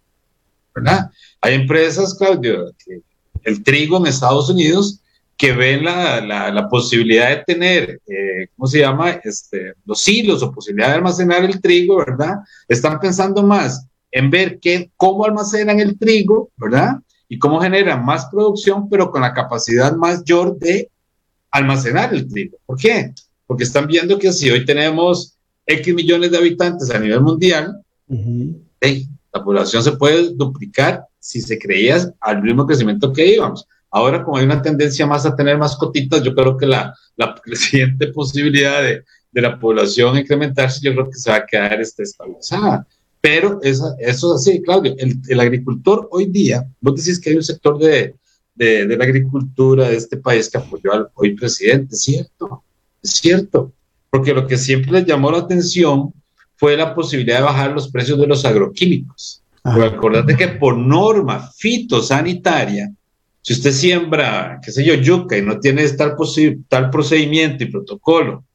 ¿verdad? 0.75 1.09
Hay 1.41 1.53
empresas, 1.53 2.15
Claudio, 2.15 2.73
que 2.83 3.01
el 3.43 3.63
trigo 3.63 3.97
en 3.97 4.07
Estados 4.07 4.49
Unidos 4.49 4.99
que 5.37 5.53
ven 5.53 5.85
la, 5.85 6.19
la, 6.19 6.67
posibilidad 6.67 7.29
de 7.29 7.43
tener, 7.45 8.01
eh, 8.07 8.47
¿cómo 8.55 8.67
se 8.67 8.79
llama? 8.79 9.11
Este, 9.23 9.73
los 9.85 10.05
hilos 10.07 10.41
o 10.41 10.51
posibilidad 10.51 10.89
de 10.89 10.95
almacenar 10.95 11.45
el 11.45 11.61
trigo, 11.61 11.97
¿verdad? 11.97 12.37
Están 12.67 12.99
pensando 12.99 13.43
más 13.43 13.85
en 14.11 14.31
ver 14.31 14.59
qué, 14.59 14.89
cómo 14.97 15.25
almacenan 15.25 15.79
el 15.79 15.97
trigo, 15.97 16.49
¿verdad? 16.57 16.95
Y 17.29 17.39
cómo 17.39 17.59
generan 17.59 18.05
más 18.05 18.27
producción, 18.27 18.89
pero 18.89 19.11
con 19.11 19.21
la 19.21 19.33
capacidad 19.33 19.95
mayor 19.95 20.57
de 20.57 20.89
almacenar 21.51 22.13
el 22.13 22.27
trigo. 22.27 22.57
¿Por 22.65 22.77
qué? 22.77 23.13
Porque 23.45 23.63
están 23.63 23.87
viendo 23.87 24.17
que 24.17 24.31
si 24.31 24.49
hoy 24.49 24.65
tenemos 24.65 25.37
X 25.65 25.93
millones 25.93 26.31
de 26.31 26.37
habitantes 26.37 26.89
a 26.89 26.99
nivel 26.99 27.21
mundial, 27.21 27.81
la 28.09 29.43
población 29.43 29.83
se 29.83 29.91
puede 29.93 30.33
duplicar 30.33 31.03
si 31.19 31.41
se 31.41 31.59
creía 31.59 32.13
al 32.21 32.41
mismo 32.41 32.65
crecimiento 32.65 33.11
que 33.11 33.35
íbamos. 33.35 33.67
Ahora, 33.91 34.23
como 34.23 34.37
hay 34.37 34.45
una 34.45 34.61
tendencia 34.61 35.05
más 35.05 35.25
a 35.25 35.35
tener 35.35 35.57
mascotitas, 35.57 36.23
yo 36.23 36.33
creo 36.33 36.57
que 36.57 36.65
la, 36.65 36.93
la 37.15 37.35
creciente 37.43 38.07
posibilidad 38.07 38.81
de, 38.81 39.03
de, 39.31 39.41
la 39.41 39.59
población 39.59 40.17
incrementarse, 40.17 40.79
yo 40.81 40.93
creo 40.93 41.05
que 41.09 41.17
se 41.17 41.29
va 41.29 41.37
a 41.37 41.45
quedar 41.45 41.79
este, 41.79 42.03
estabilizada. 42.03 42.87
Pero 43.27 43.59
eso, 43.61 43.93
eso 43.99 44.35
es 44.35 44.41
así, 44.41 44.61
Claudio. 44.61 44.95
El, 44.97 45.19
el, 45.27 45.39
agricultor 45.41 46.07
hoy 46.11 46.27
día, 46.27 46.65
vos 46.79 46.95
decís 46.95 47.19
que 47.19 47.31
hay 47.31 47.35
un 47.35 47.43
sector 47.43 47.77
de, 47.77 48.15
de, 48.55 48.87
de 48.87 48.97
la 48.97 49.03
agricultura 49.03 49.89
de 49.89 49.97
este 49.97 50.15
país 50.15 50.49
que 50.49 50.59
apoyó 50.59 50.93
al 50.93 51.09
hoy 51.13 51.35
presidente, 51.35 51.93
es 51.95 52.03
cierto, 52.03 52.63
es 53.03 53.11
cierto. 53.11 53.73
Porque 54.09 54.33
lo 54.33 54.47
que 54.47 54.57
siempre 54.57 54.93
les 54.93 55.05
llamó 55.05 55.29
la 55.29 55.39
atención 55.39 56.13
fue 56.55 56.77
la 56.77 56.95
posibilidad 56.95 57.39
de 57.39 57.43
bajar 57.43 57.73
los 57.73 57.89
precios 57.91 58.17
de 58.17 58.27
los 58.27 58.45
agroquímicos. 58.45 59.43
Pero 59.61 59.83
acordate 59.83 60.37
que 60.37 60.47
por 60.47 60.77
norma 60.77 61.51
fitosanitaria, 61.51 62.89
si 63.41 63.53
usted 63.53 63.73
siembra, 63.73 64.61
qué 64.63 64.71
sé 64.71 64.85
yo, 64.85 64.93
yuca 64.93 65.37
y 65.37 65.41
no 65.41 65.59
tiene 65.59 65.85
tal, 65.89 66.15
tal 66.69 66.89
procedimiento 66.89 67.65
y 67.65 67.71
protocolo 67.71 68.45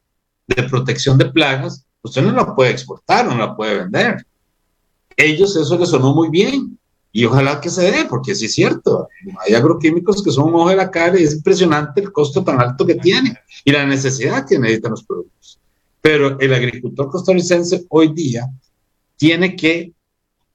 de 0.47 0.63
protección 0.63 1.19
de 1.19 1.25
plagas, 1.25 1.85
usted 2.01 2.23
no 2.23 2.31
la 2.31 2.55
puede 2.55 2.71
exportar, 2.71 3.27
no 3.27 3.37
la 3.37 3.55
puede 3.55 3.83
vender. 3.83 4.25
Ellos 5.17 5.55
eso 5.55 5.77
les 5.77 5.89
sonó 5.89 6.13
muy 6.13 6.29
bien 6.29 6.77
y 7.11 7.25
ojalá 7.25 7.61
que 7.61 7.69
se 7.69 7.91
dé, 7.91 8.05
porque 8.05 8.33
sí 8.33 8.45
es 8.45 8.53
cierto, 8.53 9.07
hay 9.45 9.53
agroquímicos 9.53 10.23
que 10.23 10.31
son 10.31 10.49
un 10.49 10.55
ojo 10.55 10.69
de 10.69 10.77
la 10.77 10.89
cara 10.89 11.19
y 11.19 11.23
es 11.23 11.35
impresionante 11.35 12.01
el 12.01 12.11
costo 12.11 12.43
tan 12.43 12.59
alto 12.59 12.85
que 12.85 12.95
tienen 12.95 13.37
y 13.63 13.71
la 13.71 13.85
necesidad 13.85 14.47
que 14.47 14.57
necesitan 14.57 14.91
los 14.91 15.03
productos. 15.03 15.59
Pero 16.01 16.39
el 16.39 16.53
agricultor 16.53 17.09
costarricense 17.09 17.85
hoy 17.89 18.13
día 18.13 18.49
tiene 19.15 19.55
que 19.55 19.91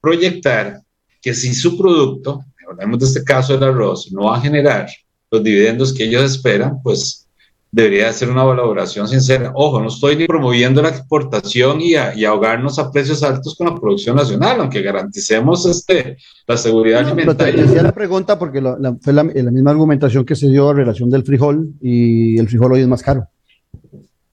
proyectar 0.01 0.81
que 1.21 1.33
si 1.33 1.53
su 1.53 1.77
producto 1.77 2.43
hablemos 2.69 2.99
de 2.99 3.05
este 3.05 3.23
caso 3.23 3.53
del 3.53 3.69
arroz, 3.69 4.11
no 4.11 4.25
va 4.25 4.37
a 4.37 4.41
generar 4.41 4.89
los 5.31 5.43
dividendos 5.43 5.93
que 5.93 6.03
ellos 6.03 6.23
esperan, 6.23 6.81
pues 6.83 7.27
debería 7.71 8.11
ser 8.13 8.29
una 8.29 8.43
valoración 8.43 9.07
sincera. 9.07 9.51
Ojo, 9.53 9.79
no 9.79 9.89
estoy 9.89 10.15
ni 10.15 10.25
promoviendo 10.25 10.81
la 10.81 10.89
exportación 10.89 11.81
y, 11.81 11.93
y, 11.93 12.25
ahogarnos 12.25 12.79
a 12.79 12.91
precios 12.91 13.21
altos 13.23 13.55
con 13.55 13.67
la 13.67 13.75
producción 13.75 14.15
nacional, 14.15 14.59
aunque 14.59 14.81
garanticemos 14.81 15.65
este, 15.65 16.17
la 16.47 16.57
seguridad 16.57 17.07
alimentaria. 17.07 17.55
Te 17.55 17.61
decía 17.61 17.83
la 17.83 17.91
pregunta 17.91 18.39
porque 18.39 18.61
fue 19.01 19.13
la, 19.13 19.23
misma 19.23 19.71
argumentación 19.71 20.25
que 20.25 20.35
se 20.35 20.49
dio 20.49 20.71
en 20.71 20.77
relación 20.77 21.09
del 21.09 21.23
frijol 21.23 21.73
y 21.81 22.39
el 22.39 22.47
frijol 22.47 22.73
hoy 22.73 22.81
es 22.81 22.87
más 22.87 23.03
caro. 23.03 23.27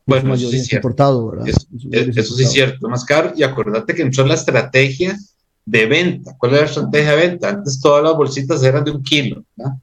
Bueno, 0.06 0.34
eso 0.34 0.48
sí 0.48 0.56
es 0.56 0.66
cierto. 0.66 0.86
Importado, 0.86 1.30
¿verdad? 1.30 1.48
eso 1.48 2.36
sí 2.36 2.44
es 2.44 2.52
cierto, 2.52 2.88
más 2.88 3.04
caro. 3.04 3.32
Y 3.36 3.42
acordate 3.42 3.92
que 3.92 4.02
entró 4.02 4.24
la 4.24 4.34
estrategia 4.34 5.16
de 5.64 5.86
venta. 5.86 6.36
¿Cuál 6.38 6.54
es 6.54 6.60
la 6.60 6.66
estrategia 6.66 7.10
de 7.10 7.16
venta? 7.16 7.48
Antes 7.50 7.80
todas 7.80 8.04
las 8.04 8.14
bolsitas 8.14 8.62
eran 8.62 8.84
de 8.84 8.92
un 8.92 9.02
kilo. 9.02 9.44
¿no? 9.56 9.82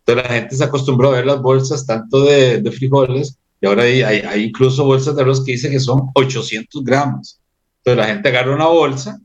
Entonces 0.00 0.24
la 0.24 0.34
gente 0.34 0.56
se 0.56 0.64
acostumbró 0.64 1.08
a 1.08 1.16
ver 1.16 1.26
las 1.26 1.40
bolsas 1.40 1.86
tanto 1.86 2.24
de, 2.24 2.60
de 2.60 2.72
frijoles 2.72 3.38
y 3.60 3.66
ahora 3.66 3.82
hay, 3.82 4.02
hay, 4.02 4.44
incluso 4.44 4.84
bolsas 4.84 5.14
de 5.14 5.22
arroz 5.22 5.44
que 5.44 5.52
dicen 5.52 5.70
que 5.70 5.80
son 5.80 6.10
800 6.14 6.82
gramos. 6.82 7.38
Entonces 7.78 7.96
la 7.96 8.12
gente 8.12 8.28
agarra 8.28 8.54
una 8.54 8.66
bolsa 8.66 9.20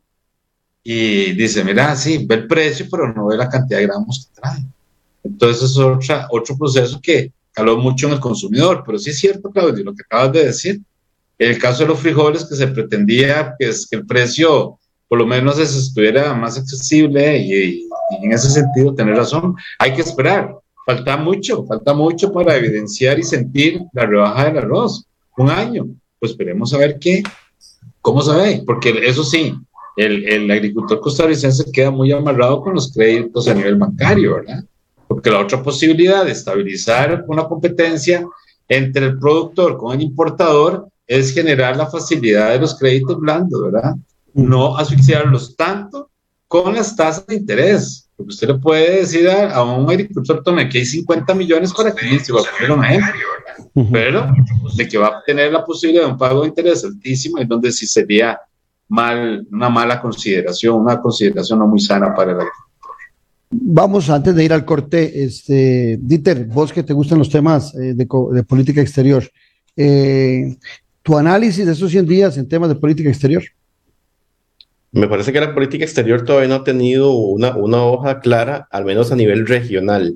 y 0.83 1.33
dice, 1.33 1.63
mira, 1.63 1.95
sí, 1.95 2.25
ve 2.25 2.35
el 2.35 2.47
precio, 2.47 2.85
pero 2.91 3.11
no 3.13 3.27
ve 3.27 3.37
la 3.37 3.49
cantidad 3.49 3.79
de 3.79 3.87
gramos 3.87 4.27
que 4.27 4.41
trae. 4.41 4.65
Entonces 5.23 5.71
es 5.71 5.77
otra, 5.77 6.27
otro 6.29 6.57
proceso 6.57 6.99
que 7.01 7.31
caló 7.51 7.77
mucho 7.77 8.07
en 8.07 8.13
el 8.13 8.19
consumidor. 8.19 8.83
Pero 8.85 8.99
sí 8.99 9.09
es 9.09 9.19
cierto, 9.19 9.49
Claudio, 9.49 9.83
lo 9.83 9.95
que 9.95 10.03
acabas 10.03 10.33
de 10.33 10.45
decir. 10.45 10.81
El 11.37 11.57
caso 11.57 11.83
de 11.83 11.89
los 11.89 11.99
frijoles, 11.99 12.45
que 12.45 12.55
se 12.55 12.67
pretendía 12.67 13.55
que, 13.57 13.69
es, 13.69 13.87
que 13.89 13.97
el 13.97 14.05
precio 14.05 14.79
por 15.07 15.19
lo 15.19 15.27
menos 15.27 15.59
estuviera 15.59 16.33
más 16.33 16.57
accesible 16.57 17.37
y, 17.37 17.87
en 18.21 18.31
ese 18.31 18.49
sentido 18.49 18.93
tener 18.93 19.15
razón. 19.15 19.55
Hay 19.79 19.93
que 19.93 20.01
esperar, 20.01 20.55
falta 20.85 21.17
mucho, 21.17 21.65
falta 21.65 21.93
mucho 21.93 22.31
para 22.31 22.55
evidenciar 22.55 23.19
y 23.19 23.23
sentir 23.23 23.81
la 23.93 24.05
rebaja 24.05 24.45
del 24.45 24.57
arroz. 24.59 25.05
Un 25.37 25.49
año, 25.49 25.87
pues 26.19 26.31
esperemos 26.31 26.73
a 26.73 26.77
ver 26.77 26.99
qué, 26.99 27.23
cómo 28.01 28.21
se 28.21 28.35
ve, 28.35 28.63
porque 28.65 28.89
eso 29.03 29.23
sí, 29.23 29.53
el, 29.97 30.27
el 30.27 30.51
agricultor 30.51 30.99
costarricense 30.99 31.71
queda 31.71 31.91
muy 31.91 32.11
amarrado 32.11 32.61
con 32.61 32.75
los 32.75 32.91
créditos 32.91 33.47
a 33.47 33.53
nivel 33.53 33.75
bancario, 33.75 34.35
¿verdad? 34.35 34.63
Porque 35.07 35.29
la 35.29 35.39
otra 35.39 35.61
posibilidad 35.61 36.25
de 36.25 36.31
estabilizar 36.31 37.25
una 37.27 37.45
competencia 37.45 38.25
entre 38.67 39.05
el 39.05 39.19
productor 39.19 39.77
con 39.77 39.93
el 39.93 40.01
importador 40.01 40.87
es 41.07 41.33
generar 41.33 41.77
la 41.77 41.87
facilidad 41.87 42.51
de 42.51 42.59
los 42.59 42.77
créditos 42.77 43.19
blandos, 43.19 43.61
¿verdad? 43.61 43.95
no 44.35 44.77
asfixiarlos 44.77 45.55
tanto 45.55 46.11
con 46.47 46.75
las 46.75 46.95
tasas 46.95 47.25
de 47.25 47.35
interés. 47.35 48.04
Porque 48.15 48.29
usted 48.29 48.47
le 48.47 48.53
puede 48.55 48.99
decir 48.99 49.29
a, 49.29 49.61
un 49.63 49.89
agricultor, 49.89 50.41
tome, 50.41 50.63
aquí 50.63 50.77
hay 50.77 50.85
50 50.85 51.33
millones 51.33 51.73
para 51.73 51.93
que 51.93 52.07
inicie, 52.07 52.33
va 52.33 52.41
a 52.41 52.57
poner 52.57 52.71
un 52.71 52.85
ejemplo, 52.85 53.91
pero 53.91 54.27
de 54.75 54.87
que 54.87 54.97
va 54.97 55.07
a 55.07 55.23
tener 55.25 55.51
la 55.51 55.65
posibilidad 55.65 56.05
de 56.05 56.11
un 56.11 56.17
pago 56.17 56.41
de 56.41 56.47
interés 56.47 56.85
altísimo, 56.85 57.39
es 57.39 57.47
donde 57.47 57.71
sí 57.73 57.85
sería 57.85 58.39
mal, 58.87 59.45
una 59.51 59.69
mala 59.69 60.01
consideración, 60.01 60.75
una 60.75 61.01
consideración 61.01 61.59
no 61.59 61.67
muy 61.67 61.79
sana 61.79 62.13
para 62.15 62.31
el 62.31 62.37
agricultor. 62.37 62.65
Vamos, 63.49 64.09
antes 64.09 64.33
de 64.33 64.43
ir 64.43 64.53
al 64.53 64.65
corte, 64.65 65.23
este, 65.23 65.97
Dieter, 66.01 66.45
vos 66.45 66.73
que 66.73 66.83
te 66.83 66.93
gustan 66.93 67.19
los 67.19 67.29
temas 67.29 67.73
eh, 67.75 67.93
de, 67.93 68.07
de, 68.31 68.43
política 68.43 68.81
exterior, 68.81 69.23
eh, 69.75 70.57
tu 71.03 71.17
análisis 71.17 71.65
de 71.65 71.71
esos 71.71 71.91
100 71.91 72.05
días 72.05 72.37
en 72.37 72.47
temas 72.47 72.69
de 72.69 72.75
política 72.75 73.09
exterior. 73.09 73.43
Me 74.95 75.09
parece 75.09 75.33
que 75.33 75.41
la 75.41 75.53
política 75.53 75.83
exterior 75.83 76.23
todavía 76.23 76.47
no 76.47 76.55
ha 76.55 76.63
tenido 76.63 77.11
una, 77.11 77.57
hoja 77.83 78.21
clara, 78.21 78.69
al 78.71 78.85
menos 78.85 79.11
a 79.11 79.17
nivel 79.17 79.45
regional, 79.45 80.15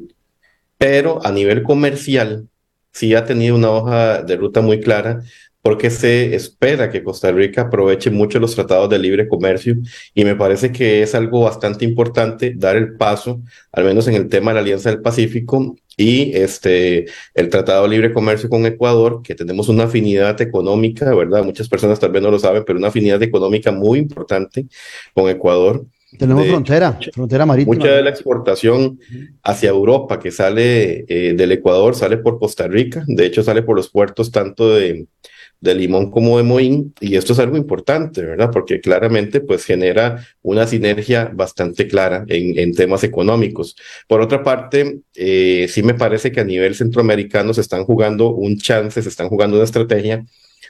pero 0.78 1.20
a 1.26 1.34
nivel 1.34 1.64
comercial 1.64 2.48
sí 2.94 3.14
ha 3.14 3.26
tenido 3.26 3.58
una 3.58 3.72
hoja 3.72 4.24
de 4.24 4.38
ruta 4.38 4.62
muy 4.62 4.80
clara 4.80 5.22
porque 5.62 5.90
se 5.90 6.36
espera 6.36 6.90
que 6.90 7.04
Costa 7.04 7.32
Rica 7.32 7.64
aproveche 7.64 8.10
mucho 8.10 8.40
los 8.40 8.56
tratados 8.56 8.90
de 8.90 9.00
libre 9.00 9.28
comercio 9.28 9.76
y 10.14 10.24
me 10.24 10.36
parece 10.36 10.72
que 10.72 11.04
es 11.04 11.16
algo 11.16 11.42
bastante 11.42 11.84
importante 11.84 12.54
dar 12.56 12.78
el 12.78 12.96
paso, 12.96 13.42
al 13.72 13.84
menos 13.84 14.08
en 14.08 14.16
el 14.16 14.30
tema 14.30 14.52
de 14.52 14.56
la 14.56 14.62
Alianza 14.62 14.90
del 14.90 15.02
Pacífico 15.02 15.76
y 15.98 16.32
este 16.34 17.08
el 17.34 17.50
Tratado 17.50 17.84
de 17.84 17.90
Libre 17.90 18.14
Comercio 18.14 18.48
con 18.48 18.66
Ecuador, 18.66 19.22
que 19.22 19.36
tenemos 19.36 19.68
una 19.68 19.84
afinidad 19.84 20.40
económica, 20.42 21.14
¿verdad? 21.14 21.44
Muchas 21.44 21.68
personas 21.68 22.00
tal 22.00 22.12
vez 22.12 22.22
no 22.22 22.32
lo 22.32 22.40
saben, 22.40 22.64
pero 22.66 22.80
una 22.80 22.88
afinidad 22.88 23.22
económica 23.22 23.72
muy 23.72 24.00
importante 24.00 24.66
con 25.14 25.30
Ecuador. 25.30 25.86
Tenemos 26.18 26.48
frontera, 26.48 26.98
frontera 27.14 27.46
marítima. 27.46 27.76
Mucha 27.76 27.92
de 27.92 28.02
la 28.02 28.10
exportación 28.10 28.98
hacia 29.44 29.70
Europa 29.70 30.20
que 30.20 30.32
sale 30.32 31.06
eh, 31.08 31.34
del 31.36 31.52
Ecuador 31.52 31.96
sale 31.96 32.18
por 32.18 32.40
Costa 32.40 32.68
Rica, 32.68 33.04
de 33.06 33.26
hecho 33.26 33.44
sale 33.44 33.62
por 33.62 33.76
los 33.76 33.90
puertos 33.90 34.32
tanto 34.32 34.74
de 34.74 35.06
de 35.62 35.76
Limón 35.76 36.10
como 36.12 36.38
de 36.38 36.44
Moín, 36.44 36.94
y 37.02 37.16
esto 37.16 37.34
es 37.34 37.40
algo 37.40 37.58
importante, 37.58 38.22
¿verdad? 38.22 38.50
Porque 38.52 38.80
claramente 38.80 39.42
pues 39.42 39.66
genera 39.66 40.26
una 40.42 40.66
sinergia 40.66 41.32
bastante 41.34 41.88
clara 41.88 42.24
en, 42.28 42.58
en 42.58 42.74
temas 42.74 43.04
económicos. 43.04 43.76
Por 44.08 44.22
otra 44.22 44.44
parte, 44.44 45.00
eh, 45.16 45.68
sí 45.70 45.84
me 45.84 45.96
parece 45.96 46.32
que 46.32 46.40
a 46.40 46.46
nivel 46.46 46.76
centroamericano 46.76 47.54
se 47.54 47.62
están 47.62 47.84
jugando 47.84 48.32
un 48.32 48.58
chance, 48.58 49.02
se 49.02 49.10
están 49.10 49.30
jugando 49.30 49.58
una 49.58 49.66
estrategia 49.66 50.26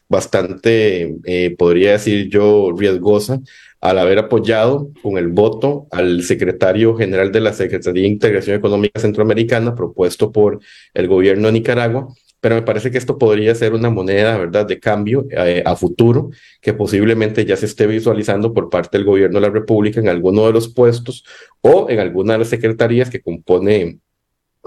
bastante, 0.08 1.16
eh, 1.26 1.56
podría 1.56 1.92
decir 1.92 2.30
yo, 2.30 2.74
riesgosa, 2.76 3.40
al 3.82 3.98
haber 4.00 4.18
apoyado 4.20 4.92
con 5.02 5.18
el 5.18 5.28
voto 5.28 5.88
al 5.92 6.24
secretario 6.24 6.96
general 6.96 7.32
de 7.32 7.40
la 7.40 7.54
Secretaría 7.54 8.02
de 8.02 8.10
Integración 8.10 8.58
Económica 8.58 9.00
Centroamericana 9.00 9.76
propuesto 9.76 10.32
por 10.32 10.60
el 10.94 11.08
gobierno 11.08 11.48
de 11.48 11.54
Nicaragua, 11.54 12.08
pero 12.42 12.56
me 12.56 12.62
parece 12.62 12.92
que 12.92 12.98
esto 12.98 13.18
podría 13.18 13.54
ser 13.56 13.74
una 13.74 13.90
moneda, 13.90 14.38
¿verdad?, 14.38 14.66
de 14.66 14.80
cambio 14.80 15.26
eh, 15.32 15.64
a 15.66 15.76
futuro 15.76 16.30
que 16.62 16.74
posiblemente 16.74 17.46
ya 17.46 17.58
se 17.58 17.66
esté 17.66 17.88
visualizando 17.88 18.54
por 18.54 18.70
parte 18.70 18.98
del 18.98 19.06
gobierno 19.06 19.40
de 19.40 19.48
la 19.48 19.54
República 19.54 20.00
en 20.00 20.10
alguno 20.10 20.46
de 20.48 20.54
los 20.54 20.74
puestos 20.74 21.24
o 21.62 21.90
en 21.90 22.00
alguna 22.00 22.34
de 22.34 22.40
las 22.40 22.50
secretarías 22.50 23.10
que 23.10 23.22
compone 23.22 24.00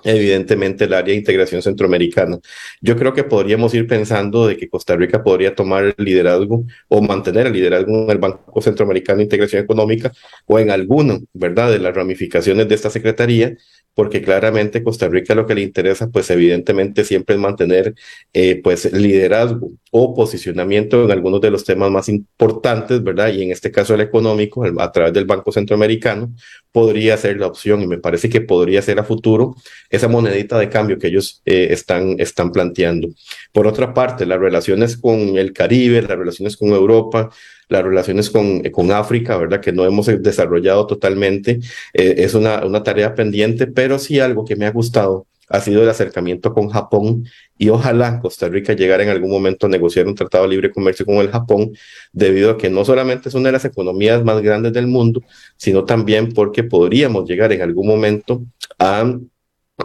evidentemente 0.05 0.85
el 0.85 0.95
área 0.95 1.13
de 1.13 1.19
integración 1.19 1.63
centroamericana. 1.63 2.39
Yo 2.81 2.97
creo 2.97 3.13
que 3.13 3.25
podríamos 3.25 3.75
ir 3.75 3.87
pensando 3.87 4.47
de 4.47 4.57
que 4.57 4.69
Costa 4.69 4.97
Rica 4.97 5.23
podría 5.23 5.55
tomar 5.55 5.85
el 5.85 5.95
liderazgo 5.99 6.65
o 6.89 7.03
mantener 7.03 7.47
el 7.47 7.53
liderazgo 7.53 8.05
en 8.05 8.11
el 8.11 8.19
Banco 8.19 8.61
Centroamericano 8.61 9.19
de 9.19 9.25
Integración 9.25 9.63
Económica 9.63 10.13
o 10.47 10.59
en 10.59 10.71
alguno, 10.71 11.21
¿verdad?, 11.33 11.71
de 11.71 11.79
las 11.79 11.95
ramificaciones 11.95 12.69
de 12.69 12.75
esta 12.75 12.91
secretaría, 12.91 13.57
porque 13.95 14.23
claramente 14.23 14.83
Costa 14.83 15.09
Rica 15.09 15.35
lo 15.35 15.47
que 15.47 15.55
le 15.55 15.63
interesa, 15.63 16.09
pues 16.09 16.31
evidentemente 16.31 17.05
siempre 17.05 17.35
es 17.35 17.41
mantener, 17.41 17.95
eh, 18.33 18.61
pues, 18.63 18.93
liderazgo 18.93 19.73
o 19.91 20.15
posicionamiento 20.15 21.05
en 21.05 21.11
algunos 21.11 21.41
de 21.41 21.51
los 21.51 21.65
temas 21.65 21.91
más 21.91 22.09
importantes, 22.09 23.03
¿verdad? 23.03 23.33
Y 23.33 23.43
en 23.43 23.53
este 23.53 23.71
caso 23.71 23.95
el 23.95 24.01
económico, 24.01 24.65
a 24.65 24.93
través 24.93 25.13
del 25.13 25.27
Banco 25.27 25.53
Centroamericano, 25.53 26.33
podría 26.73 27.17
ser 27.19 27.39
la 27.39 27.47
opción 27.47 27.83
y 27.83 27.87
me 27.87 27.99
parece 27.99 28.31
que 28.31 28.41
podría 28.41 28.81
ser 28.81 28.99
a 28.99 29.05
futuro 29.05 29.55
esa 29.91 30.09
monedita 30.09 30.59
de 30.59 30.71
cambio 30.71 30.99
que 30.99 31.09
ellos 31.09 31.43
eh, 31.45 31.69
están, 31.71 32.17
están 32.19 32.51
planteando. 32.51 33.09
Por 33.53 33.67
otra 33.67 33.93
parte, 33.93 34.25
las 34.25 34.41
relaciones 34.41 34.97
con 34.97 35.37
el 35.37 35.53
Caribe, 35.53 36.01
las 36.01 36.19
relaciones 36.19 36.57
con 36.57 36.71
Europa, 36.71 37.31
las 37.73 37.83
relaciones 37.83 38.31
con, 38.31 38.63
con 38.71 38.93
África, 38.93 39.37
¿verdad? 39.37 39.61
Que 39.61 39.73
no 39.73 39.85
hemos 39.85 40.07
desarrollado 40.07 40.87
totalmente, 40.87 41.61
eh, 41.95 42.15
es 42.19 42.35
una, 42.35 42.65
una 42.65 42.83
tarea 42.83 43.15
pendiente, 43.15 43.67
pero 43.67 43.99
sí 43.99 44.21
algo 44.21 44.45
que 44.45 44.57
me 44.57 44.67
ha 44.67 44.71
gustado 44.71 45.27
ha 45.53 45.61
sido 45.61 45.83
el 45.83 45.89
acercamiento 45.91 46.55
con 46.55 46.71
Japón 46.71 47.27
y 47.59 47.69
ojalá 47.69 48.21
Costa 48.21 48.49
Rica 48.49 48.73
llegara 48.73 49.03
en 49.03 49.11
algún 49.11 49.31
momento 49.31 49.67
a 49.67 49.69
negociar 49.69 50.07
un 50.07 50.15
tratado 50.15 50.45
de 50.45 50.51
libre 50.51 50.71
comercio 50.71 51.05
con 51.05 51.17
el 51.17 51.31
Japón, 51.31 51.73
debido 52.11 52.53
a 52.53 52.59
que 52.59 52.71
no 52.71 52.85
solamente 52.87 53.29
es 53.29 53.35
una 53.35 53.49
de 53.49 53.53
las 53.53 53.65
economías 53.67 54.25
más 54.25 54.41
grandes 54.41 54.73
del 54.73 54.87
mundo, 54.87 55.23
sino 55.57 55.85
también 55.85 56.33
porque 56.33 56.65
podríamos 56.65 57.29
llegar 57.29 57.53
en 57.53 57.61
algún 57.61 57.87
momento 57.87 58.43
a 58.79 59.15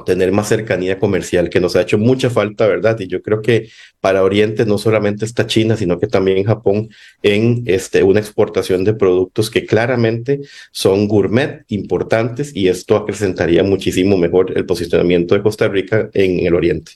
tener 0.05 0.31
más 0.31 0.49
cercanía 0.49 0.99
comercial, 0.99 1.49
que 1.49 1.59
nos 1.59 1.75
ha 1.75 1.81
hecho 1.81 1.97
mucha 1.97 2.29
falta, 2.29 2.67
¿verdad? 2.67 2.99
Y 2.99 3.07
yo 3.07 3.21
creo 3.21 3.41
que 3.41 3.69
para 4.01 4.23
Oriente 4.23 4.65
no 4.65 4.77
solamente 4.77 5.25
está 5.25 5.47
China, 5.47 5.77
sino 5.77 5.99
que 5.99 6.07
también 6.07 6.43
Japón 6.43 6.89
en 7.23 7.63
este, 7.65 8.03
una 8.03 8.19
exportación 8.19 8.83
de 8.83 8.93
productos 8.93 9.49
que 9.49 9.65
claramente 9.65 10.41
son 10.71 11.07
gourmet 11.07 11.63
importantes 11.69 12.55
y 12.55 12.67
esto 12.67 12.95
acrecentaría 12.95 13.63
muchísimo 13.63 14.17
mejor 14.17 14.57
el 14.57 14.65
posicionamiento 14.65 15.35
de 15.35 15.41
Costa 15.41 15.67
Rica 15.67 16.09
en 16.13 16.45
el 16.45 16.53
Oriente. 16.53 16.93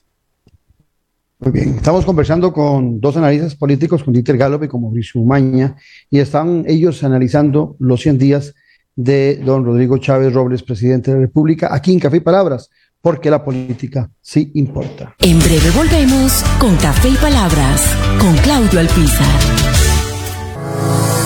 Muy 1.39 1.53
bien, 1.53 1.69
estamos 1.69 2.05
conversando 2.05 2.53
con 2.53 2.99
dos 2.99 3.17
analistas 3.17 3.55
políticos, 3.55 4.03
con 4.03 4.13
Dieter 4.13 4.37
Gallup 4.37 4.63
y 4.63 4.67
con 4.67 4.81
Mauricio 4.81 5.19
Umaña, 5.19 5.75
y 6.09 6.19
están 6.19 6.65
ellos 6.67 7.03
analizando 7.03 7.75
los 7.79 8.01
100 8.01 8.17
días 8.19 8.53
de 8.95 9.37
don 9.37 9.65
Rodrigo 9.65 9.97
Chávez 9.97 10.33
Robles, 10.33 10.61
presidente 10.61 11.09
de 11.09 11.17
la 11.17 11.21
República, 11.21 11.73
aquí 11.73 11.93
en 11.93 11.99
Café 11.99 12.17
y 12.17 12.19
Palabras 12.19 12.69
porque 13.01 13.29
la 13.29 13.43
política 13.43 14.09
sí 14.21 14.51
importa. 14.55 15.15
En 15.19 15.39
breve 15.39 15.71
volvemos 15.71 16.43
con 16.59 16.75
Café 16.77 17.09
y 17.09 17.15
Palabras, 17.15 17.81
con 18.19 18.35
Claudio 18.37 18.79
Alpizar. 18.79 19.80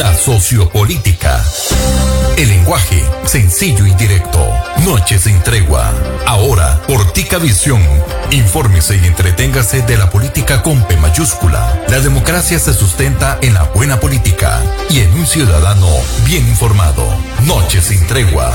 La 0.00 0.14
sociopolítica. 0.14 1.44
El 2.38 2.48
lenguaje 2.48 3.04
sencillo 3.26 3.84
y 3.84 3.92
directo. 3.96 4.69
Noches 4.84 5.22
sin 5.22 5.42
tregua. 5.42 5.92
Ahora, 6.26 6.80
Portica 6.86 7.38
Visión. 7.38 7.82
Infórmese 8.30 8.96
y 8.96 9.06
entreténgase 9.06 9.82
de 9.82 9.98
la 9.98 10.08
política 10.08 10.62
con 10.62 10.82
P 10.86 10.96
mayúscula. 10.96 11.82
La 11.88 12.00
democracia 12.00 12.58
se 12.58 12.72
sustenta 12.72 13.38
en 13.42 13.54
la 13.54 13.64
buena 13.64 14.00
política 14.00 14.62
y 14.88 15.00
en 15.00 15.12
un 15.12 15.26
ciudadano 15.26 15.88
bien 16.24 16.48
informado. 16.48 17.06
Noches 17.44 17.86
sin 17.86 18.06
tregua. 18.06 18.52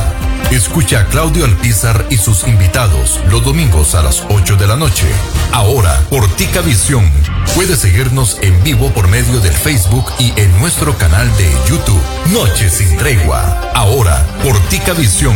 Escucha 0.50 1.02
a 1.02 1.06
Claudio 1.06 1.46
Alpizar 1.46 2.06
y 2.10 2.18
sus 2.18 2.48
invitados 2.48 3.20
los 3.30 3.44
domingos 3.44 3.94
a 3.94 4.02
las 4.02 4.24
8 4.30 4.56
de 4.56 4.68
la 4.68 4.76
noche. 4.76 5.08
Ahora, 5.52 5.96
Portica 6.10 6.62
Visión. 6.62 7.12
Puede 7.54 7.76
seguirnos 7.76 8.40
en 8.42 8.64
vivo 8.64 8.92
por 8.92 9.08
medio 9.08 9.40
del 9.42 9.54
Facebook 9.54 10.12
y 10.18 10.34
en 10.40 10.58
nuestro 10.60 10.98
canal 10.98 11.30
de 11.38 11.52
YouTube. 11.68 12.02
Noches 12.32 12.74
sin 12.74 12.98
tregua. 12.98 13.72
Ahora, 13.76 14.26
Portica 14.44 14.94
Visión 14.94 15.36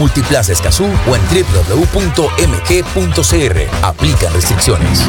Multiplaza 0.00 0.52
Escazú 0.52 0.86
o 1.06 1.14
en 1.14 1.22
www.mg.cr. 1.28 1.84
Aplican 3.84 4.32
restricciones. 4.32 5.02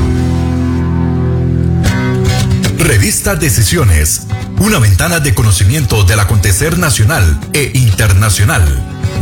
Revista 2.78 3.36
Decisiones, 3.36 4.28
una 4.60 4.78
ventana 4.80 5.22
de 5.22 5.34
conocimiento 5.34 6.04
del 6.04 6.20
acontecer 6.20 6.78
nacional 6.78 7.40
e 7.54 7.72
internacional. 7.74 8.62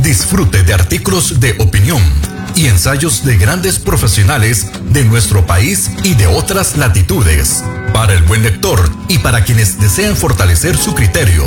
Disfrute 0.01 0.63
de 0.63 0.74
artículos 0.74 1.39
de 1.39 1.55
opinión 1.59 2.01
y 2.55 2.65
ensayos 2.65 3.24
de 3.24 3.38
grandes 3.38 3.78
profesionales 3.78 4.72
de 4.89 5.05
nuestro 5.05 5.45
país 5.45 5.91
y 6.03 6.15
de 6.15 6.26
otras 6.26 6.78
latitudes. 6.78 7.63
Para 7.93 8.13
el 8.13 8.24
buen 8.24 8.41
lector 8.41 8.89
y 9.07 9.20
para 9.20 9.43
quienes 9.43 9.80
desean 9.80 10.15
fortalecer 10.15 10.76
su 10.76 10.95
criterio. 10.95 11.43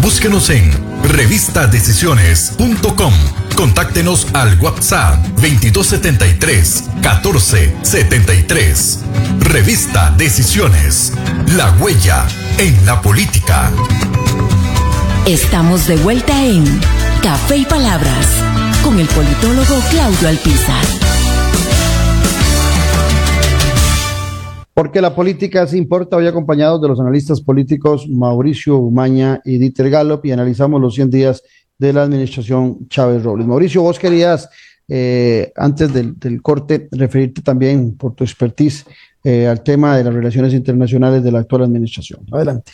Búsquenos 0.00 0.48
en 0.48 0.72
revistadecisiones.com. 1.04 3.12
Contáctenos 3.60 4.26
al 4.32 4.58
WhatsApp 4.58 5.22
2273 5.34 6.88
1473. 6.94 9.04
Revista 9.40 10.14
Decisiones. 10.16 11.12
La 11.58 11.70
huella 11.78 12.26
en 12.58 12.86
la 12.86 13.02
política. 13.02 13.70
Estamos 15.26 15.86
de 15.86 15.98
vuelta 15.98 16.46
en 16.46 16.64
Café 17.22 17.58
y 17.58 17.66
Palabras 17.66 18.34
con 18.82 18.98
el 18.98 19.06
politólogo 19.08 19.78
Claudio 19.90 20.28
Alpizar. 20.28 20.86
Porque 24.72 25.02
la 25.02 25.14
política 25.14 25.66
se 25.66 25.76
importa, 25.76 26.16
hoy 26.16 26.26
acompañados 26.26 26.80
de 26.80 26.88
los 26.88 26.98
analistas 26.98 27.42
políticos 27.42 28.08
Mauricio 28.08 28.78
Umaña 28.78 29.42
y 29.44 29.58
Dieter 29.58 29.90
Gallop 29.90 30.24
y 30.24 30.32
analizamos 30.32 30.80
los 30.80 30.94
100 30.94 31.10
días 31.10 31.42
de 31.80 31.94
la 31.94 32.02
administración 32.02 32.86
Chávez 32.88 33.22
Robles. 33.22 33.46
Mauricio, 33.46 33.80
vos 33.80 33.98
querías, 33.98 34.50
eh, 34.86 35.50
antes 35.56 35.90
del, 35.92 36.42
corte, 36.42 36.88
referirte 36.92 37.40
también 37.40 37.96
por 37.96 38.14
tu 38.14 38.22
expertise 38.22 38.84
eh, 39.24 39.46
al 39.46 39.62
tema 39.62 39.96
de 39.96 40.04
las 40.04 40.12
relaciones 40.12 40.52
internacionales 40.52 41.24
de 41.24 41.32
la 41.32 41.38
actual 41.38 41.62
administración. 41.62 42.20
Adelante. 42.30 42.72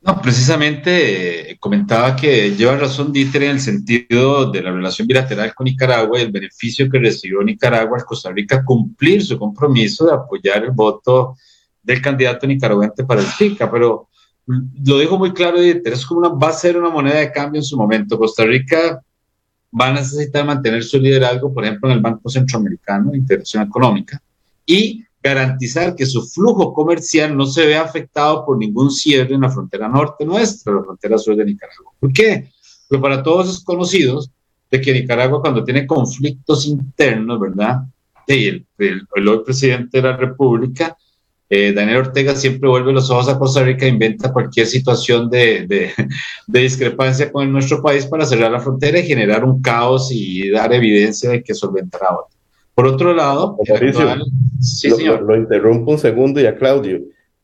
No, 0.00 0.22
precisamente 0.22 1.50
eh, 1.50 1.56
comentaba 1.60 2.16
que 2.16 2.56
lleva 2.56 2.78
razón 2.78 3.12
Dieter 3.12 3.42
en 3.42 3.50
el 3.50 3.60
sentido 3.60 4.50
de 4.50 4.62
la 4.62 4.70
relación 4.70 5.06
bilateral 5.06 5.54
con 5.54 5.66
Nicaragua 5.66 6.18
y 6.18 6.22
el 6.22 6.32
beneficio 6.32 6.88
que 6.88 6.98
recibió 6.98 7.42
Nicaragua 7.42 7.98
al 7.98 8.06
Costa 8.06 8.32
Rica 8.32 8.64
cumplir 8.64 9.22
su 9.22 9.38
compromiso 9.38 10.06
de 10.06 10.14
apoyar 10.14 10.64
el 10.64 10.70
voto 10.70 11.36
del 11.82 12.00
candidato 12.00 12.46
nicaragüense 12.46 13.04
para 13.04 13.20
el 13.20 13.26
FICA, 13.26 13.70
pero 13.70 14.08
lo 14.48 14.98
dijo 14.98 15.18
muy 15.18 15.32
claro 15.32 15.60
Dieter, 15.60 15.92
es 15.92 16.06
como 16.06 16.20
una, 16.20 16.30
va 16.30 16.48
a 16.48 16.52
ser 16.52 16.78
una 16.78 16.88
moneda 16.88 17.18
de 17.18 17.30
cambio 17.30 17.60
en 17.60 17.64
su 17.64 17.76
momento. 17.76 18.18
Costa 18.18 18.44
Rica 18.44 19.02
va 19.78 19.88
a 19.88 19.92
necesitar 19.92 20.46
mantener 20.46 20.82
su 20.82 20.98
liderazgo, 20.98 21.52
por 21.52 21.64
ejemplo, 21.64 21.90
en 21.90 21.96
el 21.96 22.02
Banco 22.02 22.30
Centroamericano 22.30 23.10
de 23.10 23.18
Integración 23.18 23.62
Económica, 23.64 24.20
y 24.64 25.04
garantizar 25.22 25.94
que 25.94 26.06
su 26.06 26.22
flujo 26.22 26.72
comercial 26.72 27.36
no 27.36 27.44
se 27.44 27.66
vea 27.66 27.82
afectado 27.82 28.46
por 28.46 28.56
ningún 28.56 28.90
cierre 28.90 29.34
en 29.34 29.42
la 29.42 29.50
frontera 29.50 29.88
norte 29.88 30.24
nuestra, 30.24 30.72
la 30.72 30.82
frontera 30.82 31.18
sur 31.18 31.36
de 31.36 31.44
Nicaragua. 31.44 31.92
¿Por 32.00 32.12
qué? 32.12 32.50
Porque 32.88 33.02
para 33.02 33.22
todos 33.22 33.50
es 33.50 33.62
conocido 33.62 34.24
de 34.70 34.80
que 34.80 34.92
Nicaragua 34.92 35.42
cuando 35.42 35.64
tiene 35.64 35.86
conflictos 35.86 36.66
internos, 36.66 37.38
¿verdad? 37.38 37.82
El, 38.26 38.66
el 38.78 39.28
hoy 39.28 39.40
presidente 39.44 40.00
de 40.00 40.08
la 40.08 40.16
República, 40.16 40.96
eh, 41.50 41.72
Daniel 41.72 41.98
Ortega 41.98 42.34
siempre 42.34 42.68
vuelve 42.68 42.92
los 42.92 43.10
ojos 43.10 43.28
a 43.28 43.38
Costa 43.38 43.62
Rica 43.62 43.86
e 43.86 43.88
inventa 43.88 44.32
cualquier 44.32 44.66
situación 44.66 45.30
de, 45.30 45.66
de, 45.66 45.90
de, 46.46 46.60
discrepancia 46.60 47.32
con 47.32 47.50
nuestro 47.50 47.82
país 47.82 48.04
para 48.04 48.26
cerrar 48.26 48.50
la 48.50 48.60
frontera 48.60 48.98
y 48.98 49.06
generar 49.06 49.44
un 49.44 49.62
caos 49.62 50.10
y 50.12 50.50
dar 50.50 50.72
evidencia 50.74 51.30
de 51.30 51.42
que 51.42 51.54
solventará 51.54 52.08
otro. 52.12 52.36
Por 52.74 52.86
otro 52.86 53.14
lado, 53.14 53.56
actual, 53.60 54.24
sí, 54.60 54.88
lo, 54.88 54.98
lo, 54.98 55.20
lo, 55.22 55.36
interrumpo 55.36 55.92
un 55.92 55.98
segundo 55.98 56.40
y 56.40 56.46
a 56.46 56.54
Claudio. 56.54 57.00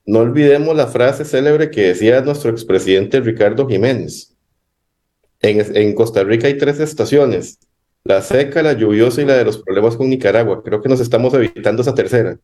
No 0.06 0.18
olvidemos 0.18 0.76
la 0.76 0.86
frase 0.86 1.24
célebre 1.24 1.70
que 1.70 1.88
decía 1.88 2.20
nuestro 2.20 2.50
expresidente 2.50 3.20
Ricardo 3.20 3.66
Jiménez. 3.66 4.36
En, 5.40 5.76
en 5.76 5.94
Costa 5.94 6.22
Rica 6.24 6.46
hay 6.46 6.58
tres 6.58 6.78
estaciones, 6.78 7.58
la 8.04 8.20
seca, 8.20 8.62
la 8.62 8.74
lluviosa 8.74 9.22
y 9.22 9.24
la 9.24 9.34
de 9.34 9.46
los 9.46 9.58
problemas 9.58 9.96
con 9.96 10.10
Nicaragua. 10.10 10.62
Creo 10.62 10.82
que 10.82 10.90
nos 10.90 11.00
estamos 11.00 11.32
evitando 11.34 11.80
esa 11.82 11.94
tercera. 11.94 12.38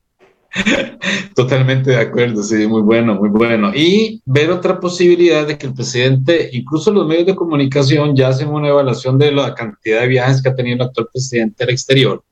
Totalmente 1.34 1.90
de 1.90 1.96
acuerdo, 1.96 2.42
sí, 2.42 2.66
muy 2.66 2.82
bueno, 2.82 3.14
muy 3.14 3.28
bueno. 3.28 3.72
Y 3.74 4.20
ver 4.24 4.51
otra 4.51 4.80
posibilidad 4.80 5.46
de 5.46 5.57
que 5.57 5.66
el 5.66 5.74
presidente, 5.74 6.51
incluso 6.53 6.90
los 6.90 7.07
medios 7.07 7.26
de 7.26 7.36
comunicación 7.36 8.16
ya 8.16 8.28
hacen 8.28 8.48
una 8.48 8.68
evaluación 8.68 9.18
de 9.18 9.32
la 9.32 9.55
cantidad 9.55 10.01
de 10.01 10.09
viajes 10.09 10.42
que 10.42 10.48
ha 10.48 10.55
tenido 10.55 10.76
el 10.76 10.82
actual 10.82 11.09
presidente 11.12 11.64
al 11.64 11.70
exterior, 11.70 12.22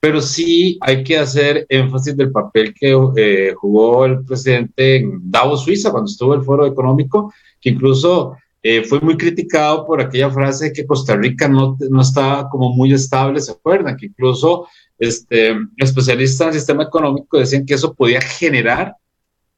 pero 0.00 0.20
sí 0.20 0.78
hay 0.80 1.04
que 1.04 1.18
hacer 1.18 1.66
énfasis 1.68 2.16
del 2.16 2.32
papel 2.32 2.74
que 2.74 2.96
eh, 3.16 3.54
jugó 3.56 4.04
el 4.04 4.24
presidente 4.24 4.96
en 4.96 5.30
Davos, 5.30 5.64
Suiza, 5.64 5.90
cuando 5.90 6.10
estuvo 6.10 6.34
el 6.34 6.42
foro 6.42 6.66
económico, 6.66 7.32
que 7.60 7.70
incluso 7.70 8.36
eh, 8.64 8.84
fue 8.84 9.00
muy 9.00 9.16
criticado 9.16 9.86
por 9.86 10.00
aquella 10.00 10.30
frase 10.30 10.66
de 10.66 10.72
que 10.72 10.86
Costa 10.86 11.16
Rica 11.16 11.48
no, 11.48 11.76
no 11.90 12.02
estaba 12.02 12.48
como 12.48 12.72
muy 12.74 12.92
estable, 12.92 13.40
¿se 13.40 13.52
acuerdan? 13.52 13.96
Que 13.96 14.06
incluso 14.06 14.66
este, 15.02 15.56
especialistas 15.78 16.46
en 16.46 16.54
sistema 16.54 16.84
económico 16.84 17.36
decían 17.36 17.66
que 17.66 17.74
eso 17.74 17.92
podía 17.92 18.20
generar 18.20 18.94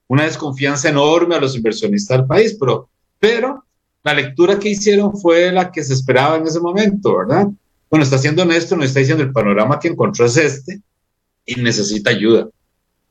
una 0.08 0.24
desconfianza 0.24 0.88
enorme 0.88 1.34
a 1.34 1.40
los 1.40 1.54
inversionistas 1.54 2.16
del 2.16 2.26
país, 2.26 2.56
pero, 2.58 2.88
pero 3.18 3.62
la 4.02 4.14
lectura 4.14 4.58
que 4.58 4.70
hicieron 4.70 5.14
fue 5.14 5.52
la 5.52 5.70
que 5.70 5.84
se 5.84 5.92
esperaba 5.92 6.38
en 6.38 6.46
ese 6.46 6.60
momento, 6.60 7.18
¿verdad? 7.18 7.48
Bueno, 7.90 8.04
está 8.04 8.16
siendo 8.16 8.42
honesto, 8.42 8.74
nos 8.74 8.86
está 8.86 9.00
diciendo 9.00 9.22
el 9.22 9.32
panorama 9.32 9.78
que 9.78 9.88
encontró 9.88 10.24
es 10.24 10.38
este 10.38 10.80
y 11.44 11.56
necesita 11.56 12.08
ayuda. 12.08 12.48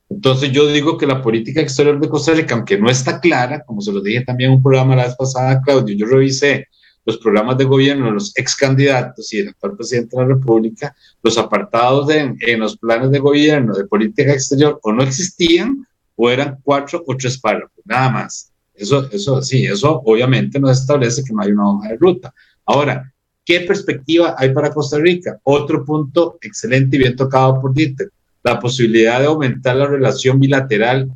Entonces 0.09 0.51
yo 0.51 0.65
digo 0.65 0.97
que 0.97 1.05
la 1.05 1.21
política 1.21 1.61
exterior 1.61 1.99
de 1.99 2.09
Costa 2.09 2.33
Rica, 2.33 2.55
aunque 2.55 2.79
no 2.79 2.89
está 2.89 3.19
clara, 3.19 3.63
como 3.63 3.79
se 3.79 3.91
lo 3.91 4.01
dije 4.01 4.21
también 4.21 4.49
en 4.49 4.57
un 4.57 4.63
programa 4.63 4.95
la 4.95 5.05
vez 5.05 5.15
pasada, 5.15 5.61
Claudio, 5.61 5.95
yo 5.95 6.07
revisé 6.07 6.67
los 7.05 7.17
programas 7.17 7.57
de 7.57 7.65
gobierno 7.65 8.05
de 8.05 8.11
los 8.13 8.31
ex 8.37 8.55
candidatos 8.55 9.33
y 9.33 9.37
del 9.39 9.49
actual 9.49 9.75
presidente 9.75 10.15
de 10.15 10.21
la 10.23 10.29
República, 10.29 10.95
los 11.21 11.37
apartados 11.37 12.09
en 12.09 12.59
los 12.59 12.77
planes 12.77 13.11
de 13.11 13.19
gobierno 13.19 13.73
de 13.73 13.85
política 13.85 14.33
exterior 14.33 14.79
o 14.81 14.93
no 14.93 15.03
existían 15.03 15.85
o 16.15 16.29
eran 16.29 16.59
cuatro 16.63 17.03
o 17.05 17.17
tres 17.17 17.39
párrafos, 17.39 17.83
nada 17.85 18.09
más. 18.09 18.51
Eso, 18.73 19.09
eso 19.11 19.41
sí, 19.41 19.65
eso 19.65 20.01
obviamente 20.05 20.59
nos 20.59 20.79
establece 20.79 21.23
que 21.23 21.33
no 21.33 21.41
hay 21.41 21.51
una 21.51 21.69
hoja 21.69 21.89
de 21.89 21.97
ruta. 21.97 22.33
Ahora, 22.65 23.11
¿qué 23.45 23.61
perspectiva 23.61 24.35
hay 24.37 24.53
para 24.53 24.71
Costa 24.71 24.97
Rica? 24.97 25.39
Otro 25.43 25.85
punto 25.85 26.37
excelente 26.41 26.95
y 26.95 26.99
bien 26.99 27.15
tocado 27.15 27.59
por 27.61 27.73
Dieter, 27.73 28.09
la 28.43 28.59
posibilidad 28.59 29.19
de 29.19 29.27
aumentar 29.27 29.75
la 29.75 29.87
relación 29.87 30.39
bilateral 30.39 31.11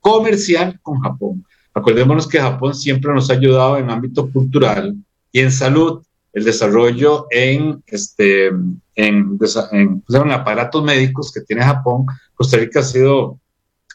comercial 0.00 0.78
con 0.82 1.00
Japón. 1.00 1.44
Acordémonos 1.78 2.26
que 2.26 2.40
Japón 2.40 2.74
siempre 2.74 3.12
nos 3.14 3.30
ha 3.30 3.34
ayudado 3.34 3.78
en 3.78 3.88
ámbito 3.88 4.30
cultural 4.32 4.96
y 5.30 5.40
en 5.40 5.52
salud, 5.52 6.02
el 6.32 6.44
desarrollo 6.44 7.26
en, 7.30 7.82
este, 7.86 8.48
en, 8.48 9.38
en, 9.72 10.32
aparatos 10.32 10.82
médicos 10.82 11.32
que 11.32 11.40
tiene 11.42 11.62
Japón. 11.62 12.06
Costa 12.34 12.56
Rica 12.56 12.80
ha 12.80 12.82
sido 12.82 13.38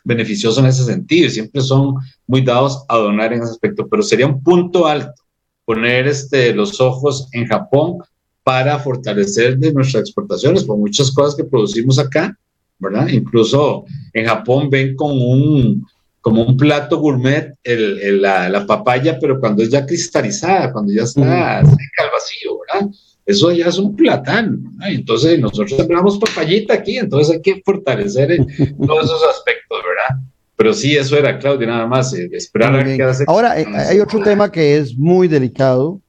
beneficioso 0.04 0.62
en 0.62 0.68
ese 0.68 0.84
sentido 0.86 1.28
y 1.28 1.32
siempre 1.32 1.62
son 1.62 1.96
muy 2.26 2.42
dados 2.42 2.86
a 2.88 2.98
donar 2.98 3.34
en 3.34 3.42
ese 3.42 3.52
aspecto, 3.52 3.88
pero 3.88 4.02
sería 4.02 4.28
un 4.28 4.42
punto 4.42 4.88
alto 4.88 5.22
poner 5.66 6.08
este, 6.08 6.54
los 6.54 6.80
ojos 6.80 7.28
en 7.34 7.48
Japón 7.48 7.98
para 8.44 8.80
fortalecer 8.80 9.58
nuestras 9.74 10.04
exportaciones 10.04 10.64
por 10.64 10.78
muchas 10.78 11.12
cosas 11.12 11.36
que 11.36 11.46
producimos 11.46 12.00
acá, 12.00 12.38
¿verdad? 12.80 13.08
Incluso 13.10 13.86
en 14.14 14.26
Japón 14.26 14.70
ven 14.70 14.96
como 14.96 15.32
un, 15.32 15.86
como 16.24 16.42
un 16.42 16.56
plato 16.56 17.00
gourmet 17.00 17.54
el, 17.66 18.22
la, 18.22 18.66
papaya, 18.66 19.20
pero 19.20 19.42
cuando 19.42 19.62
es 19.62 19.70
ya 19.70 19.86
cristalizada, 19.86 20.72
cuando 20.72 20.94
ya 20.94 21.04
está 21.04 21.60
seca 21.66 22.04
al 22.04 22.12
vacío, 22.12 22.60
¿verdad? 22.60 22.90
Eso 23.26 23.52
ya 23.52 23.68
es 23.68 23.78
un 23.78 23.94
platán, 23.94 24.64
¿verdad? 24.64 24.94
Entonces 24.94 25.38
nosotros 25.38 25.76
sembramos 25.76 26.18
papayita 26.18 26.76
aquí, 26.76 26.98
entonces 26.98 27.36
hay 27.36 27.42
que 27.42 27.62
fortalecer 27.66 28.38
todos 28.88 29.04
esos 29.04 29.24
aspectos, 29.30 29.80
¿verdad? 29.86 30.24
Pero 30.56 30.74
sí, 30.74 30.96
eso 30.96 31.18
era, 31.18 31.38
Claudia, 31.38 31.68
nada 31.68 31.88
más, 31.88 32.14
eh, 32.14 32.30
esperar 32.32 32.74
a 32.74 32.86
que 32.86 33.04
hace... 33.04 33.26
Ahora, 33.28 33.60
eh, 33.60 33.66
hay 33.76 34.00
otro 34.00 34.24
tema 34.24 34.50
que 34.50 34.78
es 34.78 34.98
muy 34.98 35.28
delicado, 35.28 36.00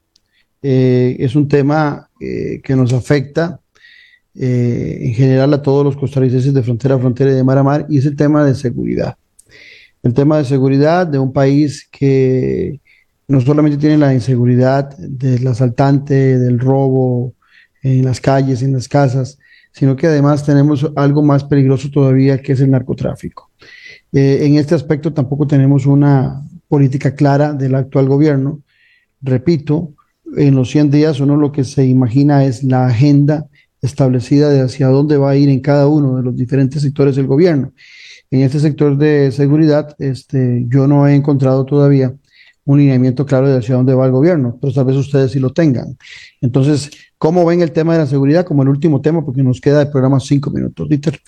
eh, 0.63 1.17
es 1.19 1.35
un 1.35 1.49
tema 1.49 2.09
que 2.21 2.75
nos 2.77 2.93
afecta 2.93 3.61
en 4.35 5.13
general 5.13 5.53
a 5.53 5.61
todos 5.61 5.85
los 5.85 5.97
costarricenses 5.97 6.55
de 6.55 6.63
frontera 6.63 6.95
a 6.95 6.99
frontera 6.99 7.33
y 7.33 7.35
de 7.35 7.45
mar 7.45 7.59
a 7.59 7.65
mar, 7.65 7.87
y 7.91 7.99
es 7.99 8.07
el 8.07 8.17
tema 8.17 8.45
de 8.47 8.55
seguridad. 8.55 9.17
El 10.05 10.13
tema 10.13 10.37
de 10.37 10.45
seguridad 10.45 11.07
de 11.07 11.19
un 11.19 11.33
país 11.33 11.89
que 11.91 12.79
no 13.27 13.41
solamente 13.41 13.79
tiene 13.79 13.97
la 13.97 14.13
inseguridad 14.13 14.95
del 14.99 15.47
asaltante, 15.47 16.39
del 16.39 16.61
robo 16.61 17.33
en 17.83 18.05
las 18.05 18.21
calles, 18.21 18.63
en 18.63 18.75
las 18.75 18.87
casas, 18.87 19.39
sino 19.73 19.97
que 19.97 20.07
además 20.07 20.45
tenemos 20.45 20.91
algo 20.95 21.23
más 21.23 21.43
peligroso 21.45 21.91
todavía, 21.91 22.43
que 22.43 22.53
es 22.53 22.61
el 22.61 22.71
narcotráfico. 22.71 23.51
Eh, 24.13 24.41
en 24.43 24.57
este 24.57 24.75
aspecto 24.75 25.15
tampoco 25.15 25.47
tenemos 25.47 25.87
una 25.87 26.43
política 26.69 27.15
clara 27.15 27.55
del 27.55 27.75
actual 27.75 28.07
gobierno. 28.07 28.61
Repito, 29.23 29.95
en 30.37 30.55
los 30.55 30.69
100 30.71 30.91
días 30.91 31.19
uno 31.19 31.37
lo 31.37 31.51
que 31.51 31.65
se 31.65 31.87
imagina 31.87 32.45
es 32.45 32.63
la 32.63 32.87
agenda 32.87 33.47
establecida 33.81 34.51
de 34.51 34.61
hacia 34.61 34.89
dónde 34.89 35.17
va 35.17 35.31
a 35.31 35.37
ir 35.37 35.49
en 35.49 35.61
cada 35.61 35.89
uno 35.89 36.19
de 36.19 36.23
los 36.23 36.37
diferentes 36.37 36.83
sectores 36.83 37.17
del 37.17 37.27
gobierno. 37.27 37.73
En 38.31 38.41
este 38.41 38.59
sector 38.59 38.97
de 38.97 39.31
seguridad, 39.33 39.95
este, 39.99 40.65
yo 40.69 40.87
no 40.87 41.07
he 41.07 41.15
encontrado 41.15 41.65
todavía 41.65 42.15
un 42.65 42.79
lineamiento 42.79 43.27
claro 43.27 43.49
de 43.49 43.59
hacia 43.59 43.75
dónde 43.75 43.95
va 43.95 44.07
el 44.07 44.13
gobierno, 44.13 44.59
pero 44.61 44.73
tal 44.73 44.87
vez 44.87 44.97
ustedes 44.97 45.33
sí 45.33 45.39
lo 45.39 45.51
tengan. 45.51 45.97
Entonces, 46.41 46.91
¿cómo 47.19 47.45
ven 47.45 47.61
el 47.61 47.73
tema 47.73 47.93
de 47.93 48.01
la 48.01 48.07
seguridad 48.07 48.45
como 48.45 48.63
el 48.63 48.69
último 48.69 49.01
tema? 49.01 49.25
Porque 49.25 49.43
nos 49.43 49.61
queda 49.61 49.81
de 49.81 49.87
programa 49.87 50.19
cinco 50.21 50.51
minutos. 50.51 50.89
Dieter. 50.89 51.21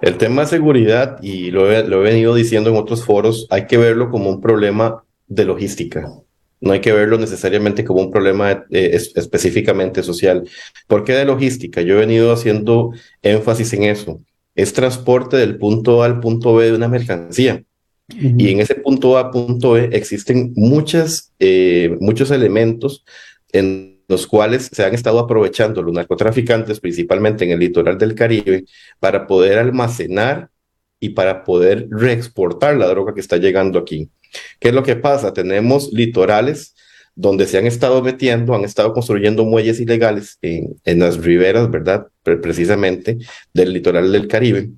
El 0.00 0.16
tema 0.16 0.42
de 0.42 0.48
seguridad, 0.48 1.18
y 1.22 1.50
lo 1.50 1.70
he, 1.70 1.82
venido 1.82 2.34
diciendo 2.34 2.70
en 2.70 2.76
otros 2.76 3.04
foros, 3.04 3.46
hay 3.50 3.66
que 3.66 3.76
verlo 3.76 4.10
como 4.10 4.30
un 4.30 4.40
problema 4.40 5.02
de 5.26 5.44
logística. 5.44 6.08
No 6.60 6.72
hay 6.72 6.80
que 6.80 6.92
verlo 6.92 7.18
necesariamente 7.18 7.84
como 7.84 8.00
un 8.00 8.10
problema 8.10 8.64
eh, 8.70 8.98
específicamente 9.14 10.02
social. 10.02 10.48
¿Por 10.86 11.04
qué 11.04 11.12
de 11.12 11.24
logística? 11.24 11.82
Yo 11.82 11.94
he 11.94 11.98
venido 11.98 12.32
haciendo 12.32 12.92
énfasis 13.22 13.72
en 13.74 13.82
eso. 13.84 14.20
Es 14.56 14.72
transporte 14.72 15.36
del 15.36 15.58
punto 15.58 16.02
A 16.02 16.06
al 16.06 16.18
punto 16.18 16.54
B 16.56 16.66
de 16.66 16.74
una 16.74 16.88
mercancía. 16.88 17.62
Y 18.08 18.50
en 18.50 18.60
ese 18.60 18.76
punto 18.76 19.18
A, 19.18 19.30
punto 19.30 19.72
B, 19.72 19.90
existen 19.92 20.52
muchas, 20.56 21.32
eh, 21.38 21.96
muchos 22.00 22.30
elementos 22.30 23.04
en 23.52 23.96
los 24.08 24.26
cuales 24.26 24.70
se 24.72 24.84
han 24.84 24.94
estado 24.94 25.18
aprovechando 25.18 25.82
los 25.82 25.92
narcotraficantes, 25.92 26.80
principalmente 26.80 27.44
en 27.44 27.50
el 27.50 27.58
litoral 27.58 27.98
del 27.98 28.14
Caribe, 28.14 28.64
para 29.00 29.26
poder 29.26 29.58
almacenar 29.58 30.50
y 31.00 31.10
para 31.10 31.44
poder 31.44 31.88
reexportar 31.90 32.76
la 32.76 32.86
droga 32.86 33.14
que 33.14 33.20
está 33.20 33.36
llegando 33.36 33.78
aquí. 33.78 34.08
¿Qué 34.60 34.68
es 34.68 34.74
lo 34.74 34.82
que 34.82 34.96
pasa? 34.96 35.32
Tenemos 35.32 35.92
litorales 35.92 36.74
donde 37.14 37.46
se 37.46 37.58
han 37.58 37.66
estado 37.66 38.02
metiendo, 38.02 38.54
han 38.54 38.64
estado 38.64 38.92
construyendo 38.92 39.44
muelles 39.44 39.80
ilegales 39.80 40.38
en, 40.42 40.76
en 40.84 40.98
las 41.00 41.18
riberas, 41.18 41.70
¿verdad? 41.70 42.06
Precisamente 42.42 43.18
del 43.52 43.72
litoral 43.72 44.10
del 44.12 44.28
Caribe. 44.28 44.70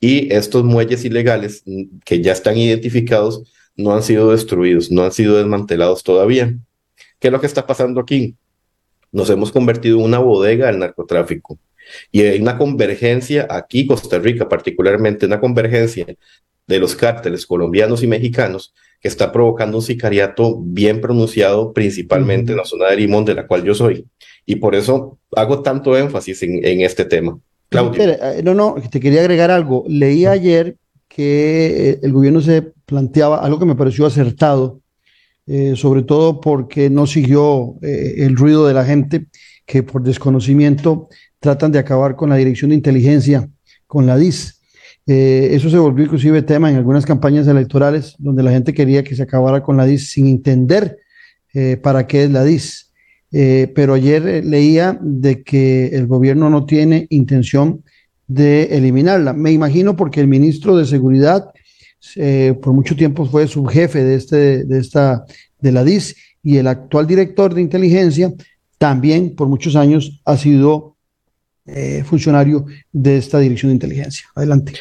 Y 0.00 0.32
estos 0.32 0.64
muelles 0.64 1.04
ilegales 1.04 1.62
mm, 1.66 1.98
que 2.04 2.20
ya 2.20 2.32
están 2.32 2.56
identificados 2.56 3.52
no 3.76 3.94
han 3.94 4.02
sido 4.02 4.30
destruidos, 4.30 4.90
no 4.90 5.04
han 5.04 5.12
sido 5.12 5.36
desmantelados 5.36 6.02
todavía. 6.02 6.54
¿Qué 7.18 7.28
es 7.28 7.32
lo 7.32 7.40
que 7.40 7.46
está 7.46 7.66
pasando 7.66 8.00
aquí? 8.00 8.36
nos 9.12 9.28
hemos 9.30 9.52
convertido 9.52 9.98
en 9.98 10.04
una 10.04 10.18
bodega 10.18 10.66
del 10.66 10.78
narcotráfico. 10.78 11.58
Y 12.10 12.22
hay 12.22 12.40
una 12.40 12.56
convergencia 12.56 13.46
aquí, 13.48 13.86
Costa 13.86 14.18
Rica 14.18 14.48
particularmente, 14.48 15.26
una 15.26 15.40
convergencia 15.40 16.06
de 16.66 16.78
los 16.78 16.96
cárteles 16.96 17.46
colombianos 17.46 18.02
y 18.02 18.06
mexicanos 18.06 18.72
que 19.00 19.08
está 19.08 19.30
provocando 19.32 19.76
un 19.76 19.82
sicariato 19.82 20.58
bien 20.60 21.00
pronunciado, 21.00 21.72
principalmente 21.72 22.52
en 22.52 22.58
la 22.58 22.64
zona 22.64 22.88
de 22.88 22.96
Limón, 22.96 23.24
de 23.24 23.34
la 23.34 23.46
cual 23.46 23.64
yo 23.64 23.74
soy. 23.74 24.06
Y 24.44 24.56
por 24.56 24.74
eso 24.74 25.18
hago 25.36 25.62
tanto 25.62 25.96
énfasis 25.96 26.42
en, 26.42 26.80
este 26.80 27.04
tema. 27.04 27.38
Claudio. 27.68 28.02
Eh, 28.02 28.42
no, 28.44 28.54
no, 28.54 28.76
te 28.90 29.00
quería 29.00 29.20
agregar 29.20 29.50
algo. 29.50 29.84
Leí 29.88 30.26
ayer 30.26 30.76
que 31.08 31.90
eh, 31.90 32.00
el 32.02 32.12
gobierno 32.12 32.40
se 32.40 32.72
planteaba 32.92 33.38
algo 33.38 33.58
que 33.58 33.64
me 33.64 33.74
pareció 33.74 34.06
acertado, 34.06 34.82
eh, 35.46 35.74
sobre 35.76 36.02
todo 36.02 36.40
porque 36.40 36.88
no 36.88 37.06
siguió 37.06 37.76
eh, 37.82 38.16
el 38.18 38.36
ruido 38.36 38.66
de 38.66 38.74
la 38.74 38.84
gente 38.84 39.26
que 39.66 39.82
por 39.82 40.02
desconocimiento 40.02 41.08
tratan 41.40 41.72
de 41.72 41.78
acabar 41.78 42.16
con 42.16 42.30
la 42.30 42.36
Dirección 42.36 42.68
de 42.68 42.76
Inteligencia, 42.76 43.48
con 43.86 44.06
la 44.06 44.16
DIS. 44.16 44.60
Eh, 45.06 45.48
eso 45.52 45.68
se 45.68 45.78
volvió 45.78 46.04
inclusive 46.04 46.42
tema 46.42 46.70
en 46.70 46.76
algunas 46.76 47.04
campañas 47.04 47.48
electorales 47.48 48.14
donde 48.18 48.42
la 48.42 48.52
gente 48.52 48.72
quería 48.72 49.02
que 49.02 49.16
se 49.16 49.22
acabara 49.22 49.62
con 49.62 49.76
la 49.76 49.84
DIS 49.84 50.10
sin 50.10 50.28
entender 50.28 50.98
para 51.82 52.06
qué 52.06 52.24
es 52.24 52.30
la 52.30 52.44
DIS. 52.44 52.91
Pero 53.32 53.94
ayer 53.94 54.44
leía 54.44 54.98
de 55.00 55.42
que 55.42 55.86
el 55.88 56.06
gobierno 56.06 56.50
no 56.50 56.66
tiene 56.66 57.06
intención 57.08 57.82
de 58.26 58.64
eliminarla. 58.76 59.32
Me 59.32 59.52
imagino 59.52 59.96
porque 59.96 60.20
el 60.20 60.28
ministro 60.28 60.76
de 60.76 60.84
Seguridad 60.84 61.50
eh, 62.16 62.54
por 62.60 62.72
mucho 62.72 62.96
tiempo 62.96 63.26
fue 63.26 63.46
subjefe 63.46 64.02
de, 64.02 64.14
este, 64.16 64.64
de, 64.64 64.78
esta, 64.78 65.24
de 65.60 65.72
la 65.72 65.84
DIS 65.84 66.16
y 66.42 66.56
el 66.56 66.66
actual 66.66 67.06
director 67.06 67.54
de 67.54 67.60
inteligencia 67.60 68.32
también 68.78 69.36
por 69.36 69.48
muchos 69.48 69.76
años 69.76 70.20
ha 70.24 70.36
sido 70.36 70.96
eh, 71.66 72.02
funcionario 72.04 72.66
de 72.90 73.18
esta 73.18 73.38
dirección 73.38 73.70
de 73.70 73.74
inteligencia. 73.74 74.26
Adelante. 74.34 74.72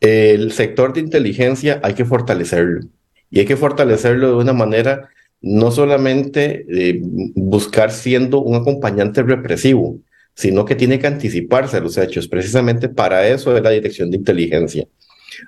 El 0.00 0.52
sector 0.52 0.92
de 0.92 1.00
inteligencia 1.00 1.80
hay 1.82 1.94
que 1.94 2.04
fortalecerlo 2.04 2.80
y 3.28 3.40
hay 3.40 3.44
que 3.44 3.56
fortalecerlo 3.56 4.28
de 4.28 4.36
una 4.36 4.52
manera 4.52 5.08
no 5.42 5.70
solamente 5.70 6.64
eh, 6.68 7.00
buscar 7.02 7.90
siendo 7.90 8.40
un 8.40 8.54
acompañante 8.54 9.22
represivo, 9.22 9.98
sino 10.34 10.64
que 10.64 10.76
tiene 10.76 10.98
que 10.98 11.08
anticiparse 11.08 11.76
a 11.76 11.80
los 11.80 11.98
hechos. 11.98 12.28
Precisamente 12.28 12.88
para 12.88 13.26
eso 13.28 13.56
es 13.56 13.62
la 13.62 13.70
dirección 13.70 14.10
de 14.10 14.16
inteligencia. 14.16 14.86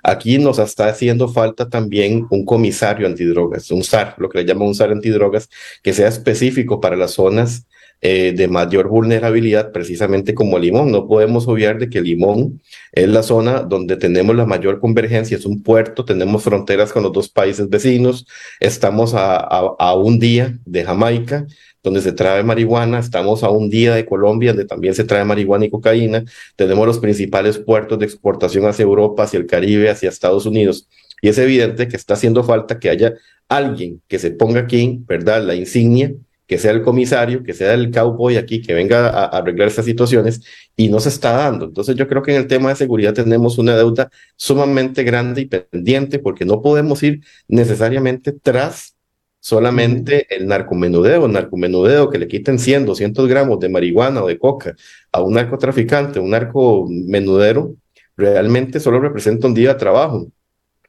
Aquí 0.03 0.37
nos 0.37 0.59
está 0.59 0.87
haciendo 0.87 1.27
falta 1.27 1.69
también 1.69 2.27
un 2.29 2.45
comisario 2.45 3.07
antidrogas, 3.07 3.71
un 3.71 3.83
SAR, 3.83 4.15
lo 4.17 4.29
que 4.29 4.39
le 4.39 4.45
llaman 4.45 4.67
un 4.67 4.75
SAR 4.75 4.91
antidrogas, 4.91 5.49
que 5.81 5.93
sea 5.93 6.07
específico 6.07 6.81
para 6.81 6.95
las 6.95 7.11
zonas 7.11 7.65
eh, 8.01 8.33
de 8.35 8.47
mayor 8.47 8.87
vulnerabilidad, 8.87 9.71
precisamente 9.71 10.33
como 10.33 10.59
Limón. 10.59 10.91
No 10.91 11.07
podemos 11.07 11.47
obviar 11.47 11.79
de 11.79 11.89
que 11.89 12.01
Limón 12.01 12.61
es 12.91 13.07
la 13.09 13.23
zona 13.23 13.61
donde 13.61 13.97
tenemos 13.97 14.35
la 14.35 14.45
mayor 14.45 14.79
convergencia, 14.79 15.37
es 15.37 15.45
un 15.45 15.63
puerto, 15.63 16.05
tenemos 16.05 16.43
fronteras 16.43 16.91
con 16.91 17.03
los 17.03 17.13
dos 17.13 17.29
países 17.29 17.69
vecinos, 17.69 18.25
estamos 18.59 19.13
a 19.15 19.93
un 19.95 20.19
día 20.19 20.57
de 20.65 20.83
Jamaica, 20.83 21.45
donde 21.85 22.01
se 22.01 22.11
trae 22.11 22.43
marihuana, 22.43 22.99
estamos 22.99 23.43
a 23.43 23.49
un 23.49 23.69
día 23.69 23.95
de 23.95 24.05
Colombia, 24.05 24.51
donde 24.51 24.65
también 24.65 24.93
se 24.93 25.03
trae 25.05 25.23
marihuana 25.23 25.65
y 25.65 25.69
cocaína, 25.69 26.25
tenemos 26.55 26.85
los 26.85 26.99
principales 26.99 27.59
puertos 27.59 27.99
de 27.99 28.05
exportación 28.05 28.65
hacia 28.65 28.83
Europa, 28.83 29.23
hacia 29.23 29.39
el 29.39 29.45
Caribe, 29.45 29.89
hacia 29.89 30.09
Estados 30.09 30.45
Unidos, 30.45 30.89
y 31.21 31.29
es 31.29 31.37
evidente 31.37 31.87
que 31.87 31.95
está 31.95 32.15
haciendo 32.15 32.43
falta 32.43 32.79
que 32.79 32.89
haya 32.89 33.13
alguien 33.47 34.01
que 34.07 34.19
se 34.19 34.31
ponga 34.31 34.61
aquí, 34.61 34.99
¿verdad? 35.07 35.43
La 35.43 35.55
insignia, 35.55 36.11
que 36.47 36.57
sea 36.57 36.71
el 36.71 36.81
comisario, 36.81 37.43
que 37.43 37.53
sea 37.53 37.73
el 37.73 37.91
cowboy 37.91 38.37
aquí, 38.37 38.61
que 38.61 38.73
venga 38.73 39.09
a, 39.09 39.25
arreglar 39.25 39.67
estas 39.67 39.85
situaciones, 39.85 40.41
y 40.75 40.89
no 40.89 40.99
se 40.99 41.09
está 41.09 41.31
dando. 41.33 41.65
Entonces 41.65 41.95
yo 41.95 42.07
creo 42.07 42.21
que 42.21 42.31
en 42.31 42.37
el 42.41 42.47
tema 42.47 42.69
de 42.69 42.75
seguridad 42.75 43.13
tenemos 43.13 43.57
una 43.57 43.75
deuda 43.75 44.09
sumamente 44.35 45.03
grande 45.03 45.41
y 45.41 45.45
pendiente, 45.45 46.19
porque 46.19 46.45
no 46.45 46.61
podemos 46.61 47.01
ir 47.03 47.21
necesariamente 47.47 48.31
tras 48.31 48.95
solamente 49.39 50.25
el 50.35 50.47
narcomenudeo, 50.47 51.27
el 51.27 51.31
narcomenudeo 51.31 52.09
que 52.09 52.17
le 52.17 52.27
quiten 52.27 52.57
100, 52.57 52.85
200 52.85 53.27
gramos 53.27 53.59
de 53.59 53.69
marihuana 53.69 54.23
o 54.23 54.27
de 54.27 54.39
coca 54.39 54.75
a 55.11 55.21
un 55.21 55.33
narcotraficante, 55.35 56.19
un 56.19 56.31
narcomenudero, 56.31 57.75
realmente 58.17 58.79
solo 58.79 58.99
representa 58.99 59.47
un 59.47 59.53
día 59.53 59.73
de 59.73 59.79
trabajo. 59.79 60.27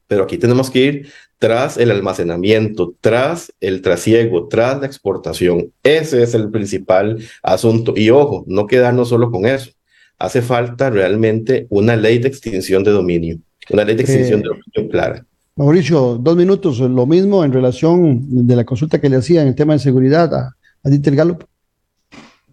Pero 0.07 0.25
aquí 0.25 0.39
tenemos 0.39 0.71
que 0.71 0.79
ir 0.79 1.09
tras 1.39 1.77
el 1.77 1.91
almacenamiento, 1.91 2.95
tras 3.01 3.53
el 3.61 3.83
trasiego, 3.83 4.49
tras 4.49 4.81
la 4.81 4.87
exportación. 4.87 5.73
Ese 5.83 6.23
es 6.23 6.35
el 6.35 6.51
principal 6.51 7.19
asunto. 7.43 7.93
Y 7.97 8.11
ojo, 8.11 8.45
no 8.47 8.67
quedarnos 8.67 9.09
solo 9.09 9.31
con 9.31 9.47
eso. 9.47 9.71
Hace 10.19 10.41
falta 10.41 10.89
realmente 10.89 11.67
una 11.69 11.95
ley 11.95 12.19
de 12.19 12.29
extinción 12.29 12.83
de 12.85 12.91
dominio, 12.91 13.39
una 13.71 13.85
ley 13.85 13.97
de 13.97 14.03
extinción 14.03 14.41
de 14.41 14.49
dominio 14.49 14.91
clara. 14.91 15.27
Mauricio, 15.57 16.19
dos 16.21 16.37
minutos, 16.37 16.81
lo 16.81 17.07
mismo 17.07 17.45
en 17.45 17.53
relación 17.53 18.47
de 18.47 18.57
la 18.57 18.65
consulta 18.65 19.01
que 19.01 19.09
le 19.09 19.17
hacía 19.17 19.43
en 19.43 19.49
el 19.49 19.55
tema 19.55 19.73
de 19.75 19.79
seguridad 19.79 20.35
a, 20.35 20.57
a 20.83 20.89
Dieter 20.89 21.17
Gallup. 21.17 21.45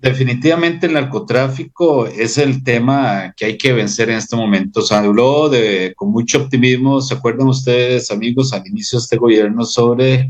Definitivamente 0.03 0.87
el 0.87 0.93
narcotráfico 0.95 2.07
es 2.07 2.37
el 2.37 2.61
tema 2.61 3.33
que 3.37 3.45
hay 3.45 3.57
que 3.57 3.71
vencer 3.71 4.09
en 4.09 4.17
este 4.17 4.35
momento. 4.35 4.81
Se 4.81 4.93
habló 4.93 5.47
de, 5.47 5.93
con 5.95 6.11
mucho 6.11 6.39
optimismo, 6.39 6.99
¿se 6.99 7.13
acuerdan 7.13 7.47
ustedes, 7.47 8.11
amigos, 8.11 8.51
al 8.51 8.67
inicio 8.67 8.99
de 8.99 9.03
este 9.03 9.15
gobierno 9.15 9.63
sobre 9.63 10.29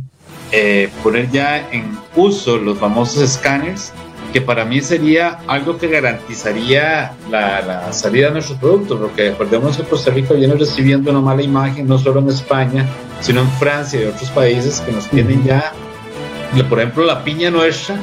eh, 0.51 0.89
poner 1.01 1.31
ya 1.31 1.71
en 1.71 1.85
uso 2.15 2.59
los 2.59 2.77
famosos 2.77 3.23
escáneres, 3.23 3.91
que 4.31 4.41
para 4.41 4.63
mí 4.63 4.79
sería 4.79 5.39
algo 5.47 5.75
que 5.79 5.87
garantizaría 5.87 7.13
la, 7.31 7.63
la 7.63 7.93
salida 7.93 8.27
de 8.27 8.33
nuestros 8.33 8.59
productos, 8.59 8.99
porque 8.99 9.31
recordemos 9.31 9.75
que 9.75 9.83
Costa 9.85 10.11
Rica 10.11 10.35
viene 10.35 10.53
recibiendo 10.53 11.09
una 11.09 11.21
mala 11.21 11.41
imagen, 11.41 11.87
no 11.87 11.97
solo 11.97 12.19
en 12.19 12.29
España, 12.29 12.85
sino 13.21 13.41
en 13.41 13.49
Francia 13.53 13.99
y 13.99 14.05
otros 14.05 14.29
países 14.29 14.81
que 14.81 14.91
nos 14.91 15.09
tienen 15.09 15.43
ya, 15.43 15.73
por 16.69 16.79
ejemplo, 16.79 17.03
la 17.03 17.23
piña 17.23 17.49
nuestra 17.49 17.99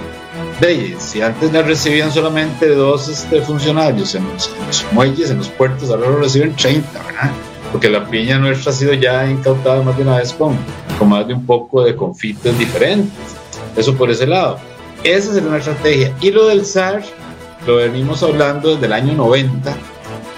de, 0.60 0.96
si 0.98 1.22
antes 1.22 1.52
la 1.52 1.62
recibían 1.62 2.12
solamente 2.12 2.68
dos 2.68 3.08
este, 3.08 3.40
funcionarios 3.42 4.14
en 4.14 4.24
los, 4.28 4.50
muelles, 4.92 5.30
en 5.30 5.38
los 5.38 5.48
puertos, 5.48 5.90
ahora 5.90 6.08
lo 6.10 6.18
reciben 6.18 6.54
30, 6.54 7.02
¿verdad? 7.02 7.30
Porque 7.72 7.88
la 7.88 8.08
piña 8.08 8.38
nuestra 8.38 8.70
ha 8.70 8.74
sido 8.74 8.92
ya 8.94 9.28
incautada 9.28 9.82
más 9.82 9.96
de 9.96 10.02
una 10.02 10.18
vez 10.18 10.32
con, 10.32 10.56
con 10.98 11.08
más 11.08 11.26
de 11.26 11.34
un 11.34 11.46
poco 11.46 11.82
de 11.82 11.96
confites 11.96 12.58
diferentes. 12.58 13.12
Eso 13.76 13.94
por 13.94 14.10
ese 14.10 14.26
lado. 14.26 14.58
Esa 15.04 15.36
es 15.36 15.42
una 15.42 15.58
estrategia. 15.58 16.12
Y 16.20 16.30
lo 16.30 16.46
del 16.48 16.66
SAR, 16.66 17.02
lo 17.66 17.76
venimos 17.76 18.22
hablando 18.22 18.74
desde 18.74 18.86
el 18.86 18.92
año 18.92 19.14
90. 19.14 19.74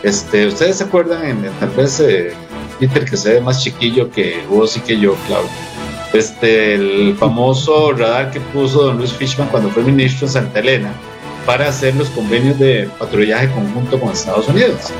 Este, 0.02 0.46
Ustedes 0.46 0.76
se 0.76 0.84
acuerdan, 0.84 1.24
en, 1.24 1.50
tal 1.58 1.70
vez 1.70 1.98
eh, 2.00 2.32
Peter, 2.78 3.04
que 3.04 3.16
se 3.16 3.34
ve 3.34 3.40
más 3.40 3.62
chiquillo 3.62 4.10
que 4.10 4.44
vos 4.48 4.76
y 4.76 4.80
que 4.80 4.98
yo, 4.98 5.14
Claudio 5.26 5.71
este, 6.12 6.74
el 6.74 7.16
famoso 7.16 7.92
radar 7.92 8.30
que 8.30 8.40
puso 8.40 8.84
don 8.84 8.98
Luis 8.98 9.12
Fishman 9.12 9.48
cuando 9.48 9.70
fue 9.70 9.82
ministro 9.82 10.26
en 10.26 10.32
Santa 10.32 10.60
Elena 10.60 10.92
para 11.46 11.68
hacer 11.68 11.94
los 11.96 12.10
convenios 12.10 12.58
de 12.58 12.88
patrullaje 12.98 13.50
conjunto 13.50 13.98
con 13.98 14.10
Estados 14.10 14.48
Unidos. 14.48 14.92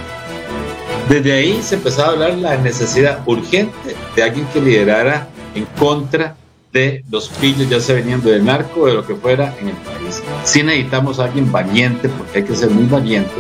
Desde 1.08 1.32
ahí 1.32 1.60
se 1.62 1.76
empezaba 1.76 2.08
a 2.08 2.12
hablar 2.12 2.34
la 2.38 2.56
necesidad 2.56 3.20
urgente 3.26 3.94
de 4.16 4.22
alguien 4.22 4.46
que 4.52 4.60
liderara 4.60 5.28
en 5.54 5.66
contra 5.78 6.36
de 6.72 7.04
los 7.10 7.28
pillos, 7.28 7.68
ya 7.68 7.80
se 7.80 7.92
venían 7.92 8.22
del 8.22 8.44
narco 8.44 8.80
o 8.80 8.86
de 8.86 8.94
lo 8.94 9.06
que 9.06 9.14
fuera 9.14 9.54
en 9.60 9.68
el 9.68 9.76
país. 9.76 10.22
Sí 10.44 10.62
necesitamos 10.62 11.18
alguien 11.18 11.52
valiente, 11.52 12.08
porque 12.08 12.38
hay 12.38 12.44
que 12.44 12.56
ser 12.56 12.70
muy 12.70 12.86
valiente 12.86 13.34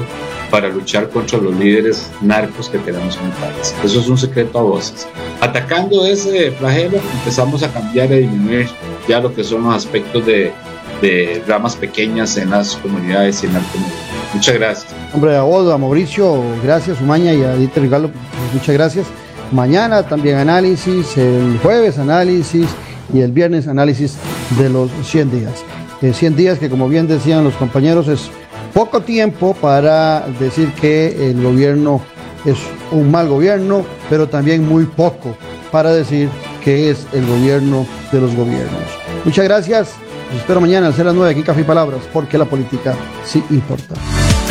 para 0.52 0.68
luchar 0.68 1.08
contra 1.08 1.38
los 1.38 1.56
líderes 1.56 2.10
narcos 2.20 2.68
que 2.68 2.78
tenemos 2.78 3.16
en 3.16 3.24
el 3.24 3.32
país. 3.32 3.74
Eso 3.82 4.00
es 4.00 4.06
un 4.06 4.18
secreto 4.18 4.58
a 4.58 4.62
voces. 4.62 5.08
Atacando 5.40 6.04
ese 6.04 6.50
flagelo, 6.52 6.98
empezamos 7.14 7.62
a 7.62 7.72
cambiar 7.72 8.12
y 8.12 8.18
disminuir 8.18 8.68
ya 9.08 9.18
lo 9.18 9.34
que 9.34 9.42
son 9.42 9.64
los 9.64 9.74
aspectos 9.74 10.26
de, 10.26 10.52
de 11.00 11.42
ramas 11.48 11.74
pequeñas 11.74 12.36
en 12.36 12.50
las 12.50 12.76
comunidades 12.76 13.42
y 13.42 13.46
en 13.46 13.54
la 13.54 13.60
comunidad. 13.60 13.96
Muchas 14.34 14.54
gracias. 14.54 14.94
Hombre, 15.14 15.36
a 15.36 15.42
vos, 15.42 15.72
a 15.72 15.78
Mauricio, 15.78 16.42
gracias, 16.62 17.00
Umaña 17.00 17.32
y 17.32 17.42
a 17.42 17.56
Dieter 17.56 17.88
Galo, 17.88 18.10
muchas 18.52 18.74
gracias. 18.74 19.06
Mañana 19.52 20.02
también 20.02 20.36
análisis, 20.36 21.16
el 21.16 21.58
jueves 21.62 21.98
análisis 21.98 22.68
y 23.14 23.20
el 23.20 23.32
viernes 23.32 23.68
análisis 23.68 24.16
de 24.58 24.68
los 24.68 24.90
100 25.02 25.30
días. 25.30 25.64
Eh, 26.02 26.12
100 26.12 26.36
días 26.36 26.58
que 26.58 26.68
como 26.68 26.90
bien 26.90 27.06
decían 27.06 27.42
los 27.42 27.54
compañeros 27.54 28.08
es 28.08 28.30
poco 28.72 29.00
tiempo 29.00 29.54
para 29.54 30.26
decir 30.38 30.72
que 30.74 31.30
el 31.30 31.42
gobierno 31.42 32.00
es 32.44 32.58
un 32.90 33.10
mal 33.10 33.28
gobierno, 33.28 33.84
pero 34.10 34.28
también 34.28 34.66
muy 34.66 34.84
poco 34.84 35.36
para 35.70 35.92
decir 35.92 36.28
que 36.62 36.90
es 36.90 37.06
el 37.12 37.26
gobierno 37.26 37.86
de 38.10 38.20
los 38.20 38.34
gobiernos. 38.34 38.82
Muchas 39.24 39.44
gracias. 39.44 39.90
Los 40.30 40.40
espero 40.40 40.60
mañana 40.60 40.88
a 40.88 40.90
las 40.90 41.14
9 41.14 41.30
aquí 41.30 41.40
en 41.40 41.46
Café 41.46 41.60
y 41.60 41.64
Palabras, 41.64 42.00
porque 42.12 42.38
la 42.38 42.46
política 42.46 42.94
sí 43.24 43.42
importa. 43.50 43.94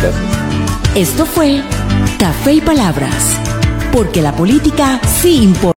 Gracias. 0.01 0.23
Esto 0.95 1.25
fue 1.25 1.61
Café 2.19 2.53
y 2.53 2.61
Palabras, 2.61 3.39
porque 3.91 4.21
la 4.21 4.35
política 4.35 4.99
sí 5.21 5.41
importa. 5.43 5.61